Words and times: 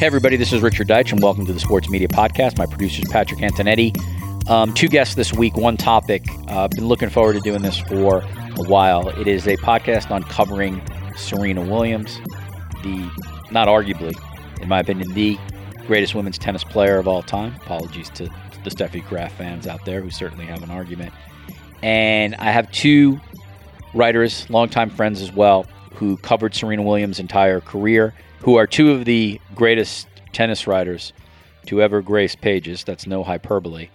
Hey, 0.00 0.06
everybody, 0.06 0.36
this 0.36 0.52
is 0.52 0.60
Richard 0.60 0.88
Deitsch, 0.88 1.12
and 1.12 1.22
welcome 1.22 1.46
to 1.46 1.52
the 1.52 1.60
Sports 1.60 1.88
Media 1.88 2.08
Podcast. 2.08 2.58
My 2.58 2.66
producer 2.66 3.00
is 3.00 3.08
Patrick 3.10 3.38
Antonetti. 3.38 3.96
Um, 4.50 4.74
two 4.74 4.88
guests 4.88 5.14
this 5.14 5.32
week, 5.32 5.56
one 5.56 5.76
topic. 5.76 6.24
Uh, 6.48 6.64
I've 6.64 6.72
been 6.72 6.88
looking 6.88 7.08
forward 7.10 7.34
to 7.34 7.40
doing 7.40 7.62
this 7.62 7.78
for 7.78 8.18
a 8.18 8.64
while. 8.64 9.08
It 9.08 9.28
is 9.28 9.46
a 9.46 9.56
podcast 9.58 10.10
on 10.10 10.24
covering 10.24 10.82
Serena 11.16 11.62
Williams, 11.62 12.18
the, 12.82 13.08
not 13.52 13.68
arguably, 13.68 14.12
in 14.60 14.68
my 14.68 14.80
opinion, 14.80 15.14
the 15.14 15.38
greatest 15.86 16.16
women's 16.16 16.38
tennis 16.38 16.64
player 16.64 16.98
of 16.98 17.06
all 17.06 17.22
time. 17.22 17.54
Apologies 17.62 18.10
to 18.10 18.24
the 18.64 18.70
Steffi 18.70 19.06
Graf 19.08 19.32
fans 19.34 19.68
out 19.68 19.84
there 19.84 20.00
who 20.00 20.10
certainly 20.10 20.44
have 20.44 20.64
an 20.64 20.72
argument. 20.72 21.14
And 21.84 22.34
I 22.34 22.50
have 22.50 22.70
two 22.72 23.20
writers, 23.94 24.50
longtime 24.50 24.90
friends 24.90 25.22
as 25.22 25.32
well, 25.32 25.66
who 25.94 26.16
covered 26.16 26.52
Serena 26.52 26.82
Williams' 26.82 27.20
entire 27.20 27.60
career 27.60 28.12
who 28.44 28.56
are 28.56 28.66
two 28.66 28.92
of 28.92 29.06
the 29.06 29.40
greatest 29.54 30.06
tennis 30.32 30.66
writers 30.66 31.14
to 31.64 31.80
ever 31.80 32.02
grace 32.02 32.34
pages. 32.34 32.84
That's 32.84 33.06
no 33.06 33.24
hyperbole. 33.24 33.88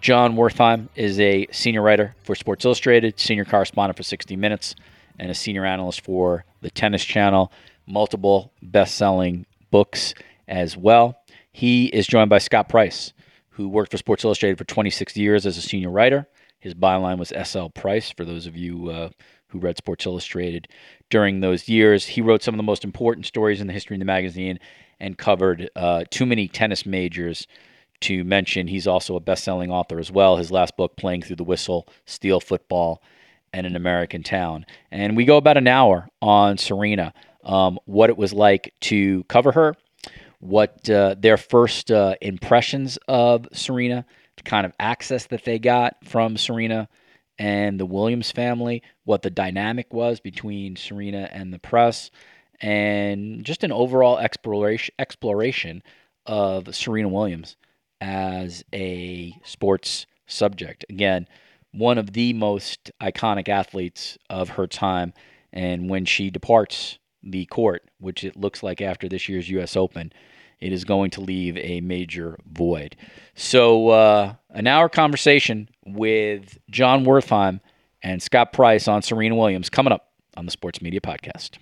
John 0.00 0.36
Wertheim 0.36 0.88
is 0.96 1.20
a 1.20 1.46
senior 1.52 1.82
writer 1.82 2.14
for 2.24 2.34
Sports 2.34 2.64
Illustrated, 2.64 3.20
senior 3.20 3.44
correspondent 3.44 3.98
for 3.98 4.02
60 4.02 4.36
Minutes, 4.36 4.74
and 5.18 5.30
a 5.30 5.34
senior 5.34 5.66
analyst 5.66 6.00
for 6.00 6.46
the 6.62 6.70
Tennis 6.70 7.04
Channel. 7.04 7.52
Multiple 7.86 8.50
best 8.62 8.94
selling 8.94 9.44
books 9.70 10.14
as 10.48 10.78
well. 10.78 11.18
He 11.52 11.84
is 11.86 12.06
joined 12.06 12.30
by 12.30 12.38
Scott 12.38 12.70
Price, 12.70 13.12
who 13.50 13.68
worked 13.68 13.90
for 13.90 13.98
Sports 13.98 14.24
Illustrated 14.24 14.56
for 14.56 14.64
26 14.64 15.14
years 15.18 15.44
as 15.44 15.58
a 15.58 15.62
senior 15.62 15.90
writer. 15.90 16.26
His 16.58 16.72
byline 16.72 17.18
was 17.18 17.34
SL 17.46 17.66
Price, 17.66 18.10
for 18.10 18.24
those 18.24 18.46
of 18.46 18.56
you 18.56 18.88
uh, 18.88 19.10
who 19.54 19.60
read 19.60 19.78
Sports 19.78 20.04
Illustrated 20.04 20.68
during 21.10 21.40
those 21.40 21.68
years. 21.68 22.04
He 22.04 22.20
wrote 22.20 22.42
some 22.42 22.54
of 22.54 22.56
the 22.58 22.64
most 22.64 22.84
important 22.84 23.24
stories 23.24 23.60
in 23.60 23.68
the 23.68 23.72
history 23.72 23.94
of 23.94 24.00
the 24.00 24.04
magazine 24.04 24.58
and 24.98 25.16
covered 25.16 25.70
uh, 25.76 26.04
too 26.10 26.26
many 26.26 26.48
tennis 26.48 26.84
majors 26.84 27.46
to 28.00 28.24
mention. 28.24 28.66
He's 28.66 28.88
also 28.88 29.14
a 29.14 29.20
best 29.20 29.44
selling 29.44 29.70
author 29.70 30.00
as 30.00 30.10
well. 30.10 30.36
His 30.36 30.50
last 30.50 30.76
book, 30.76 30.96
Playing 30.96 31.22
Through 31.22 31.36
the 31.36 31.44
Whistle, 31.44 31.88
Steel 32.04 32.40
Football, 32.40 33.00
and 33.52 33.64
an 33.64 33.76
American 33.76 34.24
Town. 34.24 34.66
And 34.90 35.16
we 35.16 35.24
go 35.24 35.36
about 35.36 35.56
an 35.56 35.68
hour 35.68 36.08
on 36.20 36.58
Serena, 36.58 37.14
um, 37.44 37.78
what 37.84 38.10
it 38.10 38.16
was 38.16 38.32
like 38.32 38.74
to 38.80 39.22
cover 39.24 39.52
her, 39.52 39.76
what 40.40 40.90
uh, 40.90 41.14
their 41.16 41.36
first 41.36 41.92
uh, 41.92 42.16
impressions 42.20 42.98
of 43.06 43.46
Serena, 43.52 44.04
the 44.36 44.42
kind 44.42 44.66
of 44.66 44.72
access 44.80 45.26
that 45.26 45.44
they 45.44 45.60
got 45.60 45.96
from 46.04 46.36
Serena 46.36 46.88
and 47.38 47.78
the 47.78 47.86
Williams 47.86 48.30
family, 48.30 48.82
what 49.04 49.22
the 49.22 49.30
dynamic 49.30 49.92
was 49.92 50.20
between 50.20 50.76
Serena 50.76 51.28
and 51.32 51.52
the 51.52 51.58
press, 51.58 52.10
and 52.60 53.44
just 53.44 53.64
an 53.64 53.72
overall 53.72 54.18
exploration 54.18 54.94
exploration 54.98 55.82
of 56.26 56.74
Serena 56.74 57.08
Williams 57.08 57.56
as 58.00 58.64
a 58.72 59.34
sports 59.44 60.06
subject. 60.26 60.84
Again, 60.88 61.26
one 61.72 61.98
of 61.98 62.12
the 62.12 62.32
most 62.32 62.90
iconic 63.02 63.48
athletes 63.48 64.16
of 64.30 64.50
her 64.50 64.66
time, 64.66 65.12
and 65.52 65.90
when 65.90 66.04
she 66.04 66.30
departs 66.30 66.98
the 67.22 67.46
court, 67.46 67.84
which 67.98 68.22
it 68.22 68.36
looks 68.36 68.62
like 68.62 68.80
after 68.80 69.08
this 69.08 69.28
year's 69.28 69.48
U.S. 69.50 69.76
Open, 69.76 70.12
it 70.60 70.72
is 70.72 70.84
going 70.84 71.10
to 71.10 71.20
leave 71.20 71.56
a 71.56 71.80
major 71.80 72.38
void. 72.50 72.96
So, 73.34 73.88
uh, 73.88 74.34
an 74.50 74.66
hour 74.66 74.88
conversation 74.88 75.68
with 75.84 76.58
John 76.70 77.04
Wertheim 77.04 77.60
and 78.02 78.22
Scott 78.22 78.52
Price 78.52 78.86
on 78.88 79.02
Serena 79.02 79.34
Williams 79.34 79.70
coming 79.70 79.92
up 79.92 80.12
on 80.36 80.44
the 80.44 80.50
Sports 80.50 80.80
Media 80.80 81.00
Podcast. 81.00 81.58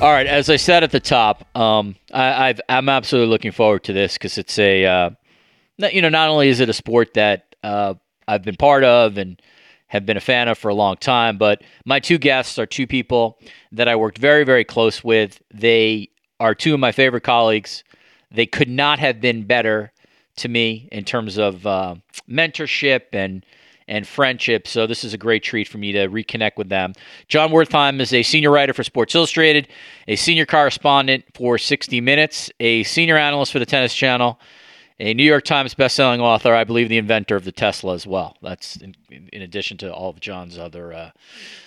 All 0.00 0.10
right, 0.10 0.26
as 0.26 0.48
I 0.48 0.56
said 0.56 0.82
at 0.82 0.92
the 0.92 1.00
top, 1.00 1.44
um, 1.54 1.94
I, 2.12 2.54
am 2.70 2.88
absolutely 2.88 3.28
looking 3.28 3.52
forward 3.52 3.84
to 3.84 3.92
this 3.92 4.14
because 4.14 4.38
it's 4.38 4.58
a, 4.58 4.86
uh, 4.86 5.10
you 5.92 6.00
know, 6.00 6.08
not 6.08 6.30
only 6.30 6.48
is 6.48 6.60
it 6.60 6.70
a 6.70 6.72
sport 6.72 7.12
that 7.14 7.54
uh, 7.62 7.94
I've 8.26 8.42
been 8.42 8.56
part 8.56 8.82
of 8.82 9.18
and 9.18 9.40
have 9.90 10.06
been 10.06 10.16
a 10.16 10.20
fan 10.20 10.46
of 10.46 10.56
for 10.56 10.68
a 10.68 10.74
long 10.74 10.96
time, 10.96 11.36
but 11.36 11.62
my 11.84 11.98
two 11.98 12.16
guests 12.16 12.58
are 12.60 12.66
two 12.66 12.86
people 12.86 13.38
that 13.72 13.88
I 13.88 13.96
worked 13.96 14.18
very, 14.18 14.44
very 14.44 14.64
close 14.64 15.02
with. 15.02 15.42
They 15.52 16.10
are 16.38 16.54
two 16.54 16.74
of 16.74 16.80
my 16.80 16.92
favorite 16.92 17.22
colleagues. 17.22 17.82
They 18.30 18.46
could 18.46 18.68
not 18.68 19.00
have 19.00 19.20
been 19.20 19.44
better 19.44 19.92
to 20.36 20.48
me 20.48 20.88
in 20.92 21.04
terms 21.04 21.38
of 21.38 21.66
uh, 21.66 21.96
mentorship 22.28 23.06
and 23.12 23.44
and 23.88 24.06
friendship. 24.06 24.68
So 24.68 24.86
this 24.86 25.02
is 25.02 25.12
a 25.12 25.18
great 25.18 25.42
treat 25.42 25.66
for 25.66 25.78
me 25.78 25.90
to 25.90 26.08
reconnect 26.08 26.56
with 26.56 26.68
them. 26.68 26.92
John 27.26 27.50
Wertheim 27.50 28.00
is 28.00 28.14
a 28.14 28.22
senior 28.22 28.52
writer 28.52 28.72
for 28.72 28.84
Sports 28.84 29.16
Illustrated, 29.16 29.66
a 30.06 30.14
senior 30.14 30.46
correspondent 30.46 31.24
for 31.34 31.58
60 31.58 32.00
Minutes, 32.00 32.52
a 32.60 32.84
senior 32.84 33.16
analyst 33.16 33.50
for 33.50 33.58
the 33.58 33.66
Tennis 33.66 33.92
Channel, 33.92 34.38
a 35.00 35.14
New 35.14 35.24
York 35.24 35.44
Times 35.44 35.74
bestselling 35.74 36.20
author, 36.20 36.54
I 36.54 36.64
believe 36.64 36.90
the 36.90 36.98
inventor 36.98 37.34
of 37.34 37.44
the 37.44 37.52
Tesla 37.52 37.94
as 37.94 38.06
well. 38.06 38.36
That's 38.42 38.76
in, 38.76 38.94
in 39.32 39.40
addition 39.40 39.78
to 39.78 39.92
all 39.92 40.10
of 40.10 40.20
John's 40.20 40.58
other 40.58 40.92
uh, 40.92 41.10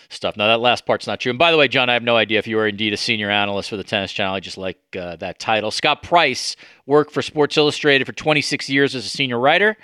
stuff. 0.09 0.38
Now, 0.38 0.47
that 0.47 0.59
last 0.59 0.85
part's 0.85 1.07
not 1.07 1.19
true. 1.19 1.31
And 1.31 1.39
by 1.39 1.51
the 1.51 1.57
way, 1.57 1.67
John, 1.67 1.89
I 1.89 1.94
have 1.94 2.03
no 2.03 2.16
idea 2.16 2.38
if 2.38 2.45
you 2.45 2.59
are 2.59 2.67
indeed 2.67 2.94
a 2.94 2.97
senior 2.97 3.31
analyst 3.31 3.71
for 3.71 3.77
the 3.77 3.83
Tennis 3.83 4.11
Channel. 4.11 4.35
I 4.35 4.39
just 4.39 4.59
like 4.59 4.77
uh, 4.95 5.16
that 5.16 5.39
title. 5.39 5.71
Scott 5.71 6.03
Price 6.03 6.55
worked 6.85 7.11
for 7.11 7.23
Sports 7.23 7.57
Illustrated 7.57 8.05
for 8.05 8.13
26 8.13 8.69
years 8.69 8.94
as 8.94 9.03
a 9.03 9.09
senior 9.09 9.39
writer, 9.39 9.77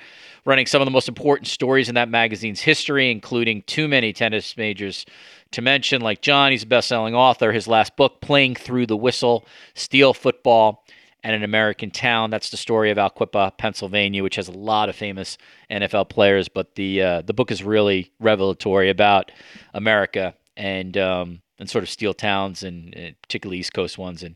running 0.45 0.67
some 0.67 0.79
of 0.79 0.85
the 0.85 0.91
most 0.91 1.09
important 1.09 1.47
stories 1.47 1.89
in 1.89 1.95
that 1.95 2.07
magazine's 2.07 2.61
history, 2.61 3.09
including 3.09 3.63
too 3.63 3.87
many 3.87 4.13
tennis 4.13 4.55
majors 4.57 5.07
to 5.51 5.63
mention. 5.63 6.03
Like 6.03 6.21
Jon, 6.21 6.51
he's 6.51 6.63
a 6.63 6.67
best 6.67 6.87
selling 6.87 7.15
author. 7.15 7.51
His 7.51 7.67
last 7.67 7.95
book, 7.95 8.21
Playing 8.21 8.53
Through 8.53 8.85
the 8.85 8.97
Whistle 8.97 9.47
Steel 9.73 10.13
Football 10.13 10.83
and 11.23 11.35
an 11.35 11.43
American 11.43 11.91
Town. 11.91 12.29
That's 12.29 12.49
the 12.49 12.57
story 12.57 12.91
of 12.91 12.97
Aliquippa, 12.97 13.57
Pennsylvania, 13.57 14.23
which 14.23 14.35
has 14.35 14.47
a 14.47 14.53
lot 14.53 14.89
of 14.89 14.95
famous 14.95 15.37
NFL 15.69 16.09
players. 16.09 16.47
But 16.47 16.75
the 16.75 17.01
uh, 17.01 17.21
the 17.21 17.33
book 17.33 17.51
is 17.51 17.63
really 17.63 18.11
revelatory 18.19 18.89
about 18.89 19.31
America 19.73 20.33
and 20.55 20.97
um, 20.97 21.41
and 21.59 21.69
sort 21.69 21.83
of 21.83 21.89
steel 21.89 22.13
towns 22.13 22.63
and, 22.63 22.95
and, 22.95 23.21
particularly 23.21 23.59
East 23.59 23.73
Coast 23.73 23.97
ones 23.97 24.23
and 24.23 24.35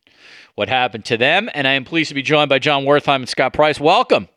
what 0.55 0.69
happened 0.69 1.05
to 1.05 1.17
them. 1.17 1.49
And 1.53 1.67
I 1.67 1.73
am 1.73 1.85
pleased 1.85 2.09
to 2.09 2.15
be 2.15 2.21
joined 2.21 2.49
by 2.49 2.59
John 2.59 2.83
Wertheim 2.83 3.15
and 3.15 3.29
Scott 3.29 3.53
Price. 3.53 3.79
Welcome 3.79 4.27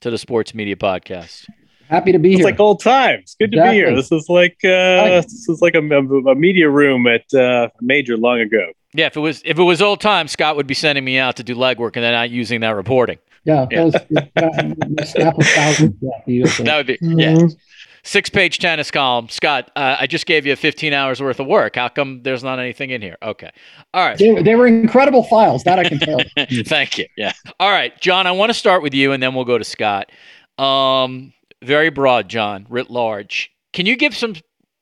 to 0.00 0.10
the 0.10 0.18
Sports 0.18 0.54
Media 0.54 0.76
Podcast. 0.76 1.48
Happy 1.88 2.12
to 2.12 2.18
be 2.18 2.30
it's 2.30 2.38
here. 2.38 2.48
It's 2.48 2.52
like 2.52 2.60
old 2.60 2.80
times. 2.80 3.36
Good 3.38 3.52
exactly. 3.52 3.80
to 3.80 3.84
be 3.84 3.86
here. 3.86 3.94
This 3.94 4.10
is 4.10 4.28
like 4.28 4.56
uh, 4.64 5.20
this 5.20 5.48
is 5.48 5.60
like 5.60 5.74
a, 5.74 5.80
a 5.80 6.34
media 6.34 6.68
room 6.68 7.06
at 7.06 7.32
uh, 7.34 7.68
major 7.80 8.16
long 8.16 8.40
ago. 8.40 8.72
Yeah, 8.94 9.06
if 9.06 9.16
it 9.16 9.20
was 9.20 9.42
if 9.44 9.58
it 9.58 9.62
was 9.62 9.80
old 9.80 10.00
time, 10.00 10.28
Scott 10.28 10.56
would 10.56 10.66
be 10.66 10.74
sending 10.74 11.04
me 11.04 11.18
out 11.18 11.36
to 11.36 11.42
do 11.42 11.54
legwork 11.54 11.96
and 11.96 12.04
then 12.04 12.12
not 12.12 12.30
using 12.30 12.60
that 12.60 12.76
reporting. 12.76 13.18
Yeah, 13.44 13.66
yeah. 13.70 13.84
That, 13.84 13.84
was, 13.84 15.12
that 16.58 16.76
would 16.76 16.86
be 16.86 16.98
yeah. 17.00 17.32
Mm-hmm. 17.32 17.46
Six 18.04 18.30
page 18.30 18.58
tennis 18.58 18.90
column. 18.90 19.28
Scott, 19.28 19.70
uh, 19.76 19.96
I 20.00 20.06
just 20.08 20.26
gave 20.26 20.44
you 20.44 20.56
15 20.56 20.92
hours 20.92 21.20
worth 21.20 21.38
of 21.38 21.46
work. 21.46 21.76
How 21.76 21.88
come 21.88 22.22
there's 22.22 22.42
not 22.42 22.58
anything 22.58 22.90
in 22.90 23.00
here? 23.00 23.16
Okay. 23.22 23.50
All 23.94 24.04
right. 24.04 24.18
They, 24.18 24.42
they 24.42 24.56
were 24.56 24.66
incredible 24.66 25.22
files. 25.22 25.62
That 25.64 25.78
I 25.78 25.84
can 25.84 26.00
tell. 26.00 26.20
Thank 26.64 26.98
you. 26.98 27.06
Yeah. 27.16 27.32
All 27.60 27.70
right, 27.70 27.98
John. 28.00 28.26
I 28.26 28.32
want 28.32 28.50
to 28.50 28.54
start 28.54 28.82
with 28.82 28.92
you 28.92 29.12
and 29.12 29.22
then 29.22 29.34
we'll 29.34 29.44
go 29.44 29.56
to 29.56 29.64
Scott. 29.64 30.10
Um, 30.58 31.32
very 31.62 31.90
broad, 31.90 32.28
John, 32.28 32.66
writ 32.68 32.90
large. 32.90 33.52
Can 33.72 33.86
you 33.86 33.96
give 33.96 34.16
some 34.16 34.34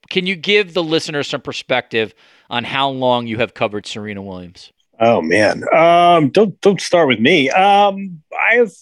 can 0.09 0.27
you 0.27 0.35
give 0.35 0.75
the 0.75 0.83
listeners 0.83 1.29
some 1.29 1.41
perspective 1.41 2.15
on 2.51 2.65
how 2.65 2.91
long 2.91 3.27
you 3.27 3.39
have 3.39 3.55
covered 3.55 3.87
Serena 3.87 4.21
Williams? 4.21 4.73
Oh 4.99 5.23
man, 5.23 5.65
um, 5.73 6.29
don't 6.29 6.61
don't 6.61 6.81
start 6.81 7.09
with 7.09 7.21
me. 7.21 7.49
Um, 7.49 8.23
I've 8.39 8.75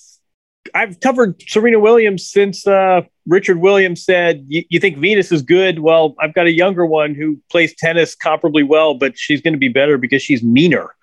I've 0.74 0.98
covered 1.00 1.40
Serena 1.46 1.78
Williams 1.78 2.28
since 2.28 2.66
uh, 2.66 3.02
Richard 3.26 3.58
Williams 3.58 4.04
said, 4.04 4.44
"You 4.48 4.80
think 4.80 4.98
Venus 4.98 5.30
is 5.30 5.42
good? 5.42 5.78
Well, 5.78 6.16
I've 6.18 6.34
got 6.34 6.46
a 6.46 6.52
younger 6.52 6.84
one 6.84 7.14
who 7.14 7.40
plays 7.50 7.74
tennis 7.76 8.16
comparably 8.16 8.66
well, 8.66 8.94
but 8.94 9.16
she's 9.16 9.40
going 9.40 9.54
to 9.54 9.58
be 9.58 9.68
better 9.68 9.96
because 9.96 10.22
she's 10.22 10.42
meaner," 10.42 10.94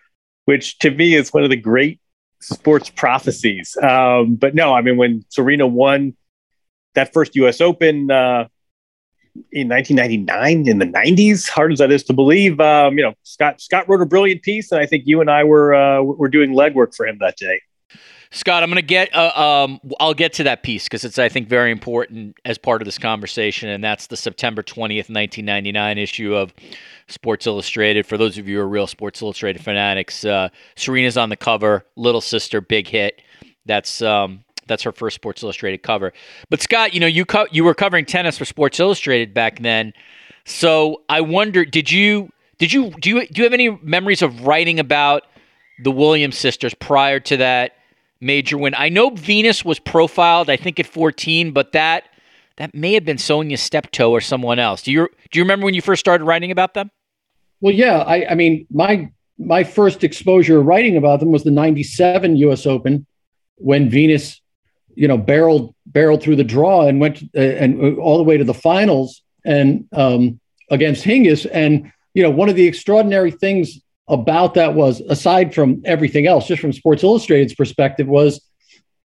which 0.45 0.77
to 0.79 0.91
me 0.91 1.15
is 1.15 1.33
one 1.33 1.43
of 1.43 1.49
the 1.49 1.55
great 1.55 2.01
sports 2.41 2.89
prophecies. 2.89 3.77
Um, 3.81 4.35
but 4.35 4.53
no, 4.53 4.73
I 4.73 4.81
mean 4.81 4.97
when 4.97 5.23
Serena 5.29 5.65
won 5.65 6.15
that 6.95 7.13
first 7.13 7.35
U.S. 7.37 7.61
Open 7.61 8.11
uh, 8.11 8.47
in 9.51 9.69
1999 9.69 10.67
in 10.67 10.79
the 10.79 10.85
90s. 10.85 11.49
Hard 11.49 11.73
as 11.73 11.79
that 11.79 11.91
is 11.91 12.03
to 12.05 12.13
believe, 12.13 12.59
um, 12.59 12.97
you 12.97 13.03
know, 13.03 13.13
Scott 13.23 13.61
Scott 13.61 13.87
wrote 13.87 14.01
a 14.01 14.05
brilliant 14.05 14.41
piece, 14.41 14.71
and 14.71 14.81
I 14.81 14.85
think 14.85 15.03
you 15.05 15.21
and 15.21 15.29
I 15.29 15.43
were 15.43 15.73
uh, 15.73 16.01
were 16.01 16.29
doing 16.29 16.51
legwork 16.51 16.95
for 16.95 17.05
him 17.05 17.17
that 17.19 17.37
day. 17.37 17.61
Scott, 18.31 18.63
I'm 18.63 18.69
going 18.69 18.81
to 18.81 18.81
get. 18.81 19.15
Uh, 19.15 19.31
um, 19.35 19.79
I'll 19.99 20.13
get 20.13 20.33
to 20.33 20.43
that 20.43 20.61
piece 20.63 20.85
because 20.85 21.05
it's, 21.05 21.17
I 21.17 21.29
think, 21.29 21.47
very 21.47 21.71
important 21.71 22.35
as 22.43 22.57
part 22.57 22.81
of 22.81 22.85
this 22.85 22.97
conversation, 22.97 23.69
and 23.69 23.83
that's 23.83 24.07
the 24.07 24.17
September 24.17 24.61
20th, 24.61 25.09
1999 25.09 25.97
issue 25.97 26.35
of 26.35 26.53
Sports 27.07 27.47
Illustrated. 27.47 28.05
For 28.05 28.17
those 28.17 28.37
of 28.37 28.47
you 28.47 28.57
who 28.57 28.63
are 28.63 28.67
real 28.67 28.87
Sports 28.87 29.21
Illustrated 29.21 29.63
fanatics, 29.63 30.25
uh, 30.25 30.49
Serena's 30.75 31.17
on 31.17 31.29
the 31.29 31.37
cover. 31.37 31.85
Little 31.95 32.19
sister, 32.19 32.59
big 32.59 32.87
hit. 32.87 33.21
That's 33.65 34.01
um, 34.01 34.43
that's 34.67 34.83
her 34.83 34.91
first 34.91 35.15
Sports 35.15 35.43
Illustrated 35.43 35.83
cover. 35.83 36.13
But 36.49 36.61
Scott, 36.61 36.93
you 36.93 36.99
know, 36.99 37.07
you 37.07 37.25
co- 37.25 37.47
you 37.51 37.63
were 37.63 37.73
covering 37.73 38.05
tennis 38.05 38.37
for 38.37 38.45
Sports 38.45 38.79
Illustrated 38.79 39.33
back 39.33 39.59
then, 39.59 39.93
so 40.45 41.01
I 41.09 41.21
wonder, 41.21 41.65
did 41.65 41.91
you 41.91 42.29
did 42.57 42.71
you 42.73 42.91
do 42.99 43.09
you 43.09 43.27
do 43.27 43.41
you 43.41 43.43
have 43.43 43.53
any 43.53 43.69
memories 43.81 44.21
of 44.21 44.45
writing 44.45 44.79
about 44.79 45.23
the 45.83 45.91
Williams 45.91 46.37
sisters 46.37 46.73
prior 46.73 47.19
to 47.21 47.37
that? 47.37 47.73
major 48.21 48.57
win. 48.57 48.73
I 48.77 48.89
know 48.89 49.11
Venus 49.11 49.63
was 49.63 49.79
profiled, 49.79 50.49
I 50.49 50.57
think 50.57 50.79
at 50.79 50.85
14, 50.85 51.51
but 51.51 51.71
that 51.73 52.05
that 52.57 52.73
may 52.73 52.93
have 52.93 53.03
been 53.03 53.17
Sonja 53.17 53.59
Steptoe 53.59 54.09
or 54.11 54.21
someone 54.21 54.59
else. 54.59 54.81
Do 54.81 54.91
you 54.91 55.07
do 55.31 55.39
you 55.39 55.43
remember 55.43 55.65
when 55.65 55.73
you 55.73 55.81
first 55.81 55.99
started 55.99 56.23
writing 56.23 56.51
about 56.51 56.73
them? 56.73 56.89
Well, 57.61 57.73
yeah. 57.73 57.99
I, 57.99 58.31
I 58.31 58.35
mean, 58.35 58.65
my 58.71 59.09
my 59.37 59.63
first 59.63 60.03
exposure 60.03 60.61
writing 60.61 60.97
about 60.97 61.19
them 61.19 61.31
was 61.31 61.43
the 61.43 61.51
'97 61.51 62.37
U.S. 62.37 62.65
Open 62.65 63.05
when 63.57 63.89
Venus, 63.89 64.41
you 64.95 65.07
know, 65.07 65.17
barreled 65.17 65.73
barreled 65.85 66.21
through 66.21 66.35
the 66.35 66.43
draw 66.43 66.87
and 66.87 66.99
went 66.99 67.21
uh, 67.35 67.39
and 67.39 67.81
uh, 67.81 68.01
all 68.01 68.17
the 68.17 68.23
way 68.23 68.37
to 68.37 68.43
the 68.43 68.53
finals 68.53 69.21
and 69.45 69.87
um, 69.93 70.39
against 70.69 71.03
Hingis. 71.03 71.47
And 71.51 71.91
you 72.13 72.23
know, 72.23 72.31
one 72.31 72.49
of 72.49 72.55
the 72.55 72.67
extraordinary 72.67 73.31
things 73.31 73.81
about 74.07 74.53
that 74.53 74.73
was, 74.73 75.01
aside 75.01 75.53
from 75.53 75.81
everything 75.85 76.27
else, 76.27 76.47
just 76.47 76.61
from 76.61 76.73
Sports 76.73 77.03
Illustrated's 77.03 77.55
perspective, 77.55 78.07
was 78.07 78.41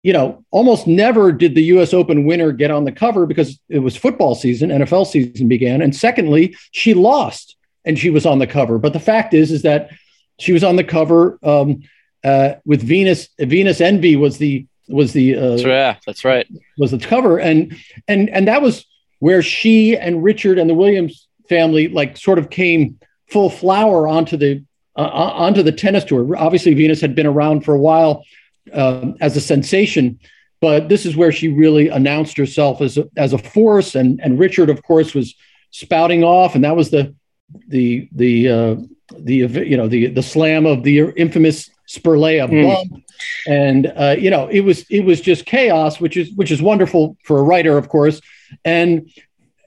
you 0.06 0.14
know, 0.14 0.46
almost 0.52 0.86
never 0.86 1.32
did 1.32 1.56
the 1.56 1.64
US 1.64 1.92
Open 1.92 2.26
winner 2.26 2.52
get 2.52 2.70
on 2.70 2.84
the 2.84 2.92
cover 2.92 3.26
because 3.26 3.60
it 3.70 3.80
was 3.80 3.96
football 3.96 4.36
season, 4.36 4.70
NFL 4.70 5.08
season 5.08 5.48
began. 5.48 5.82
And 5.82 5.96
secondly, 5.96 6.56
she 6.70 6.94
lost 6.94 7.56
and 7.86 7.98
she 7.98 8.12
was 8.12 8.24
on 8.24 8.38
the 8.38 8.46
cover. 8.46 8.78
But 8.78 8.94
the 8.94 9.00
fact 9.00 9.34
is, 9.34 9.52
is 9.52 9.64
that 9.64 9.90
she 10.38 10.54
was 10.54 10.64
on 10.64 10.76
the 10.76 10.84
cover 10.84 11.40
um, 11.42 11.82
uh, 12.24 12.54
with 12.66 12.84
Venus. 12.84 13.30
Venus 13.40 13.82
Envy 13.82 14.16
was 14.16 14.38
the 14.38 14.68
was 14.88 15.14
the 15.14 15.36
uh, 15.36 15.50
that's 15.52 15.66
right. 15.66 15.98
That's 16.06 16.26
right. 16.26 16.48
Was 16.78 16.92
the 16.92 17.00
cover 17.00 17.38
and 17.40 17.76
and 18.08 18.30
and 18.30 18.48
that 18.48 18.62
was 18.62 18.86
where 19.20 19.42
she 19.42 19.98
and 19.98 20.24
Richard 20.24 20.60
and 20.60 20.70
the 20.70 20.74
Williams 20.74 21.28
family 21.50 21.88
like 21.88 22.18
sort 22.18 22.40
of 22.40 22.50
came 22.50 23.00
full 23.28 23.50
flower 23.50 24.08
onto 24.08 24.38
the 24.38 24.64
uh, 24.96 25.02
onto 25.02 25.64
the 25.64 25.72
tennis 25.72 26.04
tour. 26.04 26.36
Obviously, 26.38 26.74
Venus 26.74 27.02
had 27.02 27.16
been 27.16 27.26
around 27.26 27.66
for 27.66 27.74
a 27.74 27.80
while 27.80 28.24
um, 28.74 29.16
as 29.22 29.36
a 29.36 29.42
sensation, 29.42 30.20
but 30.62 30.90
this 30.90 31.06
is 31.06 31.16
where 31.16 31.32
she 31.32 31.48
really 31.48 31.90
announced 31.90 32.38
herself 32.38 32.82
as 32.82 32.98
a, 32.98 33.06
as 33.18 33.34
a 33.34 33.38
force. 33.38 33.96
And 33.96 34.20
and 34.22 34.40
Richard, 34.40 34.70
of 34.70 34.84
course, 34.84 35.14
was 35.14 35.36
spouting 35.72 36.24
off, 36.24 36.56
and 36.56 36.64
that 36.64 36.76
was 36.76 36.92
the 36.92 37.14
the 37.68 38.08
the 38.12 38.50
uh, 38.50 38.76
the 39.18 39.36
you 39.36 39.78
know 39.78 39.88
the 39.88 40.08
the 40.08 40.24
slam 40.24 40.66
of 40.66 40.84
the 40.84 41.12
infamous 41.16 41.70
Spirlea 41.88 42.48
mm. 42.48 42.74
bump, 42.74 43.04
and 43.48 43.92
uh, 43.96 44.16
you 44.18 44.30
know 44.30 44.48
it 44.48 44.62
was 44.62 44.86
it 44.90 45.02
was 45.02 45.22
just 45.22 45.46
chaos, 45.46 46.00
which 46.00 46.18
is 46.18 46.32
which 46.34 46.52
is 46.52 46.62
wonderful 46.62 47.18
for 47.24 47.40
a 47.40 47.44
writer, 47.44 47.78
of 47.78 47.90
course, 47.90 48.22
and 48.64 49.10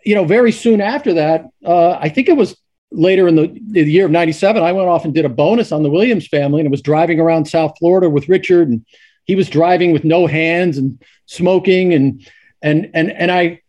you 0.05 0.15
know 0.15 0.25
very 0.25 0.53
soon 0.53 0.81
after 0.81 1.15
that, 1.15 1.47
uh, 1.65 1.93
I 1.93 2.09
think 2.09 2.29
it 2.29 2.37
was 2.37 2.57
later 2.91 3.29
in 3.29 3.37
the, 3.37 3.61
the, 3.71 3.83
year 3.83 4.07
of 4.07 4.11
97 4.11 4.63
i 4.63 4.73
went 4.73 4.89
off 4.89 5.05
and 5.05 5.13
did 5.13 5.27
a 5.27 5.29
bonus 5.29 5.73
on 5.73 5.83
the 5.83 5.91
williams 5.91 6.27
family 6.27 6.61
and 6.61 6.67
it 6.67 6.71
was 6.71 6.81
driving 6.81 7.21
around 7.21 7.45
south 7.45 7.77
florida 7.79 8.09
with 8.09 8.31
richard 8.31 8.67
and 8.67 8.85
he 9.25 9.35
was 9.35 9.51
driving 9.51 9.93
with 9.93 10.05
no 10.05 10.27
hands 10.27 10.79
and 10.79 11.03
smoking 11.27 11.93
and 11.93 12.27
and 12.63 12.91
and 12.95 13.13
and 13.13 13.31
i 13.31 13.61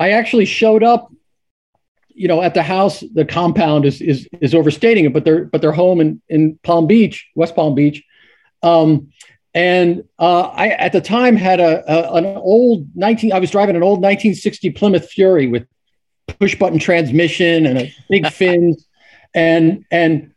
i 0.00 0.10
actually 0.10 0.44
showed 0.44 0.82
up 0.82 1.08
you 2.18 2.28
know 2.28 2.42
at 2.42 2.54
the 2.54 2.62
house 2.62 3.02
the 3.14 3.24
compound 3.24 3.84
is 3.84 4.00
is 4.00 4.28
is 4.40 4.54
overstating 4.54 5.04
it 5.04 5.12
but 5.12 5.24
they're 5.24 5.44
but 5.44 5.60
they're 5.60 5.72
home 5.72 6.00
in 6.00 6.20
in 6.28 6.58
palm 6.62 6.86
beach 6.86 7.28
west 7.34 7.54
palm 7.54 7.74
beach. 7.74 8.04
Um 8.62 9.08
and 9.54 10.04
uh, 10.18 10.42
I, 10.42 10.68
at 10.68 10.92
the 10.92 11.00
time, 11.00 11.34
had 11.34 11.58
a, 11.58 11.82
a, 11.90 12.14
an 12.14 12.26
old 12.36 12.86
19. 12.94 13.32
I 13.32 13.40
was 13.40 13.50
driving 13.50 13.74
an 13.74 13.82
old 13.82 13.98
1960 13.98 14.70
Plymouth 14.70 15.08
Fury 15.08 15.48
with 15.48 15.66
push 16.38 16.54
button 16.54 16.78
transmission 16.78 17.66
and 17.66 17.78
a 17.78 17.94
big 18.08 18.28
fins. 18.32 18.86
And 19.34 19.84
and 19.90 20.32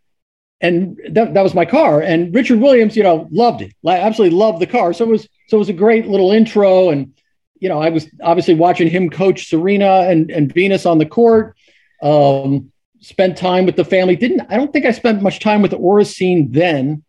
and 0.62 0.98
that, 1.10 1.34
that 1.34 1.42
was 1.42 1.54
my 1.54 1.66
car. 1.66 2.02
And 2.02 2.34
richard 2.34 2.60
williams 2.60 2.96
you 2.96 3.04
know 3.04 3.28
loved 3.32 3.62
it. 3.62 3.74
I 3.86 3.98
absolutely 3.98 4.38
loved 4.38 4.60
the 4.60 4.68
car. 4.68 4.94
So 4.94 5.06
it 5.06 5.10
was 5.10 5.28
so 5.48 5.58
it 5.58 5.60
was 5.60 5.70
a 5.70 5.74
great 5.74 6.08
little 6.08 6.32
intro. 6.32 6.90
And 6.90 7.14
you 7.62 7.70
know 7.70 7.80
i 7.80 7.90
was 7.90 8.08
obviously 8.22 8.56
watching 8.56 8.90
him 8.90 9.10
coach 9.10 9.48
serena 9.48 10.08
and, 10.10 10.30
and 10.30 10.54
venus 10.54 10.86
on 10.86 10.98
the 10.98 11.06
court 11.06 11.56
um, 12.02 12.72
spent 13.00 13.38
time 13.38 13.66
with 13.66 13.76
the 13.76 13.86
family 13.86 14.16
didn't 14.16 14.42
i 14.50 14.56
don't 14.56 14.72
think 14.72 14.86
i 14.86 14.92
spent 14.92 15.22
much 15.22 15.40
time 15.40 15.62
with 15.62 15.72
the 15.72 15.78
Oracene 15.78 16.52
then 16.52 17.04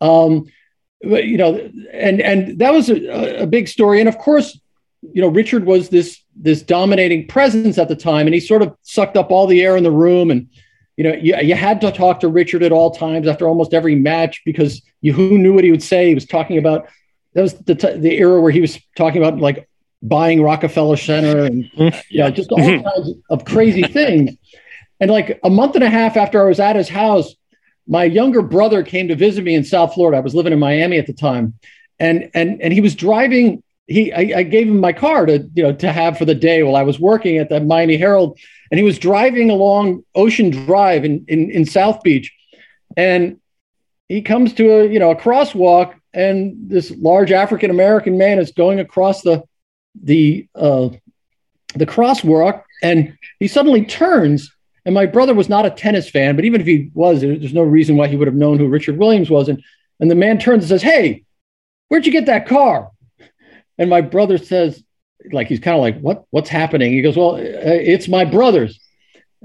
um, 0.00 0.46
but, 1.02 1.26
you 1.26 1.36
know 1.36 1.70
and 1.92 2.20
and 2.20 2.58
that 2.58 2.72
was 2.72 2.88
a, 2.88 3.42
a 3.42 3.46
big 3.46 3.68
story 3.68 4.00
and 4.00 4.08
of 4.08 4.18
course 4.18 4.58
you 5.12 5.20
know 5.20 5.28
richard 5.28 5.64
was 5.64 5.88
this 5.90 6.24
this 6.36 6.62
dominating 6.62 7.26
presence 7.26 7.78
at 7.78 7.88
the 7.88 7.96
time, 7.96 8.26
and 8.26 8.34
he 8.34 8.40
sort 8.40 8.62
of 8.62 8.76
sucked 8.82 9.16
up 9.16 9.30
all 9.30 9.46
the 9.46 9.62
air 9.62 9.76
in 9.76 9.84
the 9.84 9.90
room. 9.90 10.30
And 10.30 10.48
you 10.96 11.04
know, 11.04 11.14
you, 11.14 11.36
you 11.36 11.54
had 11.54 11.80
to 11.82 11.92
talk 11.92 12.20
to 12.20 12.28
Richard 12.28 12.62
at 12.62 12.72
all 12.72 12.90
times 12.90 13.26
after 13.26 13.46
almost 13.46 13.74
every 13.74 13.94
match 13.94 14.42
because 14.44 14.82
you 15.00 15.12
who 15.12 15.38
knew 15.38 15.54
what 15.54 15.64
he 15.64 15.70
would 15.70 15.82
say. 15.82 16.08
He 16.08 16.14
was 16.14 16.26
talking 16.26 16.58
about 16.58 16.88
that 17.34 17.42
was 17.42 17.54
the 17.54 17.74
t- 17.74 17.98
the 17.98 18.16
era 18.16 18.40
where 18.40 18.52
he 18.52 18.60
was 18.60 18.78
talking 18.96 19.22
about 19.22 19.38
like 19.38 19.68
buying 20.04 20.42
Rockefeller 20.42 20.96
Center 20.96 21.44
and 21.44 21.68
you 22.08 22.18
know, 22.18 22.30
just 22.30 22.52
all 22.52 22.58
kinds 22.82 23.10
of 23.30 23.44
crazy 23.44 23.82
things. 23.82 24.36
And 25.00 25.10
like 25.10 25.40
a 25.42 25.50
month 25.50 25.74
and 25.74 25.82
a 25.82 25.90
half 25.90 26.16
after 26.16 26.40
I 26.40 26.48
was 26.48 26.60
at 26.60 26.76
his 26.76 26.88
house, 26.88 27.34
my 27.88 28.04
younger 28.04 28.42
brother 28.42 28.82
came 28.82 29.08
to 29.08 29.16
visit 29.16 29.42
me 29.42 29.54
in 29.54 29.64
South 29.64 29.94
Florida. 29.94 30.18
I 30.18 30.20
was 30.20 30.34
living 30.34 30.52
in 30.52 30.58
Miami 30.58 30.98
at 30.98 31.06
the 31.06 31.12
time, 31.12 31.54
and 31.98 32.30
and 32.34 32.62
and 32.62 32.72
he 32.72 32.80
was 32.80 32.94
driving 32.94 33.62
he 33.86 34.12
I, 34.12 34.38
I, 34.38 34.42
gave 34.44 34.68
him 34.68 34.80
my 34.80 34.92
car 34.92 35.26
to 35.26 35.38
you 35.54 35.62
know 35.62 35.72
to 35.72 35.92
have 35.92 36.16
for 36.16 36.24
the 36.24 36.34
day 36.34 36.62
while 36.62 36.76
I 36.76 36.82
was 36.82 36.98
working 36.98 37.36
at 37.38 37.48
the 37.48 37.60
Miami 37.60 37.96
Herald, 37.96 38.38
and 38.70 38.78
he 38.78 38.84
was 38.84 38.98
driving 38.98 39.50
along 39.50 40.04
Ocean 40.14 40.50
Drive 40.50 41.04
in 41.04 41.24
in, 41.28 41.50
in 41.50 41.66
South 41.66 42.02
Beach, 42.02 42.32
and 42.96 43.40
he 44.08 44.22
comes 44.22 44.54
to 44.54 44.80
a 44.80 44.86
you 44.86 44.98
know 44.98 45.10
a 45.10 45.16
crosswalk, 45.16 45.94
and 46.12 46.54
this 46.68 46.90
large 46.92 47.32
African 47.32 47.70
American 47.70 48.16
man 48.16 48.38
is 48.38 48.52
going 48.52 48.80
across 48.80 49.22
the 49.22 49.42
the 50.02 50.48
uh, 50.54 50.90
the 51.74 51.86
crosswalk, 51.86 52.62
and 52.82 53.16
he 53.38 53.48
suddenly 53.48 53.84
turns. 53.84 54.50
And 54.86 54.94
my 54.94 55.06
brother 55.06 55.32
was 55.32 55.48
not 55.48 55.64
a 55.64 55.70
tennis 55.70 56.10
fan, 56.10 56.36
but 56.36 56.44
even 56.44 56.60
if 56.60 56.66
he 56.66 56.90
was, 56.92 57.22
there's 57.22 57.54
no 57.54 57.62
reason 57.62 57.96
why 57.96 58.06
he 58.06 58.16
would 58.16 58.28
have 58.28 58.34
known 58.34 58.58
who 58.58 58.68
Richard 58.68 58.98
Williams 58.98 59.30
was. 59.30 59.48
And 59.48 59.62
and 59.98 60.10
the 60.10 60.14
man 60.14 60.38
turns 60.38 60.64
and 60.64 60.68
says, 60.68 60.82
"Hey, 60.82 61.24
where'd 61.88 62.04
you 62.04 62.12
get 62.12 62.26
that 62.26 62.46
car?" 62.46 62.90
And 63.78 63.90
my 63.90 64.02
brother 64.02 64.38
says, 64.38 64.84
like 65.32 65.46
he's 65.48 65.60
kind 65.60 65.76
of 65.76 65.80
like, 65.80 65.98
what 66.00 66.24
what's 66.30 66.48
happening? 66.48 66.92
He 66.92 67.02
goes, 67.02 67.16
well, 67.16 67.36
uh, 67.36 67.38
it's 67.40 68.08
my 68.08 68.24
brother's. 68.24 68.80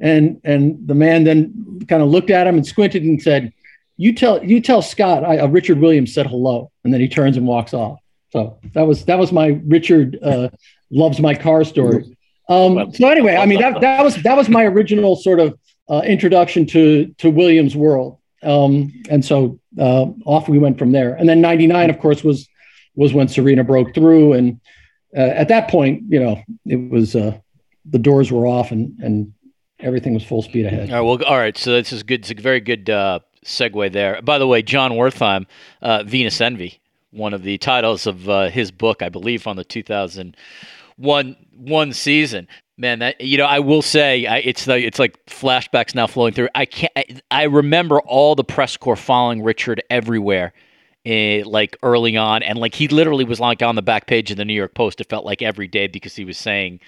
And 0.01 0.41
and 0.43 0.87
the 0.87 0.95
man 0.95 1.23
then 1.23 1.81
kind 1.87 2.01
of 2.01 2.09
looked 2.09 2.29
at 2.29 2.47
him 2.47 2.55
and 2.55 2.65
squinted 2.65 3.03
and 3.03 3.21
said, 3.21 3.53
you 3.97 4.13
tell 4.13 4.43
you 4.43 4.61
tell 4.61 4.81
Scott, 4.81 5.23
I, 5.23 5.39
uh, 5.39 5.47
Richard 5.47 5.79
Williams 5.79 6.13
said 6.13 6.27
hello, 6.27 6.71
and 6.83 6.93
then 6.93 7.01
he 7.01 7.07
turns 7.07 7.37
and 7.37 7.47
walks 7.47 7.73
off. 7.73 7.98
So 8.31 8.59
that 8.73 8.83
was 8.83 9.05
that 9.05 9.17
was 9.17 9.31
my 9.31 9.59
Richard 9.65 10.19
uh, 10.21 10.49
loves 10.91 11.19
my 11.19 11.33
car 11.33 11.63
story. 11.63 12.15
Um, 12.47 12.91
so 12.93 13.07
anyway, 13.07 13.35
I 13.35 13.45
mean 13.45 13.59
that 13.59 13.81
that 13.81 14.03
was 14.03 14.21
that 14.23 14.37
was 14.37 14.49
my 14.49 14.65
original 14.65 15.15
sort 15.15 15.39
of 15.39 15.57
uh, 15.89 16.01
introduction 16.05 16.65
to 16.67 17.07
to 17.17 17.29
Williams' 17.29 17.75
world, 17.75 18.17
um, 18.43 18.93
and 19.09 19.23
so 19.23 19.59
uh, 19.79 20.05
off 20.25 20.47
we 20.49 20.59
went 20.59 20.77
from 20.77 20.91
there. 20.91 21.15
And 21.15 21.27
then 21.27 21.41
'99, 21.41 21.89
of 21.89 21.99
course, 21.99 22.23
was 22.23 22.47
was 22.95 23.13
when 23.13 23.27
Serena 23.27 23.63
broke 23.63 23.93
through, 23.93 24.33
and 24.33 24.59
uh, 25.15 25.21
at 25.21 25.47
that 25.47 25.69
point, 25.69 26.03
you 26.09 26.19
know, 26.19 26.41
it 26.65 26.89
was 26.89 27.15
uh, 27.15 27.37
the 27.85 27.99
doors 27.99 28.31
were 28.31 28.45
off 28.45 28.71
and 28.71 28.97
and 28.99 29.33
everything 29.79 30.13
was 30.13 30.23
full 30.23 30.41
speed 30.41 30.65
ahead. 30.65 30.91
All 30.91 30.95
right, 30.95 31.01
well, 31.01 31.23
all 31.31 31.37
right. 31.37 31.57
So 31.57 31.71
this 31.71 31.91
is 31.91 32.03
good. 32.03 32.21
It's 32.21 32.31
a 32.31 32.35
very 32.35 32.59
good 32.59 32.89
uh, 32.89 33.19
segue 33.45 33.91
there. 33.91 34.21
By 34.21 34.37
the 34.37 34.47
way, 34.47 34.61
John 34.61 34.91
Wertheim, 34.91 35.45
uh, 35.81 36.03
Venus 36.03 36.39
Envy, 36.41 36.79
one 37.11 37.33
of 37.33 37.43
the 37.43 37.57
titles 37.57 38.07
of 38.07 38.29
uh, 38.29 38.49
his 38.49 38.71
book, 38.71 39.01
I 39.01 39.09
believe, 39.09 39.47
on 39.47 39.55
the 39.55 39.63
2001 39.63 41.35
one 41.55 41.93
season. 41.93 42.47
Man, 42.77 42.99
that 42.99 43.19
you 43.19 43.37
know, 43.37 43.45
I 43.45 43.59
will 43.59 43.81
say, 43.81 44.25
I, 44.25 44.37
it's 44.37 44.65
like 44.65 44.83
it's 44.83 44.99
like 44.99 45.25
flashbacks 45.25 45.93
now 45.93 46.07
flowing 46.07 46.33
through. 46.33 46.47
I 46.55 46.65
can't. 46.65 46.93
I, 46.95 47.05
I 47.29 47.43
remember 47.43 47.99
all 48.01 48.35
the 48.35 48.43
press 48.43 48.77
corps 48.77 48.95
following 48.95 49.43
Richard 49.43 49.83
everywhere 49.89 50.53
eh, 51.05 51.43
like 51.45 51.77
early 51.83 52.17
on, 52.17 52.43
and 52.43 52.59
like 52.59 52.75
he 52.75 52.87
literally 52.87 53.23
was 53.25 53.39
like 53.39 53.61
on 53.61 53.75
the 53.75 53.81
back 53.81 54.07
page 54.07 54.31
of 54.31 54.37
the 54.37 54.45
New 54.45 54.53
York 54.53 54.73
Post. 54.73 55.01
It 55.01 55.09
felt 55.09 55.25
like 55.25 55.41
every 55.41 55.67
day 55.67 55.87
because 55.87 56.15
he 56.15 56.25
was 56.25 56.37
saying 56.37 56.79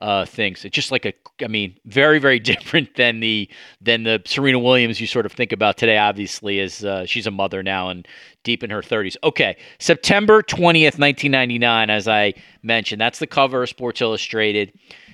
uh, 0.00 0.24
things. 0.24 0.64
It's 0.64 0.74
just 0.74 0.90
like 0.90 1.04
a, 1.06 1.12
I 1.42 1.48
mean, 1.48 1.76
very 1.84 2.18
very 2.18 2.38
different 2.52 2.94
than 2.96 3.20
the 3.20 3.48
than 3.80 4.04
the 4.04 4.22
Serena 4.24 4.58
Williams 4.58 5.00
you 5.00 5.06
sort 5.06 5.26
of 5.26 5.32
think 5.32 5.52
about 5.52 5.76
today. 5.76 5.98
Obviously, 5.98 6.60
as 6.60 6.84
uh, 6.84 7.06
she's 7.06 7.26
a 7.26 7.30
mother 7.30 7.62
now 7.62 7.88
and 7.88 8.06
deep 8.44 8.62
in 8.62 8.70
her 8.70 8.82
30s. 8.82 9.16
Okay, 9.24 9.56
September 9.78 10.42
20th, 10.42 10.98
1999. 10.98 11.90
As 11.90 12.06
I 12.08 12.34
mentioned, 12.62 13.00
that's 13.00 13.18
the 13.18 13.26
cover 13.26 13.62
of 13.62 13.68
Sports 13.68 14.00
Illustrated. 14.00 14.72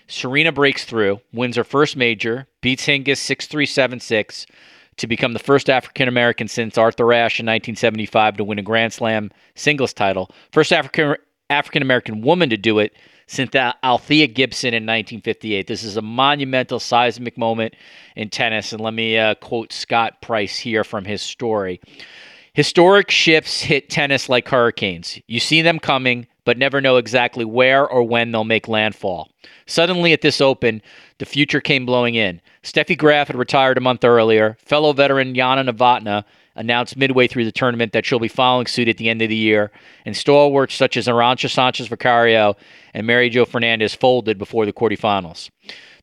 Serena 0.08 0.52
breaks 0.52 0.84
through, 0.84 1.20
wins 1.32 1.56
her 1.56 1.64
first 1.64 1.96
major, 1.96 2.46
beats 2.60 2.86
Hingis 2.86 3.16
6 3.16 3.46
3 3.46 3.64
7 3.64 4.00
6 4.00 4.46
to 4.96 5.06
become 5.06 5.32
the 5.32 5.38
first 5.38 5.70
African 5.70 6.08
American 6.08 6.48
since 6.48 6.76
Arthur 6.76 7.12
Ashe 7.12 7.40
in 7.40 7.46
1975 7.46 8.36
to 8.36 8.44
win 8.44 8.58
a 8.58 8.62
Grand 8.62 8.92
Slam 8.92 9.30
singles 9.54 9.92
title. 9.92 10.30
First 10.52 10.72
African 10.72 11.16
African 11.50 11.82
American 11.82 12.22
woman 12.22 12.50
to 12.50 12.56
do 12.56 12.78
it 12.78 12.94
since 13.26 13.54
Althea 13.82 14.26
Gibson 14.26 14.74
in 14.74 14.82
1958. 14.82 15.66
This 15.66 15.82
is 15.82 15.96
a 15.96 16.02
monumental, 16.02 16.78
seismic 16.78 17.38
moment 17.38 17.74
in 18.16 18.28
tennis. 18.28 18.72
And 18.72 18.80
let 18.80 18.94
me 18.94 19.16
uh, 19.16 19.34
quote 19.36 19.72
Scott 19.72 20.20
Price 20.20 20.58
here 20.58 20.84
from 20.84 21.04
his 21.04 21.22
story. 21.22 21.80
Historic 22.54 23.10
shifts 23.10 23.62
hit 23.62 23.88
tennis 23.88 24.28
like 24.28 24.48
hurricanes. 24.48 25.18
You 25.26 25.40
see 25.40 25.62
them 25.62 25.78
coming, 25.78 26.26
but 26.44 26.58
never 26.58 26.80
know 26.80 26.96
exactly 26.96 27.44
where 27.44 27.86
or 27.86 28.02
when 28.02 28.32
they'll 28.32 28.44
make 28.44 28.68
landfall. 28.68 29.30
Suddenly, 29.66 30.12
at 30.12 30.22
this 30.22 30.40
Open, 30.40 30.82
the 31.18 31.24
future 31.24 31.60
came 31.60 31.86
blowing 31.86 32.14
in. 32.14 32.40
Steffi 32.62 32.96
Graf 32.96 33.28
had 33.28 33.36
retired 33.36 33.78
a 33.78 33.80
month 33.80 34.04
earlier. 34.04 34.56
Fellow 34.64 34.92
veteran 34.92 35.34
Jana 35.34 35.64
Novotná 35.64 36.24
announced 36.54 36.96
midway 36.96 37.26
through 37.26 37.44
the 37.44 37.52
tournament 37.52 37.92
that 37.92 38.04
she'll 38.04 38.18
be 38.18 38.28
following 38.28 38.66
suit 38.66 38.88
at 38.88 38.98
the 38.98 39.08
end 39.08 39.22
of 39.22 39.28
the 39.28 39.36
year, 39.36 39.70
and 40.04 40.16
stalwarts 40.16 40.74
such 40.74 40.96
as 40.96 41.06
Arantxa 41.06 41.50
Sanchez 41.50 41.88
Vicario 41.88 42.56
and 42.92 43.06
Mary 43.06 43.30
Jo 43.30 43.44
Fernandez 43.44 43.94
folded 43.94 44.38
before 44.38 44.66
the 44.66 44.72
quarterfinals. 44.72 45.50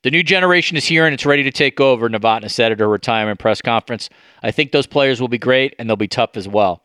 The 0.01 0.11
new 0.11 0.23
generation 0.23 0.77
is 0.77 0.85
here 0.85 1.05
and 1.05 1.13
it's 1.13 1.25
ready 1.25 1.43
to 1.43 1.51
take 1.51 1.81
over, 1.81 2.09
Novotná 2.09 2.49
said 2.49 2.71
at 2.71 2.79
her 2.79 2.87
retirement 2.87 3.39
press 3.39 3.61
conference. 3.61 4.09
I 4.41 4.51
think 4.51 4.71
those 4.71 4.87
players 4.87 5.19
will 5.19 5.27
be 5.27 5.37
great 5.37 5.75
and 5.77 5.89
they'll 5.89 5.97
be 5.97 6.07
tough 6.07 6.37
as 6.37 6.47
well. 6.47 6.81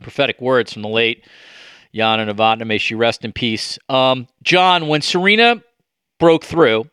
Prophetic 0.00 0.40
words 0.40 0.72
from 0.72 0.82
the 0.82 0.88
late 0.88 1.24
Jana 1.94 2.32
Novotná. 2.32 2.66
May 2.66 2.78
she 2.78 2.94
rest 2.94 3.24
in 3.24 3.32
peace. 3.32 3.78
Um, 3.88 4.26
John, 4.42 4.88
when 4.88 5.02
Serena 5.02 5.62
broke 6.18 6.44
through, 6.44 6.88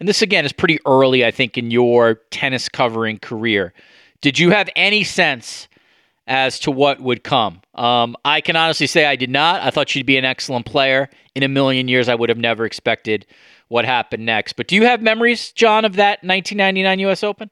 and 0.00 0.08
this 0.08 0.22
again 0.22 0.44
is 0.44 0.52
pretty 0.52 0.78
early, 0.86 1.24
I 1.24 1.30
think, 1.30 1.58
in 1.58 1.70
your 1.70 2.20
tennis 2.30 2.68
covering 2.68 3.18
career, 3.18 3.72
did 4.20 4.38
you 4.38 4.50
have 4.50 4.68
any 4.76 5.04
sense 5.04 5.68
as 6.26 6.58
to 6.60 6.70
what 6.70 7.00
would 7.00 7.24
come? 7.24 7.60
Um, 7.74 8.16
I 8.24 8.40
can 8.40 8.54
honestly 8.54 8.86
say 8.86 9.06
I 9.06 9.16
did 9.16 9.30
not. 9.30 9.62
I 9.62 9.70
thought 9.70 9.88
she'd 9.88 10.06
be 10.06 10.16
an 10.16 10.24
excellent 10.24 10.66
player. 10.66 11.08
In 11.34 11.42
a 11.42 11.48
million 11.48 11.88
years, 11.88 12.08
I 12.08 12.14
would 12.14 12.28
have 12.28 12.38
never 12.38 12.64
expected 12.64 13.26
what 13.68 13.84
happened 13.84 14.26
next. 14.26 14.54
But 14.54 14.66
do 14.66 14.74
you 14.76 14.84
have 14.84 15.02
memories, 15.02 15.52
John, 15.52 15.84
of 15.84 15.94
that 15.96 16.22
1999 16.24 16.98
U.S. 17.00 17.22
Open? 17.22 17.50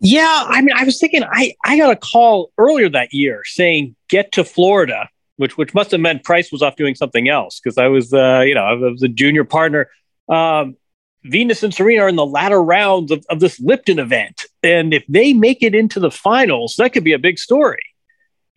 Yeah, 0.00 0.44
I 0.48 0.60
mean, 0.60 0.74
I 0.76 0.82
was 0.82 0.98
thinking 0.98 1.22
I 1.22 1.54
I 1.64 1.78
got 1.78 1.92
a 1.92 1.96
call 1.96 2.50
earlier 2.58 2.88
that 2.88 3.14
year 3.14 3.42
saying 3.44 3.94
get 4.08 4.32
to 4.32 4.42
Florida 4.42 5.08
which 5.36 5.56
which 5.56 5.74
must 5.74 5.90
have 5.90 6.00
meant 6.00 6.24
Price 6.24 6.52
was 6.52 6.62
off 6.62 6.76
doing 6.76 6.94
something 6.94 7.28
else 7.28 7.60
because 7.60 7.78
I 7.78 7.88
was 7.88 8.12
uh, 8.12 8.42
you 8.46 8.54
know 8.54 8.64
I 8.64 8.74
was 8.74 9.02
a 9.02 9.08
junior 9.08 9.44
partner. 9.44 9.88
Um, 10.28 10.76
Venus 11.24 11.62
and 11.62 11.72
Serena 11.72 12.02
are 12.02 12.08
in 12.08 12.16
the 12.16 12.26
latter 12.26 12.62
rounds 12.62 13.12
of, 13.12 13.24
of 13.30 13.38
this 13.38 13.60
Lipton 13.60 13.98
event, 13.98 14.44
and 14.62 14.92
if 14.92 15.04
they 15.08 15.32
make 15.32 15.62
it 15.62 15.74
into 15.74 16.00
the 16.00 16.10
finals, 16.10 16.74
that 16.78 16.92
could 16.92 17.04
be 17.04 17.12
a 17.12 17.18
big 17.18 17.38
story. 17.38 17.82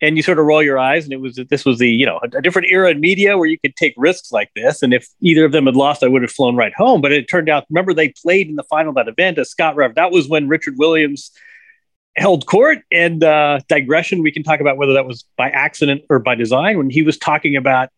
And 0.02 0.16
you 0.16 0.22
sort 0.22 0.38
of 0.38 0.44
roll 0.44 0.62
your 0.62 0.78
eyes, 0.78 1.04
and 1.04 1.12
it 1.12 1.20
was 1.20 1.40
this 1.48 1.64
was 1.64 1.78
the 1.78 1.88
you 1.88 2.04
know 2.04 2.20
a, 2.22 2.38
a 2.38 2.42
different 2.42 2.68
era 2.70 2.90
in 2.90 3.00
media 3.00 3.38
where 3.38 3.48
you 3.48 3.58
could 3.58 3.76
take 3.76 3.94
risks 3.96 4.30
like 4.30 4.50
this. 4.54 4.82
And 4.82 4.92
if 4.92 5.08
either 5.20 5.44
of 5.44 5.52
them 5.52 5.66
had 5.66 5.76
lost, 5.76 6.02
I 6.02 6.08
would 6.08 6.22
have 6.22 6.30
flown 6.30 6.56
right 6.56 6.74
home. 6.76 7.00
But 7.00 7.12
it 7.12 7.30
turned 7.30 7.48
out, 7.48 7.64
remember 7.70 7.94
they 7.94 8.10
played 8.10 8.48
in 8.48 8.56
the 8.56 8.64
final 8.64 8.92
that 8.94 9.08
event 9.08 9.38
as 9.38 9.48
Scott 9.48 9.76
Rev. 9.76 9.94
That 9.94 10.10
was 10.10 10.28
when 10.28 10.48
Richard 10.48 10.74
Williams 10.76 11.30
held 12.16 12.46
court 12.46 12.78
and 12.90 13.22
uh, 13.22 13.60
digression. 13.68 14.22
We 14.22 14.32
can 14.32 14.42
talk 14.42 14.60
about 14.60 14.76
whether 14.76 14.94
that 14.94 15.06
was 15.06 15.24
by 15.36 15.50
accident 15.50 16.02
or 16.08 16.18
by 16.18 16.34
design 16.34 16.78
when 16.78 16.90
he 16.90 17.02
was 17.02 17.18
talking 17.18 17.56
about 17.56 17.90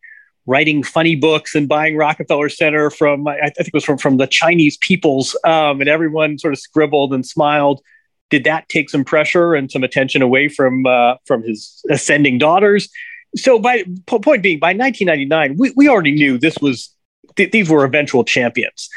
writing 0.45 0.83
funny 0.83 1.15
books 1.15 1.53
and 1.53 1.67
buying 1.67 1.95
Rockefeller 1.95 2.49
Center 2.49 2.89
from, 2.89 3.27
I, 3.27 3.49
think 3.49 3.67
it 3.67 3.73
was 3.73 3.85
from, 3.85 3.97
from 3.97 4.17
the 4.17 4.27
Chinese 4.27 4.77
peoples. 4.77 5.37
Um, 5.43 5.79
and 5.79 5.87
everyone 5.87 6.39
sort 6.39 6.53
of 6.53 6.59
scribbled 6.59 7.13
and 7.13 7.25
smiled. 7.25 7.81
Did 8.29 8.43
that 8.45 8.67
take 8.67 8.89
some 8.89 9.05
pressure 9.05 9.53
and 9.53 9.71
some 9.71 9.83
attention 9.83 10.21
away 10.21 10.49
from, 10.49 10.85
uh, 10.85 11.15
from 11.25 11.43
his 11.43 11.83
ascending 11.89 12.39
daughters? 12.39 12.89
So 13.35 13.59
by 13.59 13.83
point 14.07 14.41
being, 14.41 14.59
by 14.59 14.73
1999, 14.73 15.55
we, 15.57 15.71
we 15.75 15.87
already 15.87 16.13
knew 16.13 16.39
this 16.39 16.57
was, 16.59 16.93
th- 17.35 17.51
these 17.51 17.69
were 17.69 17.85
eventual 17.85 18.23
champions. 18.23 18.89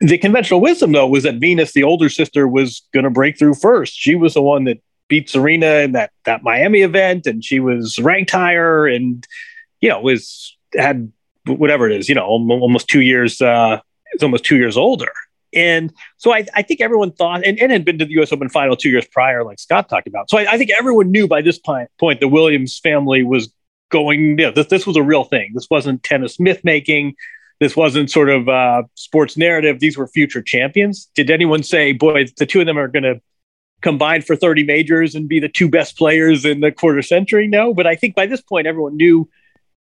The 0.00 0.18
conventional 0.18 0.60
wisdom, 0.60 0.92
though, 0.92 1.06
was 1.06 1.22
that 1.22 1.36
Venus, 1.36 1.72
the 1.72 1.82
older 1.82 2.08
sister, 2.08 2.46
was 2.46 2.82
going 2.92 3.04
to 3.04 3.10
break 3.10 3.38
through 3.38 3.54
first. 3.54 3.94
She 3.94 4.14
was 4.14 4.34
the 4.34 4.42
one 4.42 4.64
that 4.64 4.78
beat 5.08 5.30
Serena 5.30 5.76
in 5.76 5.92
that 5.92 6.10
that 6.24 6.42
Miami 6.42 6.82
event, 6.82 7.26
and 7.26 7.44
she 7.44 7.60
was 7.60 7.98
ranked 7.98 8.30
higher, 8.30 8.86
and 8.86 9.26
you 9.80 9.88
know 9.88 10.00
was 10.00 10.56
had 10.74 11.10
whatever 11.46 11.88
it 11.88 11.96
is, 11.96 12.08
you 12.08 12.14
know, 12.14 12.26
almost 12.26 12.88
two 12.88 13.00
years. 13.00 13.40
Uh, 13.40 13.80
it's 14.12 14.22
almost 14.22 14.44
two 14.44 14.56
years 14.56 14.76
older, 14.76 15.12
and 15.54 15.92
so 16.18 16.32
I, 16.32 16.46
I 16.54 16.62
think 16.62 16.80
everyone 16.80 17.12
thought, 17.12 17.44
and, 17.44 17.58
and 17.58 17.72
had 17.72 17.84
been 17.84 17.98
to 17.98 18.04
the 18.04 18.12
U.S. 18.12 18.32
Open 18.32 18.48
final 18.48 18.76
two 18.76 18.90
years 18.90 19.06
prior, 19.06 19.44
like 19.44 19.58
Scott 19.58 19.88
talked 19.88 20.06
about. 20.06 20.28
So 20.28 20.38
I, 20.38 20.52
I 20.52 20.58
think 20.58 20.70
everyone 20.78 21.10
knew 21.10 21.26
by 21.26 21.40
this 21.40 21.58
point, 21.58 21.88
point 21.98 22.20
the 22.20 22.28
Williams 22.28 22.78
family 22.78 23.22
was 23.22 23.50
going. 23.90 24.38
You 24.38 24.46
know, 24.46 24.50
this 24.50 24.66
this 24.66 24.86
was 24.86 24.96
a 24.96 25.02
real 25.02 25.24
thing. 25.24 25.52
This 25.54 25.68
wasn't 25.70 26.02
tennis 26.02 26.38
myth 26.38 26.60
making 26.64 27.14
this 27.60 27.76
wasn't 27.76 28.10
sort 28.10 28.28
of 28.28 28.48
uh, 28.48 28.82
sports 28.94 29.36
narrative. 29.36 29.80
These 29.80 29.96
were 29.96 30.06
future 30.06 30.42
champions. 30.42 31.10
Did 31.14 31.30
anyone 31.30 31.62
say, 31.62 31.92
boy, 31.92 32.26
the 32.36 32.46
two 32.46 32.60
of 32.60 32.66
them 32.66 32.78
are 32.78 32.88
going 32.88 33.04
to 33.04 33.20
combine 33.80 34.22
for 34.22 34.36
30 34.36 34.64
majors 34.64 35.14
and 35.14 35.28
be 35.28 35.40
the 35.40 35.48
two 35.48 35.68
best 35.68 35.96
players 35.96 36.44
in 36.44 36.60
the 36.60 36.70
quarter 36.70 37.02
century? 37.02 37.46
No. 37.46 37.72
But 37.72 37.86
I 37.86 37.96
think 37.96 38.14
by 38.14 38.26
this 38.26 38.40
point, 38.40 38.66
everyone 38.66 38.96
knew 38.96 39.28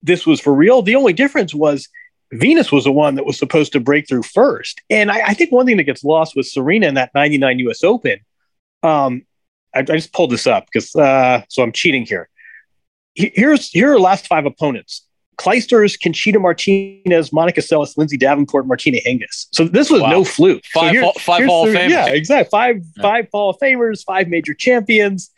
this 0.03 0.27
was 0.27 0.41
for 0.41 0.55
real. 0.55 0.83
The 0.83 0.97
only 0.97 1.13
difference 1.13 1.55
was 1.55 1.89
Venus 2.33 2.71
was 2.71 2.85
the 2.85 2.93
one 2.93 3.17
that 3.17 3.27
was 3.27 3.39
supposed 3.39 3.73
to 3.73 3.81
break 3.81 4.09
through 4.09 4.23
first. 4.23 4.81
And 4.89 5.11
I, 5.11 5.29
I 5.29 5.35
think 5.35 5.53
one 5.53 5.67
thing 5.67 5.77
that 5.79 5.85
gets 5.85 6.05
lost 6.05 6.37
with 6.37 6.47
Serena 6.47 6.87
in 6.87 6.95
that 6.95 7.11
99 7.15 7.59
US 7.61 7.85
Open, 7.85 8.19
um, 8.83 9.23
I, 9.75 9.81
I, 9.81 9.83
just 9.83 10.13
pulled 10.13 10.31
this 10.31 10.47
up 10.47 10.67
because, 10.67 10.95
uh, 10.95 11.43
so 11.49 11.63
I'm 11.63 11.73
cheating 11.73 12.07
here. 12.07 12.29
Here's 13.15 13.69
here 13.69 13.93
are 13.93 14.01
last 14.01 14.29
five 14.29 14.47
opponents. 14.47 15.05
Clijsters, 15.41 15.99
Conchita 15.99 16.39
Martinez, 16.39 17.33
Monica 17.33 17.63
Seles, 17.63 17.97
Lindsay 17.97 18.19
Davenport, 18.19 18.67
Martina 18.67 18.99
Hingis. 18.99 19.47
So 19.53 19.65
this 19.65 19.89
was 19.91 20.03
wow. 20.03 20.11
no 20.11 20.25
fluke. 20.25 20.63
Five, 20.67 20.95
so 20.95 21.13
five 21.13 21.47
Hall 21.47 21.67
of 21.67 21.75
Famers. 21.75 21.89
Yeah, 21.89 22.09
exactly. 22.09 22.51
Five 22.51 22.83
yeah. 22.97 23.03
five 23.03 23.29
Hall 23.33 23.51
of 23.51 23.59
Famers, 23.59 24.05
five 24.05 24.29
major 24.29 24.53
champions. 24.53 25.31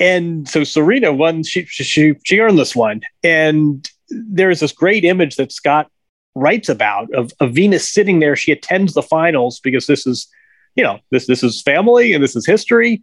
And 0.00 0.48
so 0.48 0.64
Serena 0.64 1.12
won, 1.12 1.42
she, 1.42 1.66
she, 1.66 2.14
she 2.24 2.40
earned 2.40 2.58
this 2.58 2.74
one. 2.74 3.02
And 3.22 3.88
there's 4.08 4.60
this 4.60 4.72
great 4.72 5.04
image 5.04 5.36
that 5.36 5.52
Scott 5.52 5.90
writes 6.34 6.70
about 6.70 7.12
of, 7.14 7.32
of 7.38 7.52
Venus 7.52 7.88
sitting 7.88 8.20
there. 8.20 8.36
She 8.36 8.50
attends 8.50 8.94
the 8.94 9.02
finals 9.02 9.60
because 9.60 9.86
this 9.86 10.06
is, 10.06 10.26
you 10.74 10.82
know, 10.82 10.98
this, 11.10 11.26
this 11.26 11.42
is 11.42 11.60
family 11.60 12.14
and 12.14 12.24
this 12.24 12.34
is 12.34 12.46
history. 12.46 13.02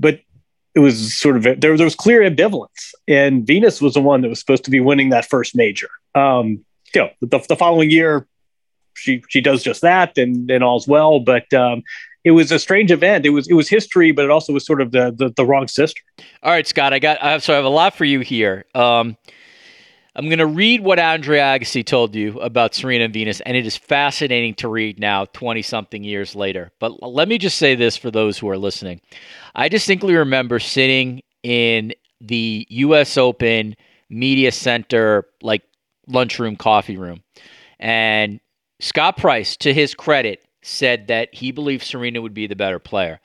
But 0.00 0.20
it 0.74 0.80
was 0.80 1.14
sort 1.14 1.36
of 1.36 1.42
there, 1.42 1.76
there 1.76 1.84
was 1.84 1.94
clear 1.94 2.22
ambivalence, 2.22 2.94
and 3.06 3.46
Venus 3.46 3.80
was 3.80 3.94
the 3.94 4.00
one 4.00 4.22
that 4.22 4.28
was 4.28 4.40
supposed 4.40 4.64
to 4.64 4.70
be 4.70 4.80
winning 4.80 5.10
that 5.10 5.26
first 5.26 5.54
major. 5.54 5.88
Um, 6.14 6.64
you 6.94 7.02
know, 7.02 7.10
the, 7.20 7.38
the 7.48 7.56
following 7.56 7.90
year, 7.90 8.26
she 8.94 9.22
she 9.28 9.40
does 9.40 9.62
just 9.62 9.82
that, 9.82 10.16
and 10.16 10.50
and 10.50 10.64
all's 10.64 10.88
well. 10.88 11.20
But 11.20 11.52
um, 11.52 11.82
it 12.24 12.30
was 12.30 12.52
a 12.52 12.58
strange 12.58 12.90
event. 12.90 13.26
It 13.26 13.30
was 13.30 13.48
it 13.48 13.54
was 13.54 13.68
history, 13.68 14.12
but 14.12 14.24
it 14.24 14.30
also 14.30 14.52
was 14.52 14.64
sort 14.64 14.80
of 14.80 14.92
the 14.92 15.12
the, 15.16 15.30
the 15.36 15.44
wrong 15.44 15.68
sister. 15.68 16.00
All 16.42 16.52
right, 16.52 16.66
Scott, 16.66 16.92
I 16.92 16.98
got 16.98 17.22
I 17.22 17.32
have, 17.32 17.42
so 17.42 17.52
I 17.52 17.56
have 17.56 17.64
a 17.64 17.70
lot 17.70 17.94
for 17.94 18.04
you 18.04 18.20
here. 18.20 18.64
Um, 18.74 19.16
I'm 20.14 20.26
going 20.26 20.40
to 20.40 20.46
read 20.46 20.82
what 20.82 20.98
Andre 20.98 21.38
Agassi 21.38 21.84
told 21.84 22.14
you 22.14 22.38
about 22.40 22.74
Serena 22.74 23.04
and 23.04 23.14
Venus, 23.14 23.40
and 23.40 23.56
it 23.56 23.64
is 23.64 23.78
fascinating 23.78 24.54
to 24.56 24.68
read 24.68 25.00
now, 25.00 25.24
20 25.32 25.62
something 25.62 26.04
years 26.04 26.34
later. 26.34 26.70
But 26.78 27.02
let 27.02 27.28
me 27.28 27.38
just 27.38 27.56
say 27.56 27.74
this 27.74 27.96
for 27.96 28.10
those 28.10 28.36
who 28.36 28.50
are 28.50 28.58
listening. 28.58 29.00
I 29.54 29.68
distinctly 29.68 30.14
remember 30.14 30.58
sitting 30.58 31.22
in 31.42 31.94
the 32.20 32.66
U.S. 32.68 33.16
Open 33.16 33.74
Media 34.10 34.52
Center, 34.52 35.24
like 35.40 35.62
lunchroom, 36.06 36.56
coffee 36.56 36.98
room, 36.98 37.22
and 37.78 38.38
Scott 38.80 39.16
Price, 39.16 39.56
to 39.58 39.72
his 39.72 39.94
credit, 39.94 40.44
said 40.60 41.06
that 41.06 41.34
he 41.34 41.52
believed 41.52 41.84
Serena 41.84 42.20
would 42.20 42.34
be 42.34 42.46
the 42.46 42.54
better 42.54 42.78
player. 42.78 43.18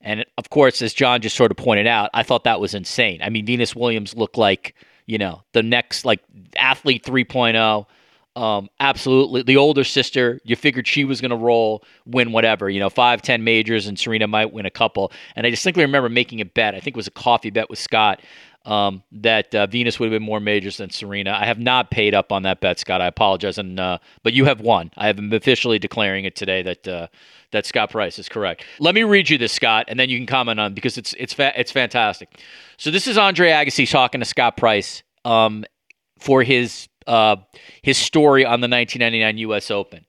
And 0.00 0.24
of 0.38 0.50
course, 0.50 0.82
as 0.82 0.92
John 0.92 1.20
just 1.20 1.36
sort 1.36 1.52
of 1.52 1.56
pointed 1.56 1.86
out, 1.86 2.10
I 2.14 2.24
thought 2.24 2.44
that 2.44 2.60
was 2.60 2.74
insane. 2.74 3.22
I 3.22 3.30
mean, 3.30 3.46
Venus 3.46 3.76
Williams 3.76 4.16
looked 4.16 4.36
like 4.36 4.74
you 5.06 5.18
know, 5.18 5.42
the 5.52 5.62
next 5.62 6.04
like 6.04 6.20
athlete 6.56 7.04
3.0. 7.04 7.86
Um, 8.36 8.68
absolutely. 8.80 9.42
The 9.42 9.56
older 9.56 9.82
sister, 9.82 10.40
you 10.44 10.56
figured 10.56 10.86
she 10.86 11.04
was 11.04 11.22
going 11.22 11.30
to 11.30 11.36
roll, 11.36 11.82
win 12.04 12.32
whatever, 12.32 12.68
you 12.68 12.78
know, 12.78 12.90
five, 12.90 13.22
ten 13.22 13.44
majors, 13.44 13.86
and 13.86 13.98
Serena 13.98 14.26
might 14.26 14.52
win 14.52 14.66
a 14.66 14.70
couple. 14.70 15.10
And 15.36 15.46
I 15.46 15.50
distinctly 15.50 15.84
remember 15.84 16.10
making 16.10 16.42
a 16.42 16.44
bet. 16.44 16.74
I 16.74 16.80
think 16.80 16.96
it 16.96 16.98
was 16.98 17.06
a 17.06 17.12
coffee 17.12 17.48
bet 17.48 17.70
with 17.70 17.78
Scott 17.78 18.20
um, 18.66 19.04
that 19.12 19.54
uh, 19.54 19.66
Venus 19.68 19.98
would 19.98 20.06
have 20.06 20.20
been 20.20 20.26
more 20.26 20.40
majors 20.40 20.76
than 20.76 20.90
Serena. 20.90 21.38
I 21.40 21.46
have 21.46 21.58
not 21.58 21.90
paid 21.90 22.14
up 22.14 22.32
on 22.32 22.42
that 22.42 22.60
bet, 22.60 22.78
Scott. 22.80 23.00
I 23.00 23.06
apologize, 23.06 23.58
and 23.58 23.78
uh, 23.78 23.98
but 24.24 24.32
you 24.32 24.44
have 24.44 24.60
won. 24.60 24.90
I 24.96 25.08
am 25.08 25.32
officially 25.32 25.78
declaring 25.78 26.24
it 26.24 26.34
today 26.34 26.62
that 26.62 26.88
uh, 26.88 27.06
that 27.52 27.64
Scott 27.64 27.90
Price 27.90 28.18
is 28.18 28.28
correct. 28.28 28.64
Let 28.80 28.94
me 28.94 29.04
read 29.04 29.30
you 29.30 29.38
this, 29.38 29.52
Scott, 29.52 29.86
and 29.88 29.98
then 29.98 30.10
you 30.10 30.18
can 30.18 30.26
comment 30.26 30.58
on 30.58 30.74
because 30.74 30.98
it's 30.98 31.14
it's 31.14 31.32
fa- 31.32 31.58
it's 31.58 31.70
fantastic. 31.70 32.40
So 32.76 32.90
this 32.90 33.06
is 33.06 33.16
Andre 33.16 33.50
Agassi 33.50 33.88
talking 33.88 34.20
to 34.20 34.26
Scott 34.26 34.56
Price 34.56 35.04
um, 35.24 35.64
for 36.18 36.42
his 36.42 36.88
uh, 37.06 37.36
his 37.82 37.96
story 37.96 38.44
on 38.44 38.60
the 38.60 38.68
1999 38.68 39.38
U.S. 39.38 39.70
Open, 39.70 40.04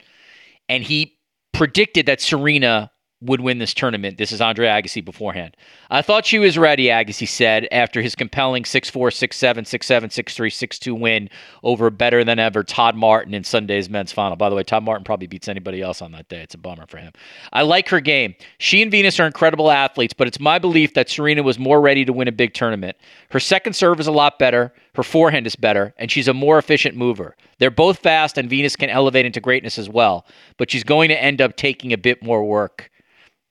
and 0.68 0.84
he 0.84 1.16
predicted 1.54 2.08
that 2.08 2.22
Serena 2.22 2.92
would 3.22 3.42
win 3.42 3.58
this 3.58 3.74
tournament. 3.74 4.18
This 4.18 4.32
is 4.32 4.42
Andre 4.42 4.68
Agassi 4.68 5.04
beforehand. 5.04 5.58
I 5.90 6.04
thought 6.04 6.26
she 6.26 6.38
was 6.38 6.58
ready, 6.58 6.86
Agassi 6.86 7.28
said, 7.28 7.68
after 7.72 8.02
his 8.02 8.14
compelling 8.14 8.64
6 8.64 8.90
4, 8.90 9.10
6 9.10 9.36
7, 9.36 9.66
6 9.66 9.88
7, 9.88 10.10
6 10.10 10.36
3, 10.36 10.50
6 10.50 10.80
2 10.80 10.96
win 10.96 11.30
over 11.64 11.90
better 11.90 12.24
than 12.24 12.38
ever 12.38 12.64
Todd 12.64 12.96
Martin 12.96 13.34
in 13.34 13.44
Sunday's 13.44 13.90
men's 13.90 14.12
final. 14.12 14.36
By 14.36 14.50
the 14.50 14.56
way, 14.56 14.64
Todd 14.64 14.84
Martin 14.84 15.04
probably 15.04 15.26
beats 15.26 15.48
anybody 15.48 15.82
else 15.82 16.02
on 16.02 16.12
that 16.12 16.30
day. 16.30 16.42
It's 16.42 16.54
a 16.54 16.60
bummer 16.60 16.86
for 16.86 16.98
him. 16.98 17.12
I 17.52 17.64
like 17.64 17.90
her 17.90 18.00
game. 18.00 18.36
She 18.60 18.84
and 18.84 18.92
Venus 18.92 19.20
are 19.20 19.26
incredible 19.26 19.72
athletes, 19.72 20.14
but 20.14 20.28
it's 20.28 20.40
my 20.40 20.60
belief 20.60 20.94
that 20.94 21.10
Serena 21.10 21.42
was 21.42 21.58
more 21.58 21.82
ready 21.82 22.06
to 22.06 22.14
win 22.14 22.28
a 22.28 22.32
big 22.32 22.54
tournament. 22.54 22.98
Her 23.32 23.40
second 23.40 23.74
serve 23.74 24.00
is 24.00 24.08
a 24.08 24.12
lot 24.12 24.38
better, 24.38 24.74
her 24.94 25.04
forehand 25.04 25.48
is 25.48 25.56
better, 25.56 25.94
and 25.98 26.12
she's 26.12 26.28
a 26.28 26.34
more 26.34 26.60
efficient 26.60 26.96
mover. 26.96 27.36
They're 27.58 27.72
both 27.72 28.00
fast, 28.00 28.38
and 28.38 28.50
Venus 28.50 28.76
can 28.76 28.92
elevate 28.92 29.26
into 29.26 29.40
greatness 29.40 29.80
as 29.80 29.90
well, 29.90 30.26
but 30.58 30.70
she's 30.70 30.84
going 30.84 31.10
to 31.10 31.20
end 31.22 31.42
up 31.42 31.56
taking 31.56 31.94
a 31.94 31.98
bit 31.98 32.22
more 32.22 32.44
work. 32.44 32.92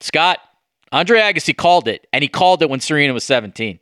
Scott, 0.00 0.38
Andre 0.92 1.20
Agassi 1.20 1.56
called 1.56 1.88
it, 1.88 2.06
and 2.12 2.22
he 2.22 2.28
called 2.28 2.62
it 2.62 2.70
when 2.70 2.80
Serena 2.80 3.12
was 3.12 3.24
17. 3.24 3.78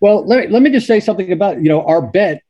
Well, 0.00 0.26
let 0.26 0.46
me, 0.46 0.52
let 0.52 0.62
me 0.62 0.70
just 0.70 0.86
say 0.86 1.00
something 1.00 1.32
about, 1.32 1.60
you 1.62 1.68
know, 1.68 1.84
our 1.84 2.02
bet. 2.02 2.42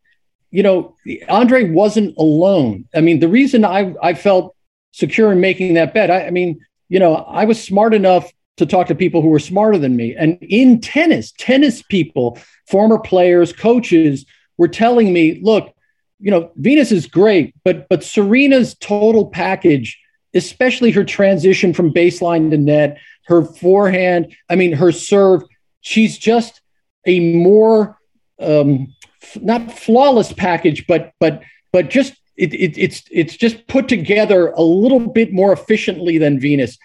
You 0.51 0.63
know, 0.63 0.97
Andre 1.29 1.71
wasn't 1.71 2.17
alone. 2.17 2.87
I 2.95 3.01
mean, 3.01 3.21
the 3.21 3.29
reason 3.29 3.65
I, 3.65 3.95
I 4.03 4.15
felt 4.15 4.55
secure 4.93 5.33
in 5.33 5.41
making 5.41 5.75
that 5.75 5.93
bet, 5.93 6.11
I, 6.11 6.27
I 6.27 6.31
mean, 6.31 6.61
you 6.89 6.99
know, 6.99 7.17
I 7.17 7.45
was 7.45 7.63
smart 7.63 7.93
enough 7.93 8.33
to 8.57 8.67
talk 8.67 8.87
to 8.89 8.95
people 8.95 9.23
who 9.23 9.29
were 9.29 9.39
smarter 9.39 9.79
than 9.79 9.97
me. 9.97 10.15
And 10.17 10.39
in 10.41 10.81
tennis, 10.81 11.33
tennis 11.33 11.83
people, 11.83 12.39
former 12.67 12.99
players, 12.99 13.53
coaches 13.53 14.27
were 14.57 14.69
telling 14.69 15.13
me, 15.13 15.41
look, 15.43 15.75
you 16.19 16.31
know, 16.31 16.51
Venus 16.57 16.91
is 16.91 17.07
great, 17.07 17.55
but 17.65 17.89
but 17.89 18.03
Serena's 18.03 18.75
total 18.75 19.27
package 19.29 19.99
especially 20.39 20.91
her 20.93 21.05
transition 21.05 21.75
from 21.75 21.93
baseline 21.93 22.51
to 22.51 22.57
net, 22.57 22.99
her 23.27 23.45
forehand, 23.45 24.35
I 24.49 24.55
mean, 24.57 24.73
her 24.73 24.91
serve. 24.91 25.43
She's 25.83 26.17
just 26.17 26.63
a 27.07 27.35
more 27.35 27.99
um, 28.41 28.95
f- 29.23 29.43
not 29.43 29.71
flawless 29.71 30.33
package, 30.33 30.87
but 30.87 31.13
but 31.21 31.43
but 31.73 31.91
just 31.91 32.15
it, 32.37 32.55
it, 32.55 32.79
it's 32.79 33.03
it's 33.11 33.37
just 33.37 33.67
put 33.67 33.89
together 33.89 34.49
a 34.53 34.63
little 34.63 35.01
bit 35.01 35.33
more 35.33 35.53
efficiently 35.53 36.17
than 36.19 36.41
Venus. 36.41 36.79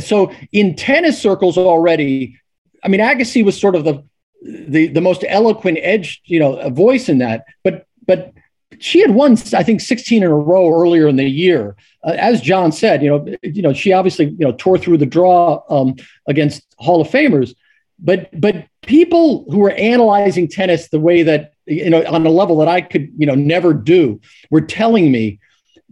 So 0.00 0.32
in 0.52 0.74
tennis 0.74 1.20
circles 1.20 1.58
already, 1.58 2.40
I 2.82 2.88
mean, 2.88 3.00
Agassi 3.00 3.44
was 3.44 3.60
sort 3.60 3.74
of 3.74 3.84
the 3.84 4.04
the 4.42 4.88
the 4.88 5.00
most 5.00 5.24
eloquent 5.28 5.78
edge, 5.82 6.22
you 6.24 6.38
know, 6.38 6.70
voice 6.70 7.08
in 7.08 7.18
that. 7.18 7.44
But 7.62 7.86
but 8.06 8.32
she 8.78 9.00
had 9.00 9.10
won, 9.10 9.36
I 9.52 9.62
think, 9.62 9.80
16 9.80 10.22
in 10.22 10.28
a 10.28 10.34
row 10.34 10.80
earlier 10.80 11.08
in 11.08 11.16
the 11.16 11.28
year. 11.28 11.76
Uh, 12.02 12.14
as 12.18 12.40
John 12.40 12.72
said, 12.72 13.02
you 13.02 13.08
know, 13.10 13.36
you 13.42 13.62
know, 13.62 13.72
she 13.72 13.92
obviously 13.92 14.26
you 14.26 14.46
know 14.46 14.52
tore 14.52 14.78
through 14.78 14.98
the 14.98 15.06
draw 15.06 15.62
um, 15.68 15.96
against 16.28 16.62
Hall 16.78 17.00
of 17.00 17.08
Famers, 17.08 17.54
but 17.98 18.28
but 18.38 18.66
people 18.82 19.44
who 19.50 19.58
were 19.58 19.72
analyzing 19.72 20.48
tennis 20.48 20.88
the 20.88 21.00
way 21.00 21.22
that 21.22 21.54
you 21.66 21.90
know 21.90 22.04
on 22.06 22.26
a 22.26 22.30
level 22.30 22.58
that 22.58 22.68
I 22.68 22.80
could 22.80 23.10
you 23.16 23.26
know 23.26 23.34
never 23.34 23.72
do 23.72 24.20
were 24.50 24.60
telling 24.60 25.10
me 25.10 25.40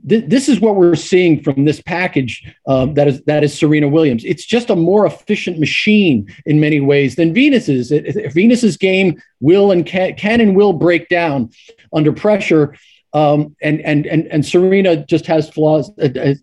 th- 0.09 0.25
this 0.29 0.49
is 0.49 0.61
what 0.61 0.77
we're 0.77 0.95
seeing 0.95 1.43
from 1.43 1.65
this 1.65 1.81
package 1.81 2.45
um, 2.67 2.95
that 2.95 3.09
is 3.09 3.23
that 3.23 3.45
is 3.45 3.57
Serena 3.57 3.89
Williams. 3.89 4.25
It's 4.25 4.45
just 4.45 4.71
a 4.71 4.77
more 4.77 5.07
efficient 5.07 5.59
machine 5.59 6.33
in 6.47 6.61
many 6.61 6.81
ways 6.81 7.17
than 7.17 7.35
Venus's. 7.35 7.93
It, 7.93 8.17
it, 8.17 8.33
Venus's 8.33 8.77
game 8.77 9.21
will 9.41 9.71
and 9.71 9.87
can, 9.87 10.15
can 10.17 10.41
and 10.41 10.57
will 10.57 10.73
break 10.73 11.09
down 11.09 11.51
under 11.93 12.13
pressure. 12.13 12.75
Um, 13.15 13.55
and 13.61 13.81
and 13.83 14.07
and 14.07 14.27
and 14.29 14.45
Serena 14.45 15.05
just 15.05 15.27
has 15.27 15.51
flaws, 15.51 15.91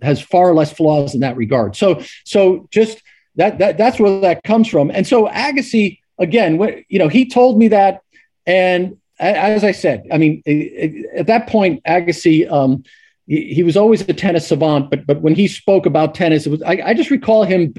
has 0.01 0.21
far 0.21 0.53
less 0.53 0.71
flaws 0.71 1.15
in 1.15 1.21
that 1.21 1.35
regard. 1.35 1.75
So 1.75 2.03
so 2.25 2.67
just 2.69 3.01
that 3.38 3.57
that 3.57 3.77
that's 3.77 3.99
where 3.99 4.19
that 4.21 4.43
comes 4.43 4.67
from. 4.67 4.91
And 4.91 5.07
so 5.07 5.27
Agassi 5.27 5.99
again, 6.19 6.59
you 6.89 6.99
know, 6.99 7.07
he 7.07 7.27
told 7.27 7.57
me 7.57 7.69
that, 7.69 8.01
and 8.45 8.97
as 9.19 9.63
I 9.63 9.71
said, 9.71 10.05
I 10.12 10.17
mean, 10.17 10.43
at 11.15 11.27
that 11.27 11.47
point, 11.47 11.83
Agassi, 11.83 12.49
um, 12.51 12.83
he, 13.27 13.53
he, 13.53 13.63
was 13.63 13.75
always 13.75 14.01
a 14.01 14.13
tennis 14.13 14.47
savant, 14.47 14.89
but 14.89 15.05
but 15.05 15.21
when 15.21 15.35
he 15.35 15.47
spoke 15.47 15.85
about 15.85 16.15
tennis, 16.15 16.45
it 16.45 16.49
was 16.49 16.62
I, 16.63 16.81
I 16.85 16.93
just 16.93 17.09
recall 17.09 17.43
him, 17.43 17.73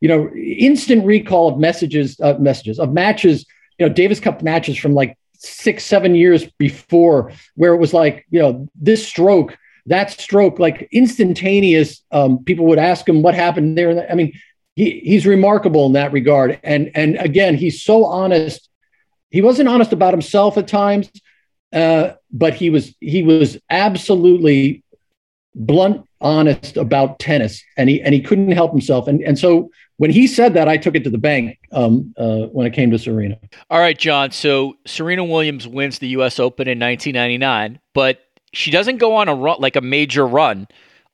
you 0.00 0.08
know, 0.08 0.28
instant 0.34 1.04
recall 1.04 1.48
of 1.48 1.58
messages, 1.58 2.18
uh, 2.20 2.34
messages 2.38 2.78
of 2.78 2.92
matches, 2.92 3.44
you 3.78 3.86
know, 3.86 3.92
Davis 3.92 4.20
Cup 4.20 4.42
matches 4.42 4.76
from 4.76 4.94
like 4.94 5.18
six, 5.44 5.84
seven 5.84 6.14
years 6.14 6.44
before, 6.58 7.32
where 7.54 7.74
it 7.74 7.78
was 7.78 7.92
like, 7.92 8.26
you 8.30 8.40
know, 8.40 8.68
this 8.74 9.06
stroke, 9.06 9.56
that 9.86 10.10
stroke, 10.10 10.58
like 10.58 10.88
instantaneous. 10.92 12.02
Um, 12.10 12.44
people 12.44 12.66
would 12.66 12.78
ask 12.78 13.08
him 13.08 13.22
what 13.22 13.34
happened 13.34 13.76
there. 13.76 14.10
I 14.10 14.14
mean, 14.14 14.32
he, 14.76 15.00
he's 15.00 15.26
remarkable 15.26 15.86
in 15.86 15.92
that 15.92 16.12
regard. 16.12 16.58
And 16.62 16.90
and 16.94 17.16
again, 17.16 17.56
he's 17.56 17.82
so 17.82 18.04
honest. 18.04 18.68
He 19.30 19.42
wasn't 19.42 19.68
honest 19.68 19.92
about 19.92 20.14
himself 20.14 20.56
at 20.58 20.68
times, 20.68 21.10
uh, 21.72 22.12
but 22.30 22.54
he 22.54 22.70
was 22.70 22.94
he 23.00 23.22
was 23.22 23.58
absolutely 23.70 24.82
blunt, 25.54 26.06
honest 26.20 26.76
about 26.76 27.18
tennis, 27.18 27.62
and 27.76 27.88
he 27.88 28.02
and 28.02 28.14
he 28.14 28.20
couldn't 28.20 28.52
help 28.52 28.72
himself. 28.72 29.08
And 29.08 29.20
and 29.22 29.38
so 29.38 29.70
when 29.96 30.10
he 30.10 30.26
said 30.26 30.54
that, 30.54 30.68
I 30.68 30.76
took 30.76 30.94
it 30.94 31.04
to 31.04 31.10
the 31.10 31.18
bank 31.18 31.58
um, 31.72 32.14
uh, 32.18 32.46
when 32.46 32.66
it 32.66 32.72
came 32.72 32.90
to 32.90 32.98
Serena. 32.98 33.38
All 33.70 33.78
right, 33.78 33.98
John. 33.98 34.30
So 34.30 34.74
Serena 34.86 35.24
Williams 35.24 35.68
wins 35.68 35.98
the 35.98 36.08
U.S. 36.08 36.40
Open 36.40 36.66
in 36.66 36.78
1999, 36.78 37.78
but 37.92 38.20
she 38.52 38.70
doesn't 38.70 38.98
go 38.98 39.14
on 39.16 39.28
a 39.28 39.34
run 39.34 39.60
like 39.60 39.76
a 39.76 39.80
major 39.80 40.26
run 40.26 40.66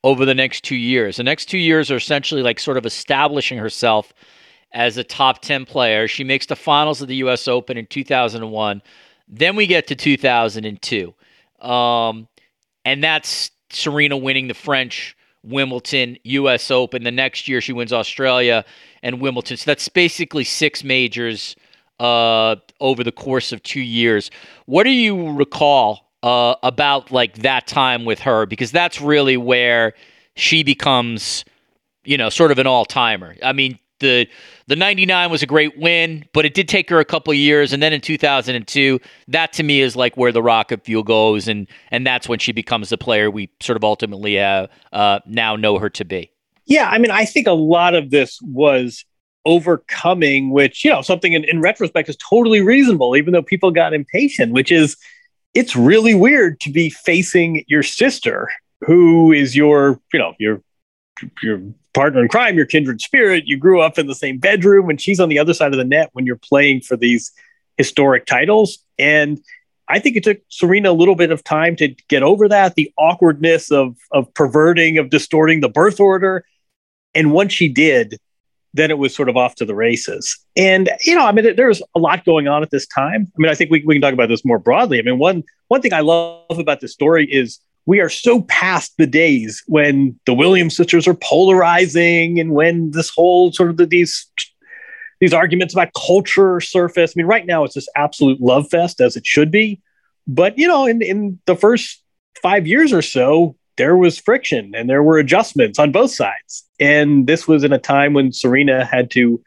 over 0.02 0.24
the 0.24 0.34
next 0.34 0.64
two 0.64 0.76
years. 0.76 1.16
The 1.16 1.22
next 1.22 1.46
two 1.46 1.58
years 1.58 1.90
are 1.90 1.96
essentially 1.96 2.42
like 2.42 2.58
sort 2.58 2.76
of 2.76 2.86
establishing 2.86 3.58
herself 3.58 4.14
as 4.72 4.96
a 4.96 5.04
top 5.04 5.42
10 5.42 5.66
player. 5.66 6.08
She 6.08 6.24
makes 6.24 6.46
the 6.46 6.56
finals 6.56 7.02
of 7.02 7.08
the 7.08 7.16
U.S. 7.16 7.48
Open 7.48 7.76
in 7.76 7.86
2001. 7.86 8.82
Then 9.28 9.56
we 9.56 9.66
get 9.66 9.86
to 9.88 9.94
2002. 9.94 11.14
Um, 11.60 12.28
and 12.84 13.04
that's 13.04 13.50
Serena 13.70 14.16
winning 14.16 14.48
the 14.48 14.54
French 14.54 15.16
Wimbledon, 15.42 16.18
U.S. 16.24 16.70
Open. 16.70 17.04
The 17.04 17.10
next 17.10 17.48
year, 17.48 17.60
she 17.60 17.72
wins 17.72 17.92
Australia 17.92 18.64
and 19.02 19.20
Wimbledon. 19.20 19.56
So 19.56 19.70
that's 19.70 19.88
basically 19.88 20.44
six 20.44 20.84
majors 20.84 21.56
uh, 21.98 22.56
over 22.80 23.04
the 23.04 23.12
course 23.12 23.52
of 23.52 23.62
two 23.62 23.80
years. 23.80 24.30
What 24.66 24.84
do 24.84 24.90
you 24.90 25.32
recall 25.32 26.10
uh, 26.22 26.54
about 26.62 27.10
like 27.10 27.38
that 27.38 27.66
time 27.66 28.04
with 28.04 28.20
her? 28.20 28.46
Because 28.46 28.72
that's 28.72 29.00
really 29.00 29.36
where 29.36 29.94
she 30.34 30.62
becomes, 30.62 31.44
you 32.04 32.16
know, 32.16 32.28
sort 32.28 32.50
of 32.50 32.58
an 32.58 32.66
all 32.66 32.84
timer. 32.84 33.36
I 33.42 33.52
mean, 33.52 33.78
the 34.00 34.26
the 34.70 34.76
99 34.76 35.30
was 35.30 35.42
a 35.42 35.46
great 35.46 35.76
win, 35.78 36.24
but 36.32 36.44
it 36.44 36.54
did 36.54 36.68
take 36.68 36.88
her 36.90 37.00
a 37.00 37.04
couple 37.04 37.34
years. 37.34 37.72
And 37.72 37.82
then 37.82 37.92
in 37.92 38.00
2002, 38.00 39.00
that 39.26 39.52
to 39.54 39.64
me 39.64 39.80
is 39.80 39.96
like 39.96 40.16
where 40.16 40.30
the 40.30 40.42
rocket 40.42 40.84
fuel 40.84 41.02
goes. 41.02 41.48
And, 41.48 41.66
and 41.90 42.06
that's 42.06 42.28
when 42.28 42.38
she 42.38 42.52
becomes 42.52 42.90
the 42.90 42.96
player 42.96 43.32
we 43.32 43.50
sort 43.60 43.76
of 43.76 43.82
ultimately 43.82 44.38
uh, 44.38 44.68
uh, 44.92 45.18
now 45.26 45.56
know 45.56 45.78
her 45.80 45.90
to 45.90 46.04
be. 46.04 46.30
Yeah. 46.66 46.88
I 46.88 46.98
mean, 46.98 47.10
I 47.10 47.24
think 47.24 47.48
a 47.48 47.52
lot 47.52 47.94
of 47.94 48.10
this 48.10 48.40
was 48.42 49.04
overcoming, 49.44 50.50
which, 50.50 50.84
you 50.84 50.90
know, 50.92 51.02
something 51.02 51.32
in, 51.32 51.42
in 51.44 51.60
retrospect 51.60 52.08
is 52.08 52.16
totally 52.16 52.60
reasonable, 52.60 53.16
even 53.16 53.32
though 53.32 53.42
people 53.42 53.72
got 53.72 53.92
impatient, 53.92 54.52
which 54.52 54.70
is 54.70 54.96
it's 55.52 55.74
really 55.74 56.14
weird 56.14 56.60
to 56.60 56.70
be 56.70 56.90
facing 56.90 57.64
your 57.66 57.82
sister 57.82 58.48
who 58.82 59.32
is 59.32 59.56
your, 59.56 60.00
you 60.12 60.20
know, 60.20 60.34
your 60.38 60.62
your 61.42 61.60
partner 61.92 62.22
in 62.22 62.28
crime, 62.28 62.56
your 62.56 62.66
kindred 62.66 63.00
spirit. 63.00 63.44
You 63.46 63.56
grew 63.56 63.80
up 63.80 63.98
in 63.98 64.06
the 64.06 64.14
same 64.14 64.38
bedroom, 64.38 64.90
and 64.90 65.00
she's 65.00 65.20
on 65.20 65.28
the 65.28 65.38
other 65.38 65.54
side 65.54 65.72
of 65.72 65.78
the 65.78 65.84
net 65.84 66.10
when 66.12 66.26
you're 66.26 66.36
playing 66.36 66.82
for 66.82 66.96
these 66.96 67.32
historic 67.76 68.26
titles. 68.26 68.78
And 68.98 69.40
I 69.88 69.98
think 69.98 70.16
it 70.16 70.24
took 70.24 70.38
Serena 70.48 70.90
a 70.90 70.92
little 70.92 71.16
bit 71.16 71.32
of 71.32 71.42
time 71.42 71.74
to 71.76 71.88
get 72.08 72.22
over 72.22 72.48
that, 72.48 72.74
the 72.74 72.92
awkwardness 72.96 73.70
of 73.70 73.96
of 74.12 74.32
perverting, 74.34 74.98
of 74.98 75.10
distorting 75.10 75.60
the 75.60 75.68
birth 75.68 75.98
order. 75.98 76.44
And 77.14 77.32
once 77.32 77.52
she 77.52 77.68
did, 77.68 78.18
then 78.72 78.90
it 78.90 78.98
was 78.98 79.14
sort 79.14 79.28
of 79.28 79.36
off 79.36 79.56
to 79.56 79.64
the 79.64 79.74
races. 79.74 80.38
And 80.56 80.90
you 81.04 81.14
know, 81.14 81.26
I 81.26 81.32
mean, 81.32 81.56
there's 81.56 81.82
a 81.94 81.98
lot 81.98 82.24
going 82.24 82.46
on 82.46 82.62
at 82.62 82.70
this 82.70 82.86
time. 82.86 83.32
I 83.36 83.38
mean, 83.38 83.50
I 83.50 83.54
think 83.54 83.70
we, 83.70 83.82
we 83.84 83.96
can 83.96 84.02
talk 84.02 84.14
about 84.14 84.28
this 84.28 84.44
more 84.44 84.58
broadly. 84.58 84.98
I 84.98 85.02
mean, 85.02 85.18
one 85.18 85.42
one 85.68 85.82
thing 85.82 85.92
I 85.92 86.00
love 86.00 86.44
about 86.50 86.80
this 86.80 86.92
story 86.92 87.26
is 87.30 87.58
we 87.86 88.00
are 88.00 88.08
so 88.08 88.42
past 88.42 88.92
the 88.98 89.06
days 89.06 89.62
when 89.66 90.18
the 90.26 90.34
Williams 90.34 90.76
sisters 90.76 91.08
are 91.08 91.14
polarizing 91.14 92.38
and 92.38 92.52
when 92.52 92.90
this 92.92 93.10
whole 93.10 93.52
sort 93.52 93.70
of 93.70 93.76
the, 93.76 93.86
these 93.86 94.26
these 95.20 95.34
arguments 95.34 95.74
about 95.74 95.92
culture 95.94 96.60
surface. 96.60 97.12
I 97.14 97.18
mean, 97.18 97.26
right 97.26 97.44
now 97.44 97.64
it's 97.64 97.74
this 97.74 97.88
absolute 97.94 98.40
love 98.40 98.70
fest 98.70 99.00
as 99.00 99.16
it 99.16 99.26
should 99.26 99.50
be. 99.50 99.80
But 100.26 100.58
you 100.58 100.66
know, 100.68 100.86
in 100.86 101.02
in 101.02 101.38
the 101.46 101.56
first 101.56 102.02
five 102.42 102.66
years 102.66 102.92
or 102.92 103.02
so, 103.02 103.56
there 103.76 103.96
was 103.96 104.18
friction 104.18 104.72
and 104.74 104.88
there 104.88 105.02
were 105.02 105.18
adjustments 105.18 105.78
on 105.78 105.92
both 105.92 106.10
sides. 106.10 106.64
And 106.78 107.26
this 107.26 107.48
was 107.48 107.64
in 107.64 107.72
a 107.72 107.78
time 107.78 108.12
when 108.12 108.32
Serena 108.32 108.84
had 108.84 109.10
to 109.12 109.42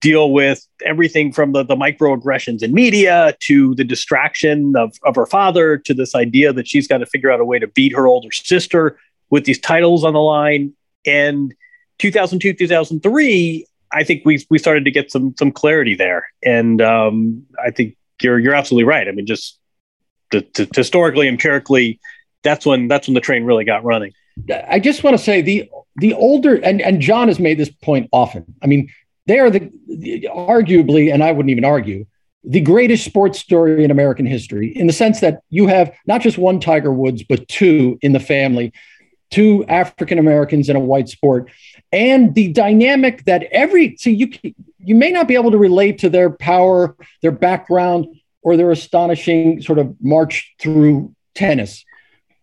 deal 0.00 0.32
with 0.32 0.66
everything 0.84 1.32
from 1.32 1.52
the, 1.52 1.62
the 1.62 1.76
microaggressions 1.76 2.62
in 2.62 2.72
media 2.72 3.34
to 3.40 3.74
the 3.74 3.84
distraction 3.84 4.74
of, 4.76 4.96
of 5.04 5.14
her 5.14 5.26
father 5.26 5.76
to 5.76 5.94
this 5.94 6.14
idea 6.14 6.52
that 6.52 6.66
she's 6.66 6.88
got 6.88 6.98
to 6.98 7.06
figure 7.06 7.30
out 7.30 7.40
a 7.40 7.44
way 7.44 7.58
to 7.58 7.66
beat 7.66 7.94
her 7.94 8.06
older 8.06 8.30
sister 8.32 8.98
with 9.28 9.44
these 9.44 9.60
titles 9.60 10.04
on 10.04 10.14
the 10.14 10.20
line. 10.20 10.72
And 11.06 11.54
2002, 11.98 12.54
2003, 12.54 13.66
I 13.92 14.04
think 14.04 14.22
we, 14.24 14.44
we 14.50 14.58
started 14.58 14.84
to 14.84 14.90
get 14.90 15.10
some, 15.10 15.34
some 15.38 15.52
clarity 15.52 15.94
there. 15.94 16.26
And 16.42 16.80
um, 16.80 17.44
I 17.62 17.70
think 17.70 17.96
you're, 18.22 18.38
you're 18.38 18.54
absolutely 18.54 18.84
right. 18.84 19.06
I 19.06 19.12
mean, 19.12 19.26
just 19.26 19.58
to, 20.30 20.40
to, 20.40 20.68
historically, 20.74 21.28
empirically, 21.28 22.00
that's 22.42 22.64
when, 22.64 22.88
that's 22.88 23.06
when 23.06 23.14
the 23.14 23.20
train 23.20 23.44
really 23.44 23.64
got 23.64 23.84
running. 23.84 24.12
I 24.68 24.78
just 24.78 25.04
want 25.04 25.18
to 25.18 25.22
say 25.22 25.42
the, 25.42 25.68
the 25.96 26.14
older, 26.14 26.54
and, 26.56 26.80
and 26.80 27.00
John 27.00 27.28
has 27.28 27.38
made 27.38 27.58
this 27.58 27.68
point 27.68 28.08
often. 28.12 28.46
I 28.62 28.66
mean, 28.66 28.88
they 29.30 29.38
are 29.38 29.48
the, 29.48 29.70
arguably, 30.34 31.12
and 31.14 31.22
I 31.22 31.30
wouldn't 31.30 31.50
even 31.50 31.64
argue, 31.64 32.04
the 32.42 32.60
greatest 32.60 33.04
sports 33.04 33.38
story 33.38 33.84
in 33.84 33.92
American 33.92 34.26
history 34.26 34.76
in 34.76 34.88
the 34.88 34.92
sense 34.92 35.20
that 35.20 35.42
you 35.50 35.68
have 35.68 35.94
not 36.04 36.20
just 36.20 36.36
one 36.36 36.58
Tiger 36.58 36.92
Woods, 36.92 37.22
but 37.22 37.46
two 37.46 37.96
in 38.02 38.12
the 38.12 38.18
family, 38.18 38.72
two 39.30 39.64
African 39.68 40.18
Americans 40.18 40.68
in 40.68 40.74
a 40.74 40.80
white 40.80 41.08
sport. 41.08 41.48
And 41.92 42.34
the 42.34 42.52
dynamic 42.52 43.24
that 43.26 43.44
every, 43.52 43.96
see, 43.98 44.10
you, 44.10 44.32
you 44.80 44.96
may 44.96 45.12
not 45.12 45.28
be 45.28 45.36
able 45.36 45.52
to 45.52 45.58
relate 45.58 45.98
to 45.98 46.10
their 46.10 46.30
power, 46.30 46.96
their 47.22 47.30
background, 47.30 48.06
or 48.42 48.56
their 48.56 48.72
astonishing 48.72 49.62
sort 49.62 49.78
of 49.78 49.94
march 50.00 50.56
through 50.58 51.14
tennis, 51.36 51.84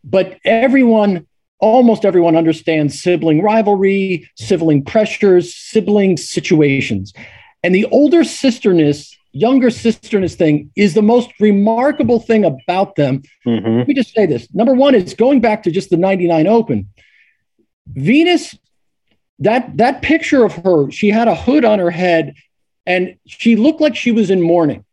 but 0.06 0.40
everyone 0.46 1.27
almost 1.60 2.06
everyone 2.06 2.36
understands 2.36 3.02
sibling 3.02 3.42
rivalry, 3.42 4.30
sibling 4.36 4.84
pressures, 4.84 5.56
sibling 5.56 6.18
situations. 6.18 7.14
And 7.64 7.74
the 7.74 7.86
older 7.86 8.22
sisterness, 8.22 9.16
younger 9.32 9.70
sisterness 9.70 10.36
thing 10.36 10.72
is 10.76 10.94
the 10.94 11.02
most 11.02 11.32
remarkable 11.40 12.20
thing 12.20 12.46
about 12.46 12.96
them. 12.96 13.24
Mm-hmm. 13.46 13.78
Let 13.80 13.88
me 13.88 13.94
just 13.94 14.14
say 14.14 14.26
this. 14.26 14.48
Number 14.54 14.74
one 14.74 14.96
is 14.96 15.14
going 15.14 15.42
back 15.42 15.64
to 15.64 15.72
just 15.72 15.90
the 15.90 15.98
99 15.98 16.48
Open. 16.48 16.90
Venus, 17.88 18.58
that 19.40 19.78
that 19.78 20.02
picture 20.02 20.44
of 20.44 20.54
her, 20.54 20.92
she 20.92 21.10
had 21.10 21.28
a 21.28 21.36
hood 21.36 21.66
on 21.66 21.80
her 21.80 21.92
head 21.92 22.36
and 22.86 23.18
she 23.26 23.56
looked 23.56 23.82
like 23.82 23.96
she 23.96 24.12
was 24.12 24.30
in 24.30 24.42
mourning. 24.42 24.86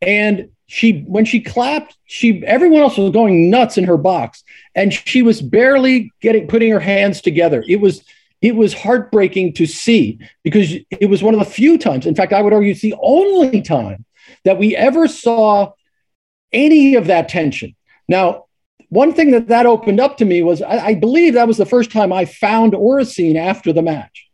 And 0.00 0.50
she 0.70 1.00
when 1.00 1.24
she 1.24 1.40
clapped 1.40 1.96
she 2.04 2.46
everyone 2.46 2.80
else 2.80 2.96
was 2.96 3.10
going 3.10 3.50
nuts 3.50 3.76
in 3.76 3.82
her 3.82 3.96
box 3.96 4.44
and 4.76 4.94
she 4.94 5.20
was 5.20 5.42
barely 5.42 6.12
getting 6.20 6.46
putting 6.46 6.70
her 6.70 6.78
hands 6.78 7.20
together. 7.20 7.64
It 7.66 7.80
was 7.80 8.04
it 8.40 8.54
was 8.54 8.72
heartbreaking 8.72 9.54
to 9.54 9.66
see 9.66 10.20
because 10.44 10.72
it 10.90 11.10
was 11.10 11.24
one 11.24 11.34
of 11.34 11.40
the 11.40 11.46
few 11.46 11.76
times 11.76 12.06
in 12.06 12.14
fact 12.14 12.32
i 12.32 12.40
would 12.40 12.52
argue 12.52 12.70
it's 12.70 12.82
the 12.82 12.94
only 13.02 13.60
time 13.60 14.04
that 14.44 14.58
we 14.58 14.76
ever 14.76 15.08
saw 15.08 15.72
any 16.52 16.94
of 16.94 17.08
that 17.08 17.28
tension. 17.28 17.74
Now 18.08 18.44
one 18.90 19.12
thing 19.12 19.32
that 19.32 19.48
that 19.48 19.66
opened 19.66 19.98
up 19.98 20.18
to 20.18 20.24
me 20.24 20.40
was 20.44 20.62
i, 20.62 20.86
I 20.86 20.94
believe 20.94 21.34
that 21.34 21.48
was 21.48 21.56
the 21.56 21.66
first 21.66 21.90
time 21.90 22.12
i 22.12 22.26
found 22.26 22.74
oracene 22.74 23.36
after 23.36 23.72
the 23.72 23.82
match. 23.82 24.28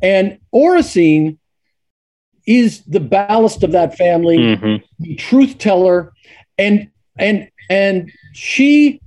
And 0.00 0.38
oracene 0.54 1.36
is 2.46 2.82
the 2.84 3.00
ballast 3.00 3.62
of 3.62 3.72
that 3.72 3.96
family, 3.96 4.38
mm-hmm. 4.38 4.84
the 4.98 5.16
truth 5.16 5.58
teller, 5.58 6.12
and 6.58 6.88
and 7.18 7.48
and 7.70 8.10
she 8.32 9.00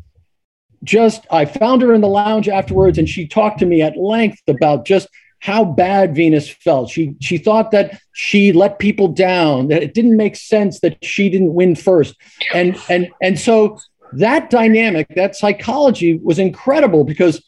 just 0.83 1.25
I 1.31 1.45
found 1.45 1.81
her 1.81 1.93
in 1.93 2.01
the 2.01 2.07
lounge 2.07 2.47
afterwards, 2.47 2.97
and 2.97 3.09
she 3.09 3.27
talked 3.27 3.59
to 3.59 3.65
me 3.65 3.81
at 3.81 3.97
length 3.97 4.41
about 4.47 4.85
just 4.85 5.07
how 5.39 5.63
bad 5.63 6.15
Venus 6.15 6.49
felt. 6.49 6.89
She 6.89 7.15
she 7.21 7.37
thought 7.37 7.71
that 7.71 7.99
she 8.13 8.51
let 8.53 8.79
people 8.79 9.07
down, 9.07 9.67
that 9.67 9.83
it 9.83 9.93
didn't 9.93 10.17
make 10.17 10.35
sense 10.35 10.79
that 10.79 11.03
she 11.03 11.29
didn't 11.29 11.53
win 11.53 11.75
first, 11.75 12.15
and 12.53 12.79
and 12.89 13.09
and 13.21 13.39
so 13.39 13.79
that 14.13 14.49
dynamic, 14.49 15.07
that 15.15 15.35
psychology 15.35 16.17
was 16.17 16.39
incredible 16.39 17.03
because 17.03 17.43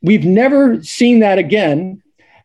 we've 0.00 0.24
never 0.24 0.82
seen 0.82 1.20
that 1.20 1.38
again 1.38 2.01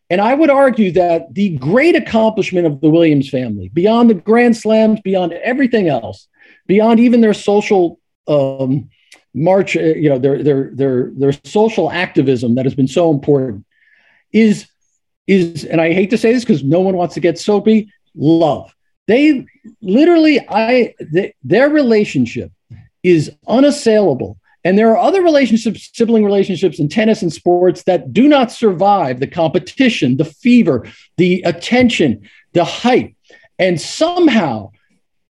and 0.09 0.21
I 0.21 0.33
would 0.33 0.49
argue 0.49 0.91
that 0.93 1.33
the 1.33 1.57
great 1.57 1.95
accomplishment 1.95 2.65
of 2.65 2.79
the 2.79 2.89
Williams 2.89 3.29
family, 3.29 3.69
beyond 3.69 4.09
the 4.09 4.13
Grand 4.13 4.55
Slams, 4.55 5.01
beyond 5.01 5.33
everything 5.33 5.89
else, 5.89 6.27
beyond 6.65 6.99
even 6.99 7.21
their 7.21 7.33
social 7.33 7.99
um, 8.27 8.89
march, 9.33 9.75
uh, 9.75 9.81
you 9.81 10.09
know, 10.09 10.17
their 10.17 10.41
their 10.41 10.71
their 10.73 11.11
their 11.15 11.33
social 11.43 11.91
activism 11.91 12.55
that 12.55 12.65
has 12.65 12.75
been 12.75 12.87
so 12.87 13.11
important, 13.11 13.65
is 14.31 14.67
is, 15.27 15.65
and 15.65 15.81
I 15.81 15.91
hate 15.91 16.09
to 16.11 16.17
say 16.17 16.31
this 16.33 16.45
because 16.45 16.63
no 16.63 16.79
one 16.79 16.95
wants 16.95 17.15
to 17.15 17.19
get 17.19 17.37
soapy, 17.37 17.91
love. 18.15 18.73
They 19.07 19.45
literally, 19.81 20.39
I 20.49 20.95
they, 20.99 21.33
their 21.43 21.69
relationship 21.69 22.51
is 23.03 23.31
unassailable 23.47 24.37
and 24.63 24.77
there 24.77 24.91
are 24.91 24.97
other 24.97 25.21
relationships, 25.21 25.89
sibling 25.93 26.25
relationships 26.25 26.79
in 26.79 26.89
tennis 26.89 27.21
and 27.21 27.31
sports 27.31 27.83
that 27.83 28.11
do 28.13 28.27
not 28.27 28.51
survive 28.51 29.19
the 29.19 29.27
competition, 29.27 30.17
the 30.17 30.25
fever, 30.25 30.87
the 31.17 31.41
attention, 31.43 32.27
the 32.53 32.65
hype. 32.65 33.13
And 33.59 33.79
somehow, 33.79 34.71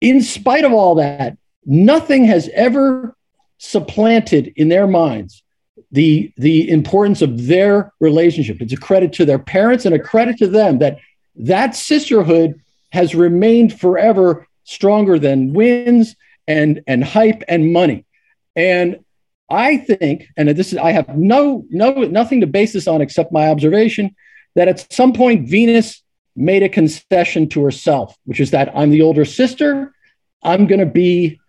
in 0.01 0.21
spite 0.21 0.65
of 0.65 0.73
all 0.73 0.95
that, 0.95 1.37
nothing 1.65 2.25
has 2.25 2.49
ever 2.53 3.15
supplanted 3.57 4.53
in 4.55 4.69
their 4.69 4.87
minds 4.87 5.41
the, 5.91 6.31
the 6.37 6.69
importance 6.69 7.21
of 7.21 7.47
their 7.47 7.93
relationship. 7.99 8.61
It's 8.61 8.73
a 8.73 8.77
credit 8.77 9.13
to 9.13 9.25
their 9.25 9.39
parents 9.39 9.85
and 9.85 9.95
a 9.95 9.99
credit 9.99 10.37
to 10.39 10.47
them 10.47 10.79
that 10.79 10.99
that 11.35 11.75
sisterhood 11.75 12.61
has 12.91 13.15
remained 13.15 13.79
forever 13.79 14.47
stronger 14.65 15.17
than 15.17 15.53
wins 15.53 16.15
and, 16.47 16.81
and 16.87 17.03
hype 17.03 17.43
and 17.47 17.73
money. 17.73 18.05
And 18.55 19.03
I 19.53 19.77
think, 19.77 20.27
and 20.35 20.49
this 20.49 20.73
is 20.73 20.79
I 20.79 20.91
have 20.91 21.15
no 21.15 21.65
no 21.69 21.91
nothing 21.93 22.41
to 22.41 22.47
base 22.47 22.73
this 22.73 22.87
on 22.87 23.01
except 23.01 23.31
my 23.31 23.49
observation 23.49 24.15
that 24.55 24.67
at 24.67 24.91
some 24.91 25.13
point 25.13 25.47
Venus 25.47 26.01
made 26.35 26.63
a 26.63 26.69
concession 26.69 27.47
to 27.49 27.63
herself, 27.63 28.17
which 28.25 28.39
is 28.39 28.51
that 28.51 28.75
I'm 28.75 28.89
the 28.89 29.03
older 29.03 29.25
sister. 29.25 29.93
I'm 30.41 30.65
going 30.65 30.79
to 30.79 30.87
be, 30.87 31.39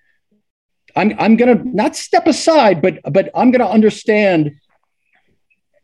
I'm 0.95 1.14
I'm 1.19 1.37
going 1.37 1.57
to 1.57 1.69
not 1.69 1.97
step 1.97 2.27
aside, 2.27 2.83
but 2.83 3.01
but 3.11 3.31
I'm 3.35 3.51
going 3.51 3.67
to 3.67 3.71
understand 3.73 4.57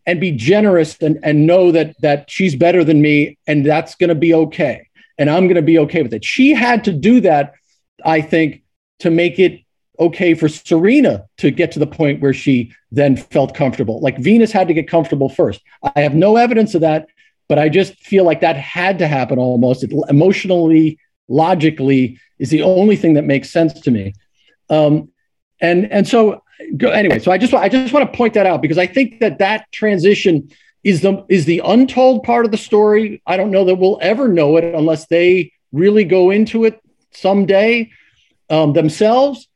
and 0.05 0.21
be 0.21 0.33
generous 0.33 1.01
and 1.01 1.19
and 1.23 1.47
know 1.47 1.73
that 1.73 1.99
that 2.03 2.31
she's 2.31 2.55
better 2.55 2.85
than 2.85 3.01
me, 3.01 3.39
and 3.47 3.65
that's 3.65 3.95
going 3.95 4.09
to 4.09 4.15
be 4.15 4.35
okay, 4.35 4.89
and 5.19 5.31
I'm 5.31 5.45
going 5.45 5.57
to 5.57 5.63
be 5.63 5.79
okay 5.79 6.03
with 6.03 6.13
it. 6.13 6.25
She 6.25 6.51
had 6.51 6.85
to 6.85 6.93
do 6.93 7.23
that, 7.23 7.55
I 8.05 8.21
think, 8.21 8.63
to 8.99 9.11
make 9.11 9.39
it 9.39 9.63
okay 10.01 10.35
for 10.35 10.49
Serena 10.49 11.27
to 11.39 11.51
get 11.51 11.73
to 11.73 11.79
the 11.79 11.87
point 11.87 12.21
where 12.21 12.33
she 12.33 12.73
then 12.91 13.17
felt 13.17 13.55
comfortable. 13.55 14.01
Like 14.01 14.19
Venus 14.19 14.51
had 14.51 14.69
to 14.69 14.75
get 14.75 14.89
comfortable 14.89 15.29
first. 15.29 15.61
I 15.95 16.01
have 16.01 16.15
no 16.15 16.37
evidence 16.37 16.75
of 16.75 16.81
that, 16.81 17.09
but 17.49 17.59
I 17.59 17.69
just 17.69 17.95
feel 17.95 18.25
like 18.25 18.41
that 18.41 18.57
had 18.57 18.99
to 18.99 19.07
happen 19.07 19.39
almost. 19.39 19.85
It, 19.85 19.93
emotionally, 20.09 20.99
logically, 21.29 22.19
is 22.39 22.51
the 22.51 22.63
only 22.63 22.97
thing 22.97 23.15
that 23.15 23.25
makes 23.25 23.51
sense 23.51 23.75
to 23.81 23.91
me. 23.91 24.15
Um, 24.71 25.11
and 25.61 25.91
and 25.93 26.09
so 26.09 26.43
anyway, 26.81 27.19
so 27.19 27.31
I 27.31 27.39
just 27.39 27.53
I 27.53 27.69
just 27.69 27.93
want 27.93 28.11
to 28.11 28.17
point 28.17 28.35
that 28.35 28.47
out 28.47 28.63
because 28.63 28.79
I 28.79 28.87
think 28.87 29.21
that 29.21 29.39
that 29.39 29.71
transition 29.73 30.51
is 30.83 31.03
the 31.03 31.25
is 31.29 31.45
the 31.45 31.61
untold 31.65 32.23
part 32.23 32.47
of 32.47 32.51
the 32.51 32.57
story. 32.57 33.23
I 33.27 33.37
don't 33.37 33.51
know 33.51 33.65
that 33.67 33.75
we'll 33.75 33.99
ever 34.01 34.29
know 34.29 34.57
it 34.57 34.65
unless 34.65 35.07
they 35.07 35.53
really 35.73 36.05
go 36.05 36.31
into 36.31 36.65
it 36.65 36.81
someday 37.13 37.91
um, 38.49 38.73
themselves 38.73 39.49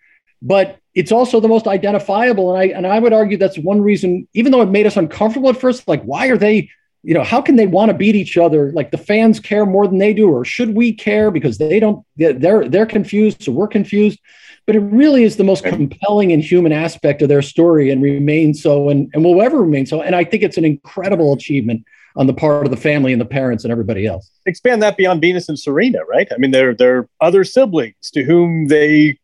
but 0.44 0.78
it's 0.94 1.10
also 1.10 1.40
the 1.40 1.48
most 1.48 1.66
identifiable. 1.66 2.54
And 2.54 2.58
I 2.62 2.76
and 2.76 2.86
I 2.86 2.98
would 3.00 3.12
argue 3.12 3.36
that's 3.36 3.58
one 3.58 3.80
reason, 3.80 4.28
even 4.34 4.52
though 4.52 4.60
it 4.60 4.70
made 4.70 4.86
us 4.86 4.96
uncomfortable 4.96 5.48
at 5.48 5.56
first, 5.56 5.88
like 5.88 6.02
why 6.04 6.26
are 6.26 6.36
they, 6.36 6.68
you 7.02 7.14
know, 7.14 7.24
how 7.24 7.40
can 7.40 7.56
they 7.56 7.66
want 7.66 7.90
to 7.90 7.96
beat 7.96 8.14
each 8.14 8.36
other? 8.36 8.70
Like 8.72 8.90
the 8.90 8.98
fans 8.98 9.40
care 9.40 9.66
more 9.66 9.88
than 9.88 9.98
they 9.98 10.12
do, 10.12 10.30
or 10.30 10.44
should 10.44 10.76
we 10.76 10.92
care 10.92 11.30
because 11.30 11.58
they 11.58 11.80
don't? 11.80 12.04
They're 12.16 12.68
they're 12.68 12.86
confused, 12.86 13.42
so 13.42 13.52
we're 13.52 13.66
confused. 13.66 14.20
But 14.66 14.76
it 14.76 14.80
really 14.80 15.24
is 15.24 15.36
the 15.36 15.44
most 15.44 15.64
compelling 15.64 16.32
and 16.32 16.42
human 16.42 16.72
aspect 16.72 17.22
of 17.22 17.28
their 17.28 17.42
story, 17.42 17.90
and 17.90 18.02
remains 18.02 18.62
so, 18.62 18.90
and 18.90 19.10
and 19.14 19.24
will 19.24 19.40
ever 19.42 19.62
remain 19.62 19.86
so. 19.86 20.02
And 20.02 20.14
I 20.14 20.24
think 20.24 20.42
it's 20.42 20.58
an 20.58 20.64
incredible 20.64 21.32
achievement 21.32 21.84
on 22.16 22.26
the 22.26 22.34
part 22.34 22.64
of 22.64 22.70
the 22.70 22.76
family 22.76 23.12
and 23.12 23.20
the 23.20 23.26
parents 23.26 23.64
and 23.64 23.72
everybody 23.72 24.06
else. 24.06 24.30
Expand 24.46 24.82
that 24.82 24.96
beyond 24.96 25.20
Venus 25.20 25.48
and 25.48 25.58
Serena, 25.58 26.04
right? 26.04 26.28
I 26.32 26.36
mean, 26.36 26.50
they're 26.50 26.74
they're 26.74 27.08
other 27.20 27.44
siblings 27.44 28.10
to 28.12 28.22
whom 28.22 28.68
they 28.68 29.18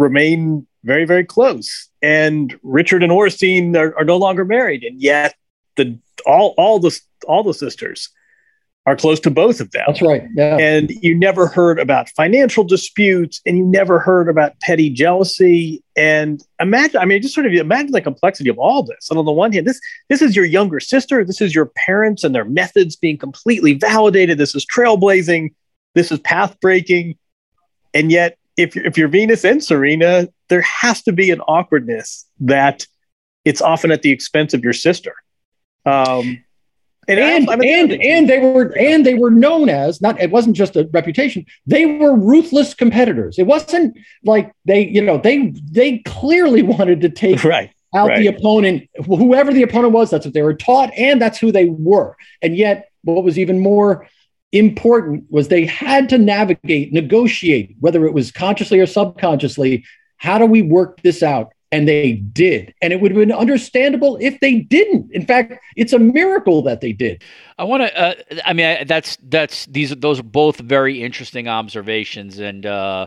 remain 0.00 0.66
very, 0.84 1.04
very 1.04 1.24
close. 1.24 1.88
And 2.02 2.58
Richard 2.62 3.02
and 3.02 3.12
Oracene 3.12 3.76
are, 3.76 3.96
are 3.98 4.04
no 4.04 4.16
longer 4.16 4.44
married, 4.44 4.82
and 4.82 5.00
yet 5.00 5.34
the 5.76 5.98
all 6.26 6.54
all 6.56 6.78
the 6.78 6.98
all 7.28 7.42
the 7.42 7.54
sisters 7.54 8.10
are 8.86 8.96
close 8.96 9.20
to 9.20 9.30
both 9.30 9.60
of 9.60 9.70
them. 9.72 9.84
That's 9.86 10.00
right. 10.00 10.22
Yeah. 10.34 10.56
And 10.58 10.90
you 11.02 11.14
never 11.14 11.46
heard 11.46 11.78
about 11.78 12.08
financial 12.08 12.64
disputes 12.64 13.40
and 13.44 13.58
you 13.58 13.64
never 13.64 13.98
heard 13.98 14.28
about 14.28 14.58
petty 14.60 14.88
jealousy. 14.88 15.82
And 15.96 16.42
imagine, 16.58 16.98
I 16.98 17.04
mean, 17.04 17.20
just 17.20 17.34
sort 17.34 17.46
of 17.46 17.52
imagine 17.52 17.92
the 17.92 18.00
complexity 18.00 18.48
of 18.48 18.58
all 18.58 18.82
this. 18.82 19.10
And 19.10 19.18
on 19.18 19.26
the 19.26 19.32
one 19.32 19.52
hand, 19.52 19.66
this 19.66 19.80
this 20.08 20.22
is 20.22 20.34
your 20.34 20.46
younger 20.46 20.80
sister, 20.80 21.24
this 21.24 21.40
is 21.40 21.54
your 21.54 21.66
parents 21.76 22.24
and 22.24 22.34
their 22.34 22.46
methods 22.46 22.96
being 22.96 23.18
completely 23.18 23.74
validated. 23.74 24.38
This 24.38 24.54
is 24.54 24.66
trailblazing, 24.66 25.52
this 25.94 26.10
is 26.10 26.18
path 26.20 26.58
breaking. 26.60 27.16
And 27.92 28.10
yet, 28.10 28.38
if 28.62 28.76
you're, 28.76 28.86
if 28.86 28.98
you're 28.98 29.08
Venus 29.08 29.44
and 29.44 29.62
Serena, 29.62 30.28
there 30.48 30.62
has 30.62 31.02
to 31.02 31.12
be 31.12 31.30
an 31.30 31.40
awkwardness 31.42 32.26
that 32.40 32.86
it's 33.44 33.60
often 33.60 33.90
at 33.90 34.02
the 34.02 34.10
expense 34.10 34.54
of 34.54 34.62
your 34.62 34.72
sister. 34.72 35.14
Um, 35.86 36.44
and 37.08 37.18
and 37.18 37.50
I'm 37.50 37.60
and, 37.62 37.92
and 37.92 38.28
they 38.28 38.38
were 38.38 38.76
and 38.78 39.04
they 39.04 39.14
were 39.14 39.30
known 39.30 39.68
as 39.68 40.00
not 40.00 40.20
it 40.20 40.30
wasn't 40.30 40.54
just 40.54 40.76
a 40.76 40.88
reputation 40.92 41.44
they 41.66 41.86
were 41.86 42.14
ruthless 42.14 42.74
competitors 42.74 43.38
it 43.38 43.46
wasn't 43.46 43.96
like 44.24 44.52
they 44.66 44.86
you 44.86 45.02
know 45.02 45.18
they 45.18 45.52
they 45.72 45.98
clearly 45.98 46.62
wanted 46.74 47.00
to 47.00 47.08
take 47.08 47.42
right 47.42 47.72
out 47.94 48.10
right. 48.10 48.18
the 48.18 48.26
opponent 48.28 48.88
whoever 49.06 49.52
the 49.52 49.62
opponent 49.62 49.92
was 49.92 50.10
that's 50.10 50.24
what 50.24 50.34
they 50.34 50.42
were 50.42 50.54
taught 50.54 50.92
and 50.96 51.20
that's 51.20 51.38
who 51.38 51.50
they 51.50 51.66
were 51.66 52.16
and 52.42 52.56
yet 52.56 52.90
what 53.02 53.24
was 53.24 53.38
even 53.38 53.58
more 53.58 54.06
important 54.52 55.24
was 55.30 55.48
they 55.48 55.64
had 55.64 56.08
to 56.08 56.18
navigate 56.18 56.92
negotiate 56.92 57.76
whether 57.80 58.04
it 58.04 58.12
was 58.12 58.32
consciously 58.32 58.80
or 58.80 58.86
subconsciously 58.86 59.84
how 60.20 60.38
do 60.38 60.44
we 60.44 60.60
work 60.60 61.00
this 61.00 61.22
out? 61.22 61.52
And 61.72 61.88
they 61.88 62.12
did. 62.12 62.74
And 62.82 62.92
it 62.92 63.00
would 63.00 63.12
have 63.12 63.18
been 63.18 63.32
understandable 63.32 64.18
if 64.20 64.38
they 64.40 64.56
didn't. 64.56 65.10
In 65.12 65.24
fact 65.24 65.54
it's 65.76 65.92
a 65.92 65.98
miracle 65.98 66.62
that 66.62 66.80
they 66.80 66.92
did. 66.92 67.22
I 67.58 67.64
want 67.64 67.82
to 67.82 67.98
uh, 67.98 68.14
i 68.44 68.52
mean 68.52 68.66
I, 68.66 68.84
that's 68.84 69.16
that's 69.22 69.66
these 69.66 69.90
those 69.90 70.20
are 70.20 70.24
both 70.24 70.58
very 70.58 71.02
interesting 71.02 71.48
observations. 71.48 72.38
And 72.38 72.66
uh, 72.66 73.06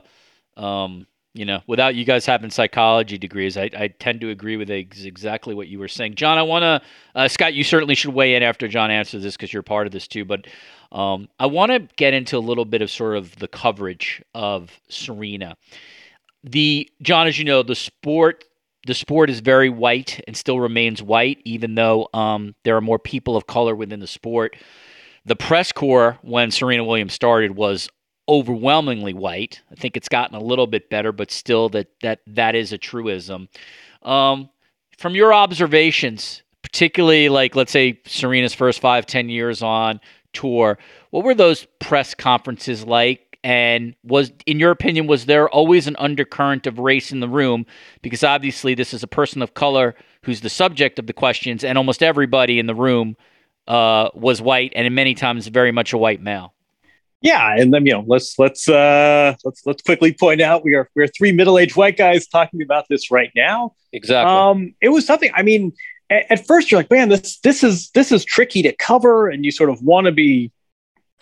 um, 0.56 1.06
you 1.34 1.46
know 1.46 1.62
without 1.68 1.96
you 1.96 2.06
guys 2.06 2.26
having 2.26 2.52
psychology 2.52 3.18
degrees 3.18 3.58
i, 3.58 3.68
I 3.76 3.88
tend 3.88 4.22
to 4.22 4.30
agree 4.30 4.56
with 4.56 4.70
exactly 4.70 5.56
what 5.56 5.68
you 5.68 5.80
were 5.80 5.88
saying. 5.88 6.16
John 6.16 6.38
i 6.38 6.44
want 6.44 6.64
to 6.64 6.82
uh, 7.16 7.28
scott 7.28 7.54
you 7.54 7.64
certainly 7.64 7.96
should 7.96 8.14
weigh 8.14 8.36
in 8.36 8.44
after 8.44 8.68
john 8.68 8.92
answers 8.92 9.24
this 9.24 9.36
because 9.36 9.52
you're 9.52 9.64
part 9.64 9.88
of 9.88 9.94
this 9.94 10.08
too. 10.08 10.26
But 10.26 10.48
um, 10.94 11.28
i 11.40 11.46
want 11.46 11.72
to 11.72 11.80
get 11.98 12.14
into 12.14 12.38
a 12.38 12.40
little 12.40 12.66
bit 12.66 12.82
of 12.82 12.90
sort 12.90 13.18
of 13.18 13.36
the 13.38 13.48
coverage 13.48 14.24
of 14.34 14.80
serena 14.88 15.58
the 16.44 16.90
john 17.02 17.28
as 17.28 17.38
you 17.38 17.46
know 17.46 17.64
the 17.64 17.76
sport 17.76 18.46
the 18.86 18.94
sport 18.94 19.30
is 19.30 19.40
very 19.40 19.70
white 19.70 20.22
and 20.28 20.36
still 20.36 20.60
remains 20.60 21.02
white, 21.02 21.42
even 21.46 21.76
though 21.76 22.10
um, 22.14 22.56
there 22.64 22.76
are 22.76 22.82
more 22.82 23.00
people 23.00 23.38
of 23.38 23.48
color 23.48 23.76
within 23.76 24.00
the 24.00 24.08
sport. 24.08 24.58
The 25.26 25.36
press 25.36 25.72
corps, 25.72 26.18
when 26.22 26.52
Serena 26.52 26.84
Williams 26.84 27.14
started, 27.14 27.56
was 27.56 27.90
overwhelmingly 28.28 29.14
white. 29.14 29.62
I 29.72 29.76
think 29.76 29.96
it's 29.96 30.10
gotten 30.10 30.36
a 30.36 30.44
little 30.44 30.68
bit 30.68 30.90
better, 30.90 31.12
but 31.12 31.32
still, 31.32 31.70
that 31.70 31.88
that 32.02 32.20
that 32.28 32.56
is 32.56 32.74
a 32.74 32.78
truism. 32.78 33.48
Um, 34.02 34.50
from 34.98 35.16
your 35.16 35.34
observations, 35.34 36.44
particularly 36.62 37.30
like 37.30 37.56
let's 37.56 37.72
say 37.72 38.02
Serena's 38.06 38.54
first 38.54 38.82
five, 38.82 39.06
ten 39.06 39.30
years 39.30 39.62
on 39.62 40.02
tour, 40.34 40.78
what 41.12 41.24
were 41.24 41.36
those 41.36 41.66
press 41.80 42.14
conferences 42.14 42.86
like? 42.86 43.38
And 43.44 43.94
was, 44.04 44.32
in 44.46 44.60
your 44.60 44.72
opinion, 44.72 45.06
was 45.06 45.26
there 45.26 45.50
always 45.50 45.88
an 45.88 45.98
undercurrent 46.00 46.66
of 46.66 46.80
race 46.80 47.12
in 47.12 47.20
the 47.20 47.28
room? 47.28 47.66
Because 48.02 48.24
obviously, 48.24 48.74
this 48.74 48.94
is 48.94 49.04
a 49.04 49.08
person 49.08 49.42
of 49.42 49.54
color 49.54 49.96
who's 50.24 50.40
the 50.42 50.50
subject 50.50 50.98
of 50.98 51.08
the 51.08 51.14
questions, 51.14 51.64
and 51.64 51.78
almost 51.78 52.02
everybody 52.02 52.58
in 52.58 52.68
the 52.68 52.76
room 52.76 53.18
uh, 53.68 54.10
was 54.14 54.42
white, 54.42 54.72
and 54.76 54.88
in 54.88 54.94
many 54.94 55.14
times 55.14 55.48
very 55.48 55.74
much 55.74 55.92
a 55.92 55.98
white 55.98 56.22
male. 56.22 56.54
Yeah, 57.24 57.56
and 57.56 57.74
then 57.74 57.86
you 57.86 57.94
know, 57.94 58.04
let's 58.06 58.38
let's 58.38 58.68
uh, 58.68 59.36
let's 59.46 59.66
let's 59.66 59.82
quickly 59.82 60.14
point 60.14 60.42
out 60.42 60.66
we 60.66 60.76
are 60.76 60.90
we're 60.94 61.08
three 61.08 61.32
middle 61.32 61.58
aged 61.58 61.78
white 61.78 61.96
guys 61.96 62.28
talking 62.28 62.62
about 62.62 62.86
this 62.90 63.12
right 63.12 63.32
now. 63.34 63.74
Exactly. 63.94 64.34
Um, 64.34 64.76
it 64.82 64.90
was 64.90 65.06
something. 65.06 65.32
I 65.34 65.42
mean, 65.42 65.72
at, 66.10 66.26
at 66.30 66.48
first 66.48 66.72
you're 66.72 66.80
like, 66.80 66.92
man, 66.92 67.10
this 67.10 67.40
this 67.40 67.64
is 67.64 67.90
this 67.92 68.12
is 68.12 68.24
tricky 68.26 68.62
to 68.64 68.74
cover, 68.74 69.30
and 69.30 69.46
you 69.46 69.52
sort 69.52 69.70
of 69.70 69.82
want 69.82 70.06
to 70.06 70.12
be 70.12 70.52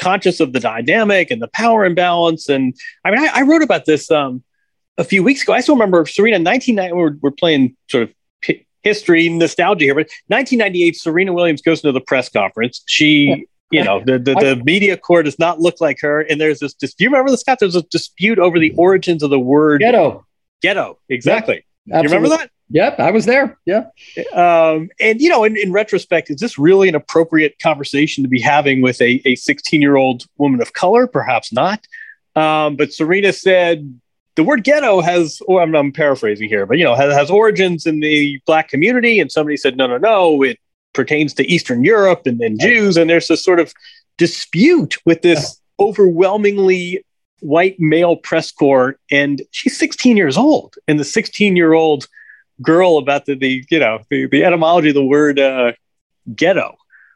conscious 0.02 0.40
of 0.40 0.52
the 0.52 0.60
dynamic 0.60 1.32
and 1.32 1.42
the 1.42 1.48
power 1.48 1.86
imbalance. 1.86 2.50
And 2.50 2.76
I 3.06 3.12
mean, 3.12 3.20
I, 3.20 3.40
I 3.40 3.42
wrote 3.44 3.62
about 3.62 3.86
this 3.86 4.10
um, 4.10 4.44
a 4.98 5.04
few 5.04 5.24
weeks 5.24 5.44
ago. 5.44 5.54
I 5.54 5.62
still 5.62 5.76
remember 5.76 6.06
Serena 6.06 6.38
1990. 6.38 6.94
We're, 6.96 7.18
we're 7.22 7.36
playing 7.36 7.78
sort 7.88 8.04
of 8.04 8.14
p- 8.42 8.66
history 8.82 9.30
nostalgia 9.30 9.86
here, 9.86 9.94
but 9.96 10.08
1998, 10.28 10.96
Serena 10.98 11.34
Williams 11.34 11.62
goes 11.62 11.84
into 11.84 11.92
the 11.92 12.02
press 12.02 12.30
conference. 12.30 12.82
She, 12.88 13.46
you 13.70 13.84
know, 13.84 14.02
the, 14.04 14.18
the, 14.18 14.34
the 14.34 14.62
media 14.66 14.98
corps 14.98 15.24
does 15.24 15.38
not 15.38 15.60
look 15.60 15.80
like 15.80 16.00
her. 16.02 16.22
And 16.22 16.42
there's 16.42 16.60
this, 16.60 16.74
dis- 16.74 16.96
do 16.96 17.04
you 17.04 17.10
remember 17.10 17.30
this, 17.30 17.42
Scott? 17.42 17.60
There's 17.60 17.76
a 17.76 17.84
dispute 17.84 18.40
over 18.40 18.58
the 18.60 18.74
origins 18.78 19.22
of 19.22 19.30
the 19.30 19.40
word 19.40 19.82
ghetto. 19.82 20.26
Ghetto, 20.64 21.00
exactly. 21.10 21.64
You 21.86 22.02
remember 22.02 22.30
that? 22.30 22.50
Yep, 22.72 23.00
I 23.00 23.12
was 23.12 23.26
there. 23.26 23.58
Yeah. 23.66 23.88
Um, 24.34 24.90
and, 25.00 25.20
you 25.20 25.30
know, 25.30 25.44
in, 25.44 25.58
in 25.58 25.72
retrospect, 25.72 26.30
is 26.30 26.40
this 26.40 26.58
really 26.58 26.88
an 26.88 26.96
appropriate 26.96 27.60
conversation 27.60 28.24
to 28.24 28.30
be 28.30 28.40
having 28.40 28.82
with 28.82 29.02
a 29.02 29.36
16 29.36 29.82
year 29.82 29.98
old 29.98 30.24
woman 30.38 30.62
of 30.62 30.74
color? 30.74 31.06
Perhaps 31.06 31.52
not. 31.52 31.86
Um, 32.36 32.78
but 32.78 32.94
Serena 32.94 33.34
said 33.34 34.00
the 34.36 34.44
word 34.44 34.64
ghetto 34.64 35.02
has, 35.02 35.42
or 35.48 35.62
I'm, 35.62 35.76
I'm 35.76 35.92
paraphrasing 35.92 36.48
here, 36.48 36.66
but, 36.66 36.78
you 36.78 36.86
know, 36.86 36.96
has, 36.96 37.14
has 37.14 37.30
origins 37.30 37.86
in 37.86 38.00
the 38.00 38.40
black 38.46 38.70
community. 38.70 39.20
And 39.20 39.30
somebody 39.30 39.58
said, 39.58 39.76
no, 39.76 39.88
no, 39.88 39.98
no, 39.98 40.42
it 40.42 40.58
pertains 40.94 41.34
to 41.36 41.52
Eastern 41.52 41.84
Europe 41.84 42.26
and, 42.26 42.40
and 42.42 42.60
Jews. 42.60 42.96
And 42.96 43.10
there's 43.10 43.28
this 43.28 43.44
sort 43.44 43.60
of 43.60 43.74
dispute 44.18 44.96
with 45.06 45.24
this 45.24 45.60
overwhelmingly 45.80 47.04
white 47.42 47.80
male 47.80 48.16
press 48.16 48.50
corps. 48.50 48.98
And 49.10 49.42
she's 49.52 49.78
16 49.78 50.16
years 50.16 50.38
old. 50.38 50.76
And 50.88 51.00
the 51.00 51.04
16 51.04 51.58
year 51.58 51.74
old 51.74 52.08
girl 52.62 52.98
about 52.98 53.26
the, 53.26 53.36
the 53.36 53.64
you 53.70 53.80
know 53.80 54.00
the, 54.10 54.28
the 54.28 54.44
etymology 54.44 54.90
of 54.90 54.96
the 54.96 55.06
word 55.06 55.40
uh, 55.40 55.74
ghetto 56.36 56.76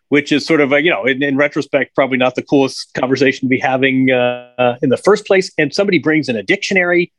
which 0.10 0.32
is 0.32 0.46
sort 0.46 0.62
of 0.62 0.72
a, 0.72 0.82
you 0.82 0.90
know 0.90 1.06
in, 1.06 1.22
in, 1.24 1.38
retrospect 1.38 1.96
probably 1.96 2.18
not 2.18 2.36
the 2.36 2.42
coolest 2.42 2.94
conversation 2.94 3.48
to 3.48 3.50
be 3.50 3.60
having 3.60 4.12
uh, 4.12 4.78
in 4.82 4.90
the 4.90 4.98
first 4.98 5.26
place. 5.26 5.52
And 5.58 5.74
somebody 5.74 6.00
brings 6.00 6.30
in 6.30 6.36
a 6.36 6.44
dictionary 6.44 7.12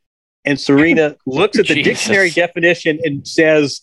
and 0.44 0.61
serena 0.61 1.16
looks 1.26 1.59
at 1.59 1.66
the 1.66 1.83
dictionary 1.83 2.31
definition 2.31 2.98
and 3.05 3.26
says 3.26 3.83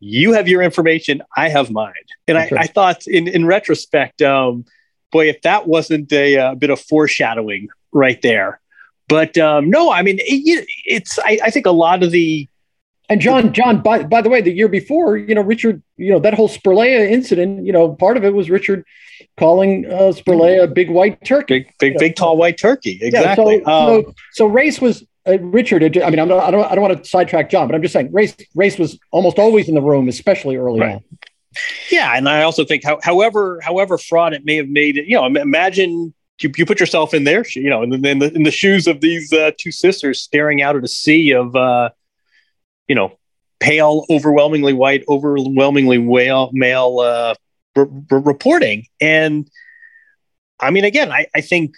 you 0.00 0.32
have 0.32 0.46
your 0.46 0.62
information 0.62 1.22
i 1.36 1.48
have 1.48 1.70
mine. 1.70 1.92
And 2.26 2.38
I, 2.38 2.50
I, 2.56 2.66
thought 2.66 3.06
in, 3.06 3.26
in 3.26 3.46
retrospect 3.46 4.22
um, 4.22 4.64
boy 5.10 5.28
if 5.28 5.42
that 5.42 5.66
wasn't 5.66 6.12
a, 6.12 6.34
a, 6.34 6.54
bit 6.54 6.70
of 6.70 6.80
foreshadowing 6.80 7.68
right 7.92 8.20
there. 8.22 8.60
But 9.08 9.38
um, 9.38 9.70
no 9.70 9.90
i 9.90 10.02
mean 10.02 10.18
it, 10.20 10.68
it's 10.84 11.18
I, 11.18 11.40
I 11.44 11.50
think 11.50 11.66
a 11.66 11.70
lot 11.70 12.02
of 12.02 12.10
the 12.10 12.46
and 13.08 13.20
John, 13.20 13.52
John, 13.54 13.80
by, 13.80 14.02
by 14.02 14.20
the 14.20 14.28
way, 14.28 14.42
the 14.42 14.52
year 14.52 14.68
before, 14.68 15.16
you 15.16 15.34
know, 15.34 15.40
Richard, 15.40 15.82
you 15.96 16.12
know, 16.12 16.18
that 16.20 16.34
whole 16.34 16.48
Spirlea 16.48 17.10
incident, 17.10 17.64
you 17.64 17.72
know, 17.72 17.94
part 17.94 18.18
of 18.18 18.24
it 18.24 18.34
was 18.34 18.50
Richard 18.50 18.84
calling 19.38 19.86
uh, 19.86 20.12
Spirlea 20.12 20.64
a 20.64 20.66
big 20.66 20.90
white 20.90 21.24
turkey. 21.24 21.60
Big, 21.60 21.72
big, 21.78 21.98
big, 21.98 22.16
tall 22.16 22.36
white 22.36 22.58
turkey. 22.58 22.98
Exactly. 23.00 23.56
Yeah, 23.58 23.64
so, 23.64 23.70
um, 23.70 24.04
so, 24.04 24.14
so, 24.32 24.46
race 24.46 24.78
was, 24.80 25.06
uh, 25.26 25.38
Richard, 25.38 25.82
I 25.98 26.10
mean, 26.10 26.18
I'm 26.18 26.28
not, 26.28 26.44
I 26.44 26.50
don't, 26.50 26.70
I 26.70 26.74
don't 26.74 26.82
want 26.82 27.02
to 27.02 27.08
sidetrack 27.08 27.48
John, 27.48 27.66
but 27.66 27.74
I'm 27.74 27.80
just 27.82 27.94
saying 27.94 28.12
race, 28.12 28.36
race 28.54 28.78
was 28.78 28.98
almost 29.10 29.38
always 29.38 29.68
in 29.68 29.74
the 29.74 29.82
room, 29.82 30.08
especially 30.08 30.56
early 30.56 30.80
right. 30.80 30.96
on. 30.96 31.04
Yeah. 31.90 32.14
And 32.14 32.28
I 32.28 32.42
also 32.42 32.64
think 32.64 32.84
how, 32.84 32.98
however, 33.02 33.60
however 33.62 33.96
fraught 33.96 34.34
it 34.34 34.44
may 34.44 34.56
have 34.56 34.68
made 34.68 34.98
it, 34.98 35.06
you 35.06 35.16
know, 35.16 35.24
imagine 35.24 36.12
you, 36.40 36.52
you 36.56 36.66
put 36.66 36.78
yourself 36.78 37.14
in 37.14 37.24
there, 37.24 37.44
you 37.56 37.70
know, 37.70 37.82
in 37.82 37.88
the, 37.88 38.08
in 38.08 38.18
the, 38.18 38.34
in 38.34 38.42
the 38.42 38.50
shoes 38.50 38.86
of 38.86 39.00
these 39.00 39.32
uh, 39.32 39.50
two 39.58 39.72
sisters 39.72 40.20
staring 40.20 40.60
out 40.60 40.76
at 40.76 40.84
a 40.84 40.88
sea 40.88 41.32
of, 41.32 41.56
uh, 41.56 41.88
you 42.88 42.94
know, 42.94 43.18
pale, 43.60 44.04
overwhelmingly 44.10 44.72
white, 44.72 45.04
overwhelmingly 45.08 45.98
male, 46.52 46.98
uh, 47.00 47.34
reporting. 48.10 48.86
And 49.00 49.48
I 50.60 50.70
mean, 50.70 50.84
again, 50.84 51.12
I, 51.12 51.26
I 51.34 51.40
think, 51.40 51.74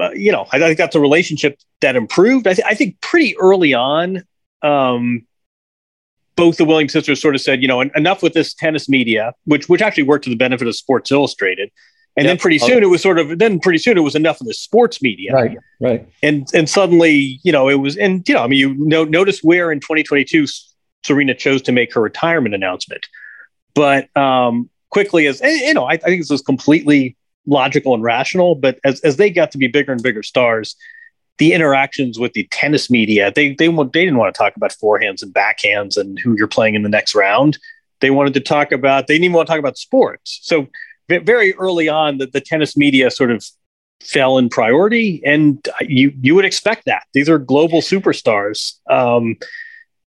uh, 0.00 0.10
you 0.10 0.32
know, 0.32 0.46
I, 0.52 0.56
I, 0.56 0.60
think 0.60 0.78
that's 0.78 0.96
a 0.96 1.00
relationship 1.00 1.58
that 1.80 1.96
improved. 1.96 2.46
I, 2.46 2.54
th- 2.54 2.66
I 2.66 2.74
think 2.74 3.00
pretty 3.00 3.36
early 3.38 3.72
on, 3.72 4.24
um, 4.62 5.26
both 6.36 6.58
the 6.58 6.64
Williams 6.64 6.92
sisters 6.92 7.20
sort 7.20 7.34
of 7.34 7.40
said, 7.40 7.62
you 7.62 7.68
know, 7.68 7.80
enough 7.80 8.22
with 8.22 8.34
this 8.34 8.52
tennis 8.52 8.88
media, 8.88 9.32
which 9.44 9.70
which 9.70 9.80
actually 9.80 10.02
worked 10.02 10.24
to 10.24 10.30
the 10.30 10.36
benefit 10.36 10.68
of 10.68 10.76
Sports 10.76 11.10
Illustrated. 11.10 11.70
And 12.16 12.24
yep. 12.24 12.32
then 12.32 12.38
pretty 12.38 12.58
soon 12.58 12.82
it 12.82 12.86
was 12.86 13.02
sort 13.02 13.18
of 13.18 13.38
then 13.38 13.60
pretty 13.60 13.78
soon 13.78 13.98
it 13.98 14.02
was 14.02 14.14
enough 14.14 14.40
of 14.40 14.46
the 14.46 14.54
sports 14.54 15.02
media. 15.02 15.32
Right. 15.34 15.58
Right. 15.80 16.08
And 16.22 16.48
and 16.54 16.68
suddenly, 16.68 17.38
you 17.42 17.52
know, 17.52 17.68
it 17.68 17.74
was 17.74 17.96
and 17.96 18.26
you 18.26 18.34
know, 18.34 18.42
I 18.42 18.46
mean 18.46 18.58
you 18.58 18.74
know, 18.74 19.04
notice 19.04 19.40
where 19.42 19.70
in 19.70 19.80
2022 19.80 20.46
Serena 21.04 21.34
chose 21.34 21.60
to 21.62 21.72
make 21.72 21.92
her 21.92 22.00
retirement 22.00 22.54
announcement. 22.54 23.06
But 23.74 24.14
um 24.16 24.70
quickly 24.90 25.26
as 25.26 25.42
you 25.42 25.74
know, 25.74 25.84
I, 25.84 25.92
I 25.92 25.98
think 25.98 26.22
this 26.22 26.30
was 26.30 26.40
completely 26.40 27.16
logical 27.46 27.94
and 27.94 28.02
rational, 28.02 28.54
but 28.54 28.78
as 28.84 29.00
as 29.00 29.16
they 29.16 29.28
got 29.28 29.50
to 29.50 29.58
be 29.58 29.68
bigger 29.68 29.92
and 29.92 30.02
bigger 30.02 30.22
stars, 30.22 30.74
the 31.38 31.52
interactions 31.52 32.18
with 32.18 32.32
the 32.32 32.44
tennis 32.50 32.90
media, 32.90 33.30
they 33.34 33.54
they 33.54 33.68
they 33.68 34.04
didn't 34.04 34.16
want 34.16 34.34
to 34.34 34.38
talk 34.38 34.56
about 34.56 34.72
forehands 34.72 35.22
and 35.22 35.34
backhands 35.34 35.98
and 35.98 36.18
who 36.18 36.34
you're 36.36 36.48
playing 36.48 36.74
in 36.74 36.82
the 36.82 36.88
next 36.88 37.14
round. 37.14 37.58
They 38.00 38.10
wanted 38.10 38.34
to 38.34 38.40
talk 38.40 38.72
about 38.72 39.06
they 39.06 39.14
didn't 39.14 39.24
even 39.24 39.34
want 39.36 39.46
to 39.48 39.52
talk 39.52 39.58
about 39.58 39.78
sports. 39.78 40.40
So 40.42 40.66
very 41.08 41.54
early 41.54 41.88
on 41.88 42.18
that 42.18 42.32
the 42.32 42.40
tennis 42.40 42.76
media 42.76 43.10
sort 43.10 43.30
of 43.30 43.44
fell 44.00 44.38
in 44.38 44.48
priority, 44.48 45.22
and 45.24 45.66
you 45.80 46.12
you 46.20 46.34
would 46.34 46.44
expect 46.44 46.84
that 46.86 47.04
these 47.12 47.28
are 47.28 47.38
global 47.38 47.80
superstars. 47.80 48.74
Um, 48.90 49.36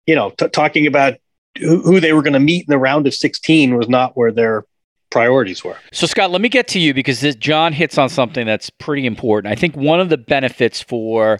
you 0.06 0.14
know, 0.14 0.30
t- 0.30 0.48
talking 0.48 0.86
about 0.86 1.14
who, 1.58 2.00
they 2.00 2.12
were 2.12 2.22
going 2.22 2.34
to 2.34 2.40
meet 2.40 2.66
in 2.66 2.70
the 2.70 2.78
round 2.78 3.06
of 3.06 3.14
16 3.14 3.76
was 3.76 3.88
not 3.88 4.16
where 4.16 4.32
their 4.32 4.64
priorities 5.10 5.64
were. 5.64 5.76
So, 5.92 6.06
Scott, 6.06 6.30
let 6.30 6.40
me 6.40 6.48
get 6.48 6.68
to 6.68 6.78
you 6.78 6.94
because 6.94 7.20
this, 7.20 7.34
John 7.34 7.72
hits 7.72 7.98
on 7.98 8.08
something 8.08 8.46
that's 8.46 8.70
pretty 8.70 9.06
important. 9.06 9.52
I 9.52 9.56
think 9.56 9.76
one 9.76 10.00
of 10.00 10.08
the 10.08 10.18
benefits 10.18 10.80
for 10.80 11.38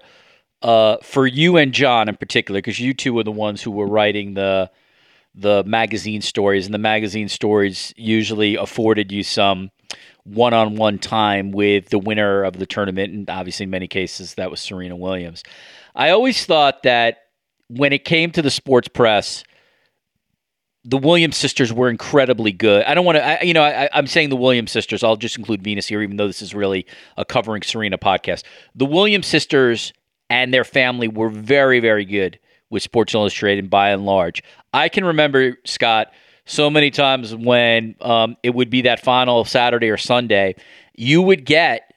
uh, 0.62 0.98
for 1.02 1.26
you 1.26 1.56
and 1.56 1.72
John 1.72 2.08
in 2.08 2.16
particular, 2.16 2.58
because 2.58 2.80
you 2.80 2.92
two 2.92 3.14
were 3.14 3.24
the 3.24 3.32
ones 3.32 3.62
who 3.62 3.70
were 3.70 3.86
writing 3.86 4.34
the 4.34 4.70
the 5.34 5.62
magazine 5.64 6.22
stories, 6.22 6.66
and 6.66 6.74
the 6.74 6.78
magazine 6.78 7.28
stories 7.28 7.94
usually 7.96 8.56
afforded 8.56 9.12
you 9.12 9.22
some 9.22 9.70
one-on-one 10.24 10.98
time 10.98 11.50
with 11.50 11.88
the 11.88 11.98
winner 11.98 12.44
of 12.44 12.58
the 12.58 12.66
tournament, 12.66 13.12
and 13.12 13.30
obviously 13.30 13.64
in 13.64 13.70
many 13.70 13.88
cases 13.88 14.34
that 14.34 14.50
was 14.50 14.60
Serena 14.60 14.96
Williams. 14.96 15.42
I 15.94 16.10
always 16.10 16.44
thought 16.44 16.82
that 16.82 17.18
when 17.68 17.92
it 17.92 18.04
came 18.04 18.30
to 18.32 18.42
the 18.42 18.50
sports 18.50 18.88
press, 18.88 19.44
the 20.84 20.98
Williams 20.98 21.36
sisters 21.36 21.72
were 21.72 21.90
incredibly 21.90 22.52
good. 22.52 22.84
I 22.84 22.94
don't 22.94 23.04
want 23.04 23.18
to, 23.18 23.38
you 23.42 23.52
know, 23.52 23.62
I, 23.62 23.88
am 23.92 24.06
saying 24.06 24.30
the 24.30 24.36
Williams 24.36 24.72
sisters. 24.72 25.04
I'll 25.04 25.16
just 25.16 25.36
include 25.36 25.62
Venus 25.62 25.86
here, 25.86 26.02
even 26.02 26.16
though 26.16 26.26
this 26.26 26.42
is 26.42 26.54
really 26.54 26.86
a 27.16 27.24
covering 27.24 27.62
Serena 27.62 27.98
podcast. 27.98 28.44
The 28.74 28.86
Williams 28.86 29.26
sisters 29.26 29.92
and 30.30 30.54
their 30.54 30.64
family 30.64 31.06
were 31.06 31.28
very, 31.28 31.80
very 31.80 32.04
good 32.04 32.38
with 32.70 32.82
Sports 32.82 33.14
Illustrated 33.14 33.68
by 33.68 33.90
and 33.90 34.06
large. 34.06 34.42
I 34.72 34.88
can 34.88 35.04
remember, 35.04 35.58
Scott, 35.64 36.12
so 36.44 36.70
many 36.70 36.90
times 36.90 37.34
when 37.34 37.94
um, 38.00 38.36
it 38.42 38.54
would 38.54 38.70
be 38.70 38.82
that 38.82 39.00
final 39.00 39.44
Saturday 39.44 39.90
or 39.90 39.96
Sunday, 39.96 40.54
you 40.94 41.22
would 41.22 41.44
get 41.44 41.92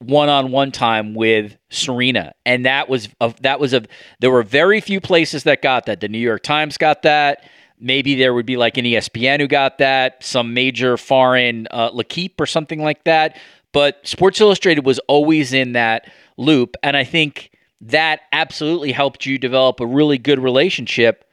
one-on-one 0.00 0.70
time 0.70 1.14
with 1.14 1.56
Serena, 1.70 2.32
and 2.46 2.64
that 2.66 2.88
was 2.88 3.08
a, 3.20 3.34
that 3.40 3.58
was 3.58 3.74
a. 3.74 3.82
There 4.20 4.30
were 4.30 4.44
very 4.44 4.80
few 4.80 5.00
places 5.00 5.42
that 5.44 5.62
got 5.62 5.86
that. 5.86 6.00
The 6.00 6.08
New 6.08 6.18
York 6.18 6.42
Times 6.42 6.76
got 6.76 7.02
that. 7.02 7.48
Maybe 7.80 8.14
there 8.14 8.34
would 8.34 8.46
be 8.46 8.56
like 8.56 8.76
an 8.76 8.84
ESPN 8.84 9.40
who 9.40 9.46
got 9.46 9.78
that, 9.78 10.22
some 10.22 10.54
major 10.54 10.96
foreign 10.96 11.68
uh, 11.70 11.90
L'Equipe 11.92 12.40
or 12.40 12.46
something 12.46 12.82
like 12.82 13.04
that. 13.04 13.36
But 13.72 14.06
Sports 14.06 14.40
Illustrated 14.40 14.84
was 14.84 14.98
always 15.08 15.52
in 15.52 15.72
that 15.72 16.10
loop, 16.36 16.76
and 16.82 16.96
I 16.96 17.04
think 17.04 17.50
that 17.80 18.20
absolutely 18.32 18.92
helped 18.92 19.26
you 19.26 19.38
develop 19.38 19.80
a 19.80 19.86
really 19.86 20.18
good 20.18 20.38
relationship 20.38 21.24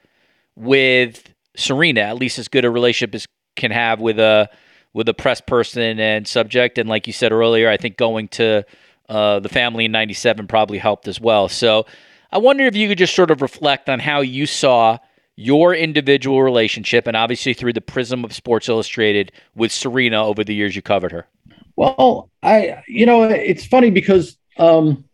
with 0.56 1.34
Serena, 1.56 2.02
at 2.02 2.18
least 2.18 2.40
as 2.40 2.48
good 2.48 2.66
a 2.66 2.70
relationship 2.70 3.16
as 3.16 3.26
can 3.56 3.72
have 3.72 4.00
with 4.00 4.20
a 4.20 4.50
with 4.94 5.10
a 5.10 5.14
press 5.14 5.42
person 5.42 6.00
and 6.00 6.28
subject. 6.28 6.78
And 6.78 6.88
like 6.88 7.08
you 7.08 7.14
said 7.14 7.32
earlier, 7.32 7.70
I 7.70 7.78
think 7.78 7.98
going 7.98 8.28
to 8.30 8.66
uh, 9.10 9.40
the 9.40 9.50
family 9.50 9.86
in 9.86 9.92
'97 9.92 10.48
probably 10.48 10.78
helped 10.78 11.08
as 11.08 11.20
well. 11.20 11.50
So 11.50 11.86
I 12.32 12.38
wonder 12.38 12.66
if 12.66 12.76
you 12.76 12.88
could 12.88 12.98
just 12.98 13.16
sort 13.16 13.32
of 13.32 13.42
reflect 13.42 13.90
on 13.90 14.00
how 14.00 14.22
you 14.22 14.46
saw 14.46 14.98
your 15.38 15.74
individual 15.74 16.44
relationship, 16.44 17.08
and 17.08 17.18
obviously 17.18 17.54
through 17.54 17.74
the 17.74 17.82
prism 17.82 18.24
of 18.24 18.34
Sports 18.34 18.70
Illustrated 18.70 19.32
with 19.56 19.72
Serena 19.72 20.24
over 20.24 20.44
the 20.44 20.54
years 20.54 20.76
you 20.76 20.82
covered 20.82 21.12
her. 21.12 21.28
Well, 21.76 22.30
I, 22.42 22.84
you 22.88 23.06
know, 23.06 23.24
it's 23.24 23.66
funny 23.66 23.90
because 23.90 24.38
um, 24.58 25.05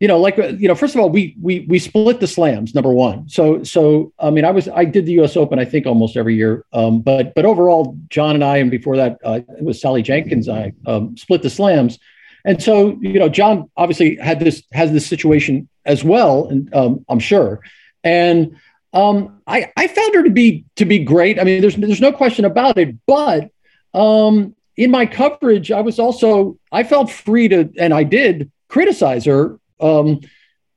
you 0.00 0.06
know, 0.06 0.18
like 0.18 0.36
you 0.36 0.68
know, 0.68 0.76
first 0.76 0.94
of 0.94 1.00
all, 1.00 1.10
we 1.10 1.36
we 1.40 1.66
we 1.68 1.78
split 1.80 2.20
the 2.20 2.26
slams 2.28 2.74
number 2.74 2.92
one. 2.92 3.28
So 3.28 3.64
so 3.64 4.12
I 4.18 4.30
mean, 4.30 4.44
I 4.44 4.52
was 4.52 4.68
I 4.68 4.84
did 4.84 5.06
the 5.06 5.12
U.S. 5.14 5.36
Open 5.36 5.58
I 5.58 5.64
think 5.64 5.86
almost 5.86 6.16
every 6.16 6.36
year, 6.36 6.64
um, 6.72 7.00
but 7.00 7.34
but 7.34 7.44
overall, 7.44 7.98
John 8.08 8.36
and 8.36 8.44
I, 8.44 8.58
and 8.58 8.70
before 8.70 8.96
that, 8.96 9.18
uh, 9.24 9.40
it 9.58 9.64
was 9.64 9.80
Sally 9.80 10.02
Jenkins. 10.02 10.48
I 10.48 10.72
um, 10.86 11.16
split 11.16 11.42
the 11.42 11.50
slams, 11.50 11.98
and 12.44 12.62
so 12.62 12.96
you 13.00 13.18
know, 13.18 13.28
John 13.28 13.68
obviously 13.76 14.16
had 14.16 14.38
this 14.38 14.62
has 14.72 14.92
this 14.92 15.04
situation 15.04 15.68
as 15.84 16.04
well, 16.04 16.46
and 16.46 16.72
um, 16.72 17.04
I'm 17.08 17.18
sure, 17.18 17.60
and 18.04 18.56
um, 18.92 19.40
I 19.48 19.72
I 19.76 19.88
found 19.88 20.14
her 20.14 20.22
to 20.22 20.30
be 20.30 20.64
to 20.76 20.84
be 20.84 21.00
great. 21.00 21.40
I 21.40 21.44
mean, 21.44 21.60
there's 21.60 21.74
there's 21.74 22.00
no 22.00 22.12
question 22.12 22.44
about 22.44 22.78
it, 22.78 22.94
but 23.08 23.50
um, 23.94 24.54
in 24.76 24.92
my 24.92 25.06
coverage, 25.06 25.72
I 25.72 25.80
was 25.80 25.98
also 25.98 26.56
I 26.70 26.84
felt 26.84 27.10
free 27.10 27.48
to, 27.48 27.68
and 27.78 27.92
I 27.92 28.04
did 28.04 28.52
criticize 28.68 29.24
her 29.24 29.58
um, 29.80 30.20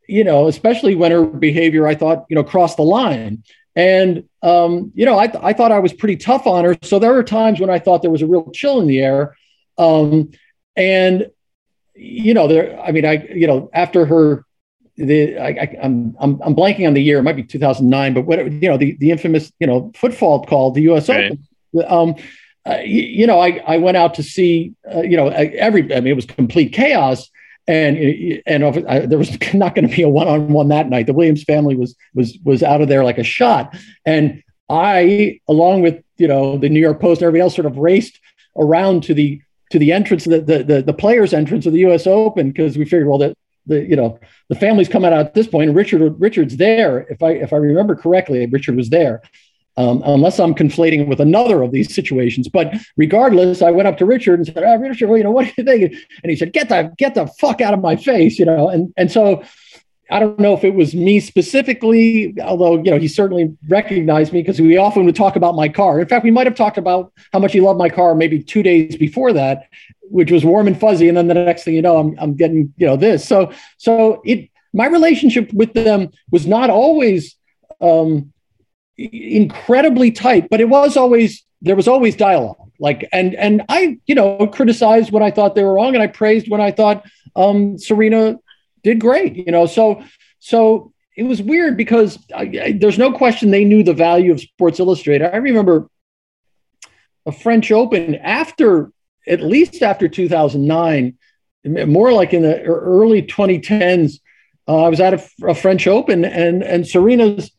you 0.07 0.23
know, 0.23 0.47
especially 0.47 0.95
when 0.95 1.11
her 1.11 1.25
behavior, 1.25 1.87
I 1.87 1.95
thought, 1.95 2.25
you 2.29 2.35
know, 2.35 2.43
crossed 2.43 2.77
the 2.77 2.83
line. 2.83 3.43
And, 3.75 4.27
um, 4.43 4.91
you 4.93 5.05
know, 5.05 5.17
I, 5.17 5.27
th- 5.27 5.41
I 5.41 5.53
thought 5.53 5.71
I 5.71 5.79
was 5.79 5.93
pretty 5.93 6.17
tough 6.17 6.45
on 6.45 6.65
her. 6.65 6.75
So 6.83 6.99
there 6.99 7.13
were 7.13 7.23
times 7.23 7.61
when 7.61 7.69
I 7.69 7.79
thought 7.79 8.01
there 8.01 8.11
was 8.11 8.21
a 8.21 8.27
real 8.27 8.51
chill 8.51 8.81
in 8.81 8.87
the 8.87 8.99
air. 8.99 9.37
Um, 9.77 10.31
and, 10.75 11.31
you 11.95 12.33
know, 12.33 12.47
there, 12.47 12.77
I 12.81 12.91
mean, 12.91 13.05
I, 13.05 13.25
you 13.33 13.47
know, 13.47 13.69
after 13.73 14.05
her, 14.05 14.45
the, 14.97 15.37
I, 15.37 15.47
I, 15.47 15.77
am 15.81 16.15
I'm, 16.19 16.41
I'm 16.43 16.55
blanking 16.55 16.87
on 16.87 16.93
the 16.93 17.01
year, 17.01 17.19
it 17.19 17.23
might 17.23 17.37
be 17.37 17.43
2009, 17.43 18.13
but 18.13 18.23
whatever, 18.23 18.49
you 18.49 18.67
know, 18.67 18.77
the, 18.77 18.97
the 18.97 19.11
infamous, 19.11 19.51
you 19.59 19.67
know, 19.67 19.91
foot 19.95 20.13
fault 20.13 20.47
called 20.47 20.75
the 20.75 20.81
US 20.91 21.07
right. 21.07 21.31
Open. 21.73 21.87
Um, 21.87 22.15
uh, 22.65 22.79
you, 22.83 23.03
you, 23.03 23.27
know, 23.27 23.39
I, 23.39 23.63
I 23.65 23.77
went 23.77 23.95
out 23.95 24.15
to 24.15 24.23
see, 24.23 24.73
uh, 24.93 25.01
you 25.01 25.15
know, 25.15 25.29
every, 25.29 25.83
I 25.95 26.01
mean, 26.01 26.07
it 26.07 26.15
was 26.15 26.25
complete 26.25 26.73
chaos 26.73 27.31
and 27.67 28.41
and 28.45 28.63
I, 28.63 29.06
there 29.06 29.17
was 29.17 29.38
not 29.54 29.76
going 29.76 29.88
to 29.88 29.95
be 29.95 30.04
a 30.04 30.10
one-on-one 30.10 30.67
that 30.69 30.89
night. 30.89 31.08
The 31.08 31.13
Williams 31.13 31.43
family 31.43 31.76
was 31.76 31.95
was 32.13 32.38
was 32.43 32.63
out 32.63 32.82
of 32.82 32.88
there 32.88 33.04
like 33.04 33.17
a 33.17 33.24
shot, 33.24 33.76
and 34.06 34.43
I, 34.69 35.39
along 35.47 35.82
with 35.82 36.04
you 36.17 36.28
know 36.28 36.58
the 36.58 36.69
New 36.69 36.80
York 36.80 37.00
Post 37.00 37.21
and 37.21 37.28
everybody 37.28 37.41
else, 37.41 37.56
sort 37.56 37.65
of 37.65 37.78
raced 37.78 38.19
around 38.58 39.04
to 39.04 39.13
the 39.13 39.41
to 39.71 39.80
the 39.80 39.91
entrance, 39.91 40.26
the 40.26 40.41
the 40.41 40.63
the, 40.63 40.82
the 40.82 40.93
players' 40.93 41.34
entrance 41.34 41.65
of 41.65 41.74
the 41.74 41.80
U.S. 41.80 42.08
Open 42.08 42.52
because 42.52 42.78
we 42.78 42.86
figured, 42.86 43.08
well, 43.08 43.17
that 43.19 43.38
the 43.65 43.84
you 43.84 43.95
know 43.95 44.19
the 44.50 44.56
family's 44.56 44.89
coming 44.89 45.12
out 45.12 45.19
at 45.19 45.34
this 45.34 45.47
point, 45.47 45.74
Richard 45.76 46.19
Richard's 46.19 46.58
there. 46.58 47.00
If 47.10 47.21
I 47.21 47.32
if 47.32 47.54
I 47.54 47.58
remember 47.58 47.95
correctly, 47.95 48.45
Richard 48.47 48.76
was 48.76 48.89
there, 48.89 49.21
um, 49.77 50.01
unless 50.05 50.39
I'm 50.39 50.53
conflating 50.53 51.07
with 51.07 51.19
another 51.19 51.63
of 51.63 51.71
these 51.71 51.93
situations. 51.93 52.47
But 52.47 52.73
regardless, 52.97 53.62
I 53.62 53.71
went 53.71 53.88
up 53.88 53.97
to 53.99 54.05
Richard 54.05 54.39
and 54.39 54.45
said, 54.45 54.63
oh, 54.63 54.77
Richard, 54.77 55.07
well, 55.07 55.17
you 55.17 55.23
know, 55.23 55.31
what 55.31 55.45
do 55.45 55.53
you 55.57 55.63
think? 55.63 55.93
And 56.23 56.29
he 56.29 56.36
said, 56.36 56.53
get 56.53 56.69
the, 56.69 56.91
get 56.97 57.15
the 57.15 57.27
fuck 57.39 57.62
out 57.62 57.73
of 57.73 57.81
my 57.81 57.95
face, 57.95 58.38
you 58.38 58.45
know? 58.45 58.69
And, 58.69 58.93
and 58.97 59.12
so 59.12 59.43
I 60.10 60.19
don't 60.19 60.39
know 60.39 60.53
if 60.53 60.65
it 60.65 60.75
was 60.75 60.93
me 60.93 61.21
specifically, 61.21 62.36
although, 62.41 62.75
you 62.75 62.91
know, 62.91 62.99
he 62.99 63.07
certainly 63.07 63.55
recognized 63.69 64.34
me 64.34 64.41
because 64.41 64.60
we 64.60 64.75
often 64.75 65.05
would 65.05 65.15
talk 65.15 65.38
about 65.38 65.55
my 65.55 65.69
car. 65.69 66.01
In 66.01 66.07
fact, 66.07 66.25
we 66.25 66.31
might 66.31 66.47
have 66.47 66.55
talked 66.55 66.77
about 66.77 67.13
how 67.31 67.39
much 67.39 67.53
he 67.53 67.62
loved 67.62 67.79
my 67.79 67.88
car 67.88 68.13
maybe 68.13 68.43
two 68.43 68.62
days 68.62 68.97
before 68.97 69.31
that, 69.31 69.69
which 70.01 70.29
was 70.29 70.43
warm 70.43 70.67
and 70.67 70.77
fuzzy. 70.77 71.07
And 71.07 71.15
then 71.15 71.27
the 71.27 71.34
next 71.34 71.63
thing 71.63 71.75
you 71.75 71.81
know, 71.81 71.97
I'm, 71.97 72.15
I'm 72.19 72.36
getting, 72.36 72.73
you 72.75 72.88
know, 72.88 72.97
this. 72.97 73.25
So, 73.25 73.53
so 73.77 74.21
it, 74.25 74.49
my 74.73 74.88
relationship 74.88 75.53
with 75.53 75.73
them 75.73 76.10
was 76.29 76.45
not 76.45 76.69
always, 76.69 77.38
um, 77.79 78.34
incredibly 79.11 80.11
tight, 80.11 80.49
but 80.49 80.61
it 80.61 80.69
was 80.69 80.97
always 80.97 81.43
there 81.61 81.75
was 81.75 81.87
always 81.87 82.15
dialogue. 82.15 82.71
Like 82.79 83.07
and 83.11 83.35
and 83.35 83.63
I 83.69 83.99
you 84.05 84.15
know 84.15 84.47
criticized 84.47 85.11
when 85.11 85.23
I 85.23 85.31
thought 85.31 85.55
they 85.55 85.63
were 85.63 85.73
wrong, 85.73 85.93
and 85.93 86.03
I 86.03 86.07
praised 86.07 86.49
when 86.49 86.61
I 86.61 86.71
thought 86.71 87.05
um, 87.35 87.77
Serena 87.77 88.39
did 88.83 88.99
great. 88.99 89.35
You 89.35 89.51
know, 89.51 89.65
so 89.65 90.03
so 90.39 90.91
it 91.15 91.23
was 91.23 91.41
weird 91.41 91.77
because 91.77 92.17
I, 92.35 92.41
I, 92.41 92.71
there's 92.79 92.97
no 92.97 93.11
question 93.11 93.51
they 93.51 93.65
knew 93.65 93.83
the 93.83 93.93
value 93.93 94.31
of 94.31 94.39
Sports 94.39 94.79
Illustrated. 94.79 95.31
I 95.31 95.37
remember 95.37 95.89
a 97.25 97.31
French 97.31 97.71
Open 97.71 98.15
after 98.15 98.91
at 99.27 99.41
least 99.41 99.81
after 99.83 100.07
2009, 100.07 101.17
more 101.63 102.11
like 102.11 102.33
in 102.33 102.41
the 102.41 102.61
early 102.63 103.21
2010s. 103.21 104.19
Uh, 104.67 104.85
I 104.85 104.89
was 104.89 104.99
at 104.99 105.13
a, 105.13 105.47
a 105.47 105.53
French 105.53 105.87
Open, 105.87 106.25
and 106.25 106.63
and 106.63 106.87
Serena's 106.87 107.51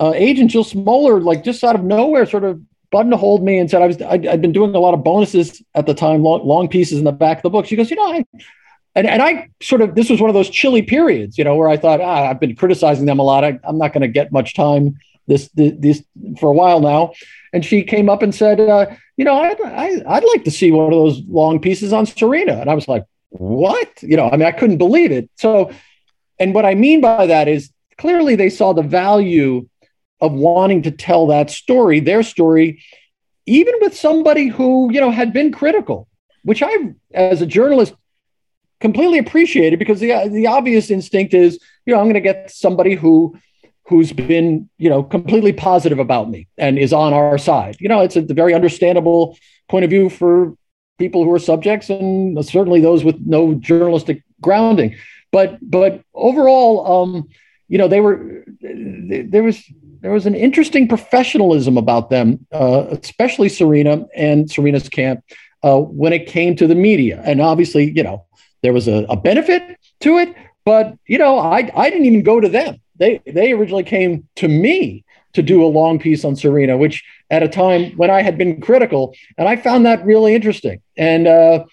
uh, 0.00 0.12
agent 0.14 0.50
Jill 0.50 0.64
Smoller, 0.64 1.20
like 1.20 1.44
just 1.44 1.62
out 1.64 1.74
of 1.74 1.84
nowhere, 1.84 2.26
sort 2.26 2.44
of 2.44 2.60
buttonholed 2.90 3.42
me 3.42 3.58
and 3.58 3.68
said 3.68 3.82
I 3.82 3.86
was 3.88 4.00
i 4.02 4.18
had 4.18 4.40
been 4.40 4.52
doing 4.52 4.74
a 4.74 4.78
lot 4.78 4.94
of 4.94 5.02
bonuses 5.02 5.62
at 5.74 5.86
the 5.86 5.94
time, 5.94 6.22
long, 6.22 6.46
long, 6.46 6.68
pieces 6.68 6.98
in 6.98 7.04
the 7.04 7.12
back 7.12 7.38
of 7.38 7.42
the 7.42 7.50
book. 7.50 7.66
She 7.66 7.76
goes, 7.76 7.90
you 7.90 7.96
know, 7.96 8.12
I, 8.12 8.24
and 8.94 9.06
and 9.06 9.20
I 9.20 9.48
sort 9.62 9.80
of 9.80 9.94
this 9.94 10.10
was 10.10 10.20
one 10.20 10.30
of 10.30 10.34
those 10.34 10.50
chilly 10.50 10.82
periods, 10.82 11.36
you 11.36 11.44
know, 11.44 11.56
where 11.56 11.68
I 11.68 11.76
thought 11.76 12.00
ah, 12.00 12.30
I've 12.30 12.40
been 12.40 12.54
criticizing 12.54 13.06
them 13.06 13.18
a 13.18 13.22
lot. 13.22 13.44
I, 13.44 13.58
am 13.64 13.78
not 13.78 13.92
going 13.92 14.02
to 14.02 14.08
get 14.08 14.30
much 14.30 14.54
time 14.54 14.96
this, 15.26 15.48
this, 15.54 15.72
this 15.78 16.04
for 16.38 16.50
a 16.50 16.54
while 16.54 16.80
now. 16.80 17.12
And 17.52 17.64
she 17.64 17.82
came 17.82 18.08
up 18.08 18.22
and 18.22 18.34
said, 18.34 18.60
uh, 18.60 18.86
you 19.16 19.24
know, 19.24 19.36
I'd, 19.36 19.60
I, 19.60 20.02
I'd 20.06 20.24
like 20.24 20.44
to 20.44 20.50
see 20.50 20.70
one 20.70 20.86
of 20.86 20.90
those 20.90 21.22
long 21.28 21.60
pieces 21.60 21.92
on 21.92 22.06
Serena. 22.06 22.54
And 22.60 22.70
I 22.70 22.74
was 22.74 22.88
like, 22.88 23.04
what? 23.30 24.02
You 24.02 24.16
know, 24.16 24.28
I 24.28 24.36
mean, 24.36 24.46
I 24.46 24.52
couldn't 24.52 24.78
believe 24.78 25.12
it. 25.12 25.30
So, 25.36 25.70
and 26.38 26.54
what 26.54 26.64
I 26.64 26.74
mean 26.74 27.00
by 27.00 27.26
that 27.26 27.48
is 27.48 27.70
clearly 27.98 28.36
they 28.36 28.50
saw 28.50 28.72
the 28.72 28.82
value 28.82 29.68
of 30.24 30.32
wanting 30.32 30.82
to 30.82 30.90
tell 30.90 31.26
that 31.28 31.50
story, 31.50 32.00
their 32.00 32.22
story, 32.22 32.82
even 33.46 33.74
with 33.80 33.96
somebody 33.96 34.48
who, 34.48 34.92
you 34.92 35.00
know, 35.00 35.10
had 35.10 35.32
been 35.32 35.52
critical, 35.52 36.08
which 36.42 36.62
I, 36.62 36.94
as 37.12 37.42
a 37.42 37.46
journalist, 37.46 37.94
completely 38.80 39.18
appreciated 39.18 39.78
because 39.78 40.00
the, 40.00 40.28
the 40.28 40.46
obvious 40.46 40.90
instinct 40.90 41.34
is, 41.34 41.58
you 41.86 41.94
know, 41.94 42.00
I'm 42.00 42.06
going 42.06 42.14
to 42.14 42.20
get 42.20 42.50
somebody 42.50 42.94
who 42.94 43.36
who's 43.86 44.12
been, 44.12 44.68
you 44.78 44.88
know, 44.88 45.02
completely 45.02 45.52
positive 45.52 45.98
about 45.98 46.30
me 46.30 46.48
and 46.56 46.78
is 46.78 46.92
on 46.92 47.12
our 47.12 47.36
side. 47.36 47.76
You 47.80 47.88
know, 47.90 48.00
it's 48.00 48.16
a 48.16 48.22
very 48.22 48.54
understandable 48.54 49.36
point 49.68 49.84
of 49.84 49.90
view 49.90 50.08
for 50.08 50.56
people 50.98 51.22
who 51.22 51.30
are 51.32 51.38
subjects 51.38 51.90
and 51.90 52.42
certainly 52.46 52.80
those 52.80 53.04
with 53.04 53.20
no 53.26 53.54
journalistic 53.54 54.22
grounding. 54.40 54.96
But 55.32 55.58
but 55.60 56.02
overall, 56.14 57.02
um, 57.02 57.28
you 57.68 57.78
know, 57.78 57.88
they 57.88 58.00
were 58.00 58.44
there 58.60 59.42
was 59.42 59.62
there 60.04 60.12
was 60.12 60.26
an 60.26 60.34
interesting 60.34 60.86
professionalism 60.86 61.78
about 61.78 62.10
them, 62.10 62.46
uh, 62.52 62.84
especially 62.90 63.48
Serena 63.48 64.04
and 64.14 64.50
Serena's 64.50 64.86
camp 64.90 65.24
uh, 65.62 65.80
when 65.80 66.12
it 66.12 66.26
came 66.26 66.54
to 66.56 66.66
the 66.66 66.74
media. 66.74 67.22
And 67.24 67.40
obviously, 67.40 67.90
you 67.90 68.02
know, 68.02 68.26
there 68.62 68.74
was 68.74 68.86
a, 68.86 69.06
a 69.08 69.16
benefit 69.16 69.62
to 70.00 70.18
it, 70.18 70.34
but 70.66 70.94
you 71.06 71.16
know, 71.16 71.38
I 71.38 71.70
I 71.74 71.88
didn't 71.88 72.04
even 72.04 72.22
go 72.22 72.38
to 72.38 72.50
them. 72.50 72.82
They 72.96 73.22
they 73.24 73.52
originally 73.52 73.82
came 73.82 74.28
to 74.36 74.46
me 74.46 75.06
to 75.32 75.42
do 75.42 75.64
a 75.64 75.72
long 75.72 75.98
piece 75.98 76.22
on 76.22 76.36
Serena, 76.36 76.76
which 76.76 77.02
at 77.30 77.42
a 77.42 77.48
time 77.48 77.92
when 77.92 78.10
I 78.10 78.20
had 78.20 78.36
been 78.36 78.60
critical, 78.60 79.14
and 79.38 79.48
I 79.48 79.56
found 79.56 79.86
that 79.86 80.04
really 80.04 80.34
interesting 80.34 80.82
and 80.98 81.26
uh, 81.26 81.64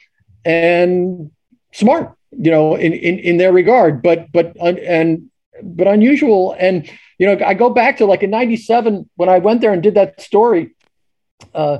and 0.45 1.31
smart, 1.73 2.15
you 2.31 2.49
know, 2.49 2.75
in, 2.75 2.93
in 2.93 3.19
in 3.19 3.37
their 3.37 3.51
regard, 3.51 4.01
but 4.01 4.31
but 4.31 4.55
and 4.61 5.29
but 5.61 5.87
unusual. 5.87 6.55
And 6.57 6.89
you 7.21 7.27
know, 7.27 7.45
I 7.45 7.53
go 7.53 7.69
back 7.69 7.97
to 7.97 8.07
like 8.07 8.23
in 8.23 8.31
'97 8.31 9.07
when 9.15 9.29
I 9.29 9.37
went 9.37 9.61
there 9.61 9.71
and 9.71 9.83
did 9.83 9.93
that 9.93 10.19
story. 10.19 10.73
Uh, 11.53 11.79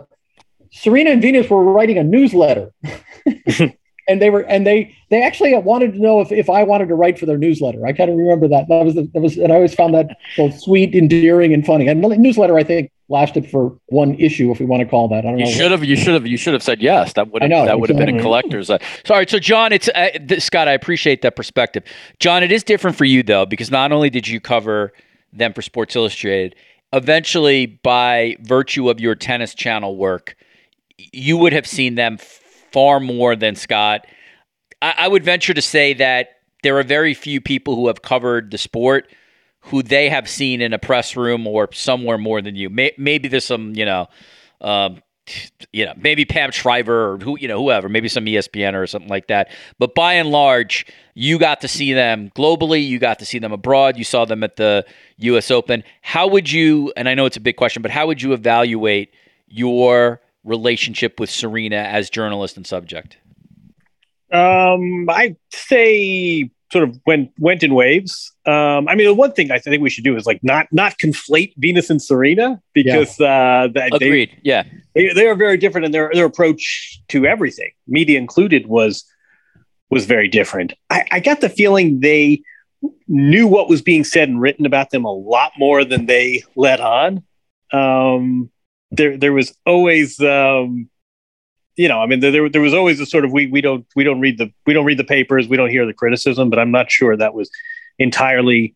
Serena 0.71 1.09
and 1.09 1.19
Venus 1.19 1.49
were 1.49 1.63
writing 1.63 1.97
a 1.97 2.03
newsletter. 2.03 2.71
and 4.07 4.21
they 4.21 4.29
were 4.29 4.41
and 4.41 4.67
they 4.67 4.95
they 5.09 5.23
actually 5.23 5.57
wanted 5.57 5.93
to 5.93 5.99
know 5.99 6.21
if, 6.21 6.31
if 6.31 6.47
I 6.47 6.61
wanted 6.61 6.89
to 6.89 6.95
write 6.95 7.17
for 7.17 7.25
their 7.25 7.39
newsletter. 7.39 7.87
I 7.87 7.91
kind 7.91 8.11
of 8.11 8.17
remember 8.17 8.47
that. 8.49 8.67
That 8.67 8.85
was 8.85 8.93
that 8.93 9.09
was 9.15 9.35
and 9.35 9.51
I 9.51 9.55
always 9.55 9.73
found 9.73 9.95
that 9.95 10.15
both 10.37 10.59
sweet, 10.59 10.93
endearing, 10.93 11.55
and 11.55 11.65
funny. 11.65 11.87
And 11.87 12.03
the 12.03 12.09
newsletter 12.17 12.55
I 12.55 12.63
think 12.63 12.91
lasted 13.09 13.49
for 13.49 13.75
one 13.87 14.13
issue, 14.19 14.51
if 14.51 14.59
we 14.59 14.67
want 14.67 14.81
to 14.81 14.87
call 14.87 15.07
that. 15.07 15.25
I 15.25 15.29
don't 15.29 15.39
you 15.39 15.45
know. 15.45 15.51
Should 15.51 15.71
have 15.71 15.83
you 15.83 15.95
should 15.95 16.13
have 16.13 16.27
you 16.27 16.37
should 16.37 16.53
have 16.53 16.61
said 16.61 16.83
yes. 16.83 17.13
That 17.13 17.31
would 17.31 17.41
have 17.41 17.49
that 17.65 17.79
would 17.79 17.89
have 17.89 17.97
been 17.97 18.19
a 18.19 18.21
collector's. 18.21 18.69
Uh, 18.69 18.77
sorry, 19.07 19.25
so 19.27 19.39
John, 19.39 19.73
it's 19.73 19.89
uh, 19.89 20.09
Scott. 20.37 20.67
I 20.67 20.73
appreciate 20.73 21.23
that 21.23 21.35
perspective. 21.35 21.83
John, 22.19 22.43
it 22.43 22.51
is 22.51 22.63
different 22.63 22.95
for 22.95 23.05
you 23.05 23.23
though 23.23 23.47
because 23.47 23.71
not 23.71 23.91
only 23.91 24.11
did 24.11 24.27
you 24.27 24.39
cover 24.39 24.93
them 25.33 25.53
for 25.53 25.61
Sports 25.61 25.95
Illustrated, 25.95 26.55
eventually 26.93 27.65
by 27.65 28.37
virtue 28.41 28.89
of 28.89 28.99
your 28.99 29.15
tennis 29.15 29.53
channel 29.53 29.95
work, 29.95 30.35
you 30.97 31.37
would 31.37 31.53
have 31.53 31.67
seen 31.67 31.95
them 31.95 32.17
far 32.17 32.99
more 32.99 33.35
than 33.35 33.55
Scott. 33.55 34.05
I, 34.81 34.93
I 34.99 35.07
would 35.07 35.23
venture 35.23 35.53
to 35.53 35.61
say 35.61 35.93
that 35.93 36.29
there 36.63 36.77
are 36.77 36.83
very 36.83 37.13
few 37.13 37.41
people 37.41 37.75
who 37.75 37.87
have 37.87 38.01
covered 38.01 38.51
the 38.51 38.57
sport 38.57 39.07
who 39.65 39.83
they 39.83 40.09
have 40.09 40.27
seen 40.27 40.61
in 40.61 40.73
a 40.73 40.79
press 40.79 41.15
room 41.15 41.45
or 41.45 41.71
somewhere 41.71 42.17
more 42.17 42.41
than 42.41 42.55
you. 42.55 42.69
May, 42.69 42.93
maybe 42.97 43.27
there's 43.27 43.45
some, 43.45 43.75
you 43.75 43.85
know, 43.85 44.07
um, 44.59 45.01
you 45.71 45.85
know, 45.85 45.93
maybe 45.97 46.25
Pam 46.25 46.51
Shriver 46.51 47.13
or 47.13 47.17
who, 47.17 47.37
you 47.37 47.47
know, 47.47 47.61
whoever, 47.61 47.89
maybe 47.89 48.07
some 48.07 48.25
ESPN 48.25 48.73
or 48.73 48.85
something 48.87 49.09
like 49.09 49.27
that. 49.27 49.49
But 49.79 49.95
by 49.95 50.13
and 50.13 50.29
large, 50.29 50.85
you 51.13 51.37
got 51.39 51.61
to 51.61 51.67
see 51.67 51.93
them 51.93 52.31
globally. 52.35 52.85
You 52.85 52.99
got 52.99 53.19
to 53.19 53.25
see 53.25 53.39
them 53.39 53.51
abroad. 53.51 53.97
You 53.97 54.03
saw 54.03 54.25
them 54.25 54.43
at 54.43 54.55
the 54.55 54.85
U.S. 55.17 55.51
Open. 55.51 55.83
How 56.01 56.27
would 56.27 56.51
you? 56.51 56.93
And 56.95 57.07
I 57.09 57.13
know 57.13 57.25
it's 57.25 57.37
a 57.37 57.41
big 57.41 57.57
question, 57.57 57.81
but 57.81 57.91
how 57.91 58.07
would 58.07 58.21
you 58.21 58.33
evaluate 58.33 59.13
your 59.47 60.21
relationship 60.43 61.19
with 61.19 61.29
Serena 61.29 61.77
as 61.77 62.09
journalist 62.09 62.57
and 62.57 62.65
subject? 62.65 63.17
Um, 64.31 65.09
I'd 65.09 65.35
say 65.51 66.49
sort 66.71 66.87
of 66.87 66.99
went 67.05 67.31
went 67.37 67.63
in 67.63 67.73
waves. 67.73 68.31
Um, 68.45 68.87
I 68.87 68.95
mean, 68.95 69.05
the 69.05 69.13
one 69.13 69.33
thing 69.33 69.51
I 69.51 69.59
think 69.59 69.81
we 69.81 69.89
should 69.89 70.03
do 70.03 70.15
is 70.15 70.25
like 70.25 70.39
not 70.43 70.67
not 70.71 70.97
conflate 70.97 71.53
Venus 71.57 71.89
and 71.89 72.01
Serena 72.01 72.61
because 72.73 73.19
yeah. 73.19 73.63
uh, 73.63 73.67
that 73.73 73.93
agreed. 73.93 74.29
They, 74.29 74.39
yeah, 74.43 74.63
they, 74.95 75.13
they 75.13 75.27
are 75.27 75.35
very 75.35 75.57
different, 75.57 75.85
and 75.85 75.93
their 75.93 76.09
their 76.13 76.25
approach 76.25 76.99
to 77.09 77.25
everything, 77.25 77.71
media 77.87 78.17
included, 78.17 78.67
was 78.67 79.05
was 79.89 80.05
very 80.05 80.27
different. 80.27 80.73
I, 80.89 81.05
I 81.11 81.19
got 81.19 81.41
the 81.41 81.49
feeling 81.49 81.99
they 81.99 82.41
knew 83.07 83.47
what 83.47 83.69
was 83.69 83.81
being 83.81 84.03
said 84.03 84.29
and 84.29 84.41
written 84.41 84.65
about 84.65 84.89
them 84.89 85.05
a 85.05 85.11
lot 85.11 85.51
more 85.57 85.83
than 85.83 86.05
they 86.05 86.43
let 86.55 86.79
on. 86.79 87.23
Um, 87.71 88.49
there 88.91 89.17
there 89.17 89.33
was 89.33 89.53
always 89.65 90.19
um, 90.19 90.89
you 91.81 91.87
know, 91.87 91.99
I 91.99 92.05
mean, 92.05 92.19
there 92.19 92.47
there 92.47 92.61
was 92.61 92.75
always 92.75 92.99
a 92.99 93.07
sort 93.07 93.25
of 93.25 93.31
we 93.31 93.47
we 93.47 93.59
don't 93.59 93.87
we 93.95 94.03
don't 94.03 94.19
read 94.19 94.37
the 94.37 94.53
we 94.67 94.73
don't 94.73 94.85
read 94.85 94.99
the 94.99 95.03
papers, 95.03 95.47
we 95.47 95.57
don't 95.57 95.71
hear 95.71 95.87
the 95.87 95.95
criticism, 95.95 96.51
but 96.51 96.59
I'm 96.59 96.69
not 96.69 96.91
sure 96.91 97.17
that 97.17 97.33
was 97.33 97.49
entirely 97.97 98.75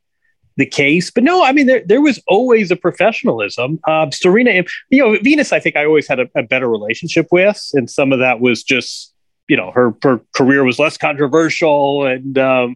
the 0.57 0.65
case. 0.65 1.11
But 1.11 1.23
no, 1.23 1.43
I 1.43 1.51
mean, 1.51 1.67
there 1.67 1.83
there 1.85 2.01
was 2.01 2.19
always 2.27 2.71
a 2.71 2.75
professionalism. 2.75 3.79
Uh, 3.87 4.09
Serena, 4.09 4.63
you 4.89 5.03
know, 5.03 5.19
Venus, 5.21 5.53
I 5.53 5.59
think 5.59 5.75
I 5.75 5.85
always 5.85 6.07
had 6.07 6.19
a, 6.19 6.27
a 6.35 6.41
better 6.41 6.67
relationship 6.67 7.27
with, 7.31 7.63
and 7.73 7.87
some 7.91 8.11
of 8.11 8.17
that 8.17 8.39
was 8.39 8.63
just 8.63 9.13
you 9.47 9.55
know 9.55 9.69
her 9.69 9.95
her 10.01 10.19
career 10.33 10.63
was 10.63 10.79
less 10.79 10.97
controversial, 10.97 12.07
and 12.07 12.39
um, 12.39 12.75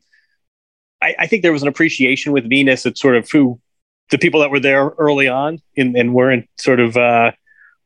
I, 1.01 1.15
I 1.21 1.25
think 1.25 1.41
there 1.41 1.53
was 1.53 1.63
an 1.63 1.69
appreciation 1.69 2.33
with 2.33 2.47
Venus 2.47 2.85
at 2.85 2.99
sort 2.99 3.15
of 3.15 3.27
who 3.31 3.59
the 4.11 4.19
people 4.19 4.41
that 4.41 4.51
were 4.51 4.59
there 4.59 4.89
early 4.99 5.27
on 5.27 5.59
and, 5.75 5.95
and 5.95 6.13
weren't 6.13 6.47
sort 6.59 6.79
of 6.79 6.97
uh, 6.97 7.31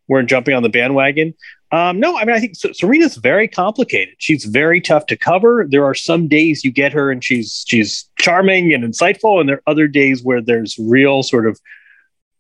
weren't 0.09 0.29
jumping 0.29 0.55
on 0.55 0.63
the 0.63 0.69
bandwagon. 0.69 1.33
Um, 1.73 1.99
no, 1.99 2.15
I 2.15 2.23
mean 2.23 2.35
I 2.35 2.39
think 2.39 2.53
Serena's 2.55 3.15
very 3.15 3.47
complicated. 3.47 4.13
She's 4.19 4.45
very 4.45 4.79
tough 4.79 5.07
to 5.07 5.17
cover. 5.17 5.65
There 5.67 5.83
are 5.83 5.95
some 5.95 6.27
days 6.27 6.63
you 6.63 6.71
get 6.71 6.93
her 6.93 7.09
and 7.09 7.23
she's 7.23 7.65
she's 7.67 8.07
charming 8.19 8.73
and 8.75 8.83
insightful, 8.83 9.39
and 9.39 9.49
there 9.49 9.55
are 9.57 9.71
other 9.71 9.87
days 9.87 10.23
where 10.23 10.39
there's 10.39 10.77
real 10.77 11.23
sort 11.23 11.47
of 11.47 11.59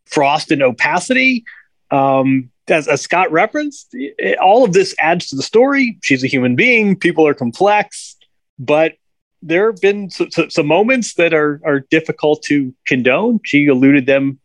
frost 0.05 0.51
and 0.51 0.61
opacity. 0.61 1.43
Um, 1.89 2.51
as, 2.67 2.87
as 2.87 3.01
Scott 3.01 3.31
referenced, 3.31 3.87
it, 3.93 4.37
all 4.37 4.63
of 4.63 4.73
this 4.73 4.93
adds 4.99 5.27
to 5.29 5.35
the 5.35 5.41
story. 5.41 5.97
She's 6.03 6.23
a 6.23 6.27
human 6.27 6.55
being. 6.55 6.95
People 6.95 7.27
are 7.27 7.33
complex, 7.33 8.15
but 8.59 8.93
there 9.41 9.71
have 9.71 9.81
been 9.81 10.11
some, 10.11 10.29
some 10.51 10.67
moments 10.67 11.15
that 11.15 11.33
are 11.33 11.59
are 11.65 11.79
difficult 11.79 12.43
to 12.43 12.71
condone. 12.85 13.39
She 13.43 13.65
alluded 13.65 14.05
them 14.05 14.39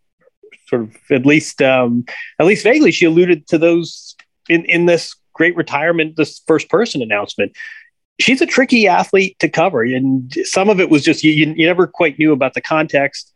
sort 0.66 0.82
of 0.82 0.96
at 1.10 1.26
least 1.26 1.60
um, 1.60 2.06
at 2.38 2.46
least 2.46 2.64
vaguely. 2.64 2.90
She 2.90 3.04
alluded 3.04 3.46
to 3.48 3.58
those 3.58 4.14
in 4.48 4.64
in 4.64 4.86
this 4.86 5.14
great 5.32 5.56
retirement, 5.56 6.16
this 6.16 6.42
first 6.46 6.68
person 6.68 7.00
announcement. 7.02 7.52
She's 8.20 8.42
a 8.42 8.46
tricky 8.46 8.88
athlete 8.88 9.38
to 9.38 9.48
cover, 9.48 9.82
and 9.82 10.34
some 10.42 10.68
of 10.68 10.80
it 10.80 10.90
was 10.90 11.04
just 11.04 11.22
you, 11.22 11.32
you, 11.32 11.66
never 11.66 11.86
quite 11.86 12.18
knew 12.18 12.32
about 12.32 12.54
the 12.54 12.60
context. 12.60 13.32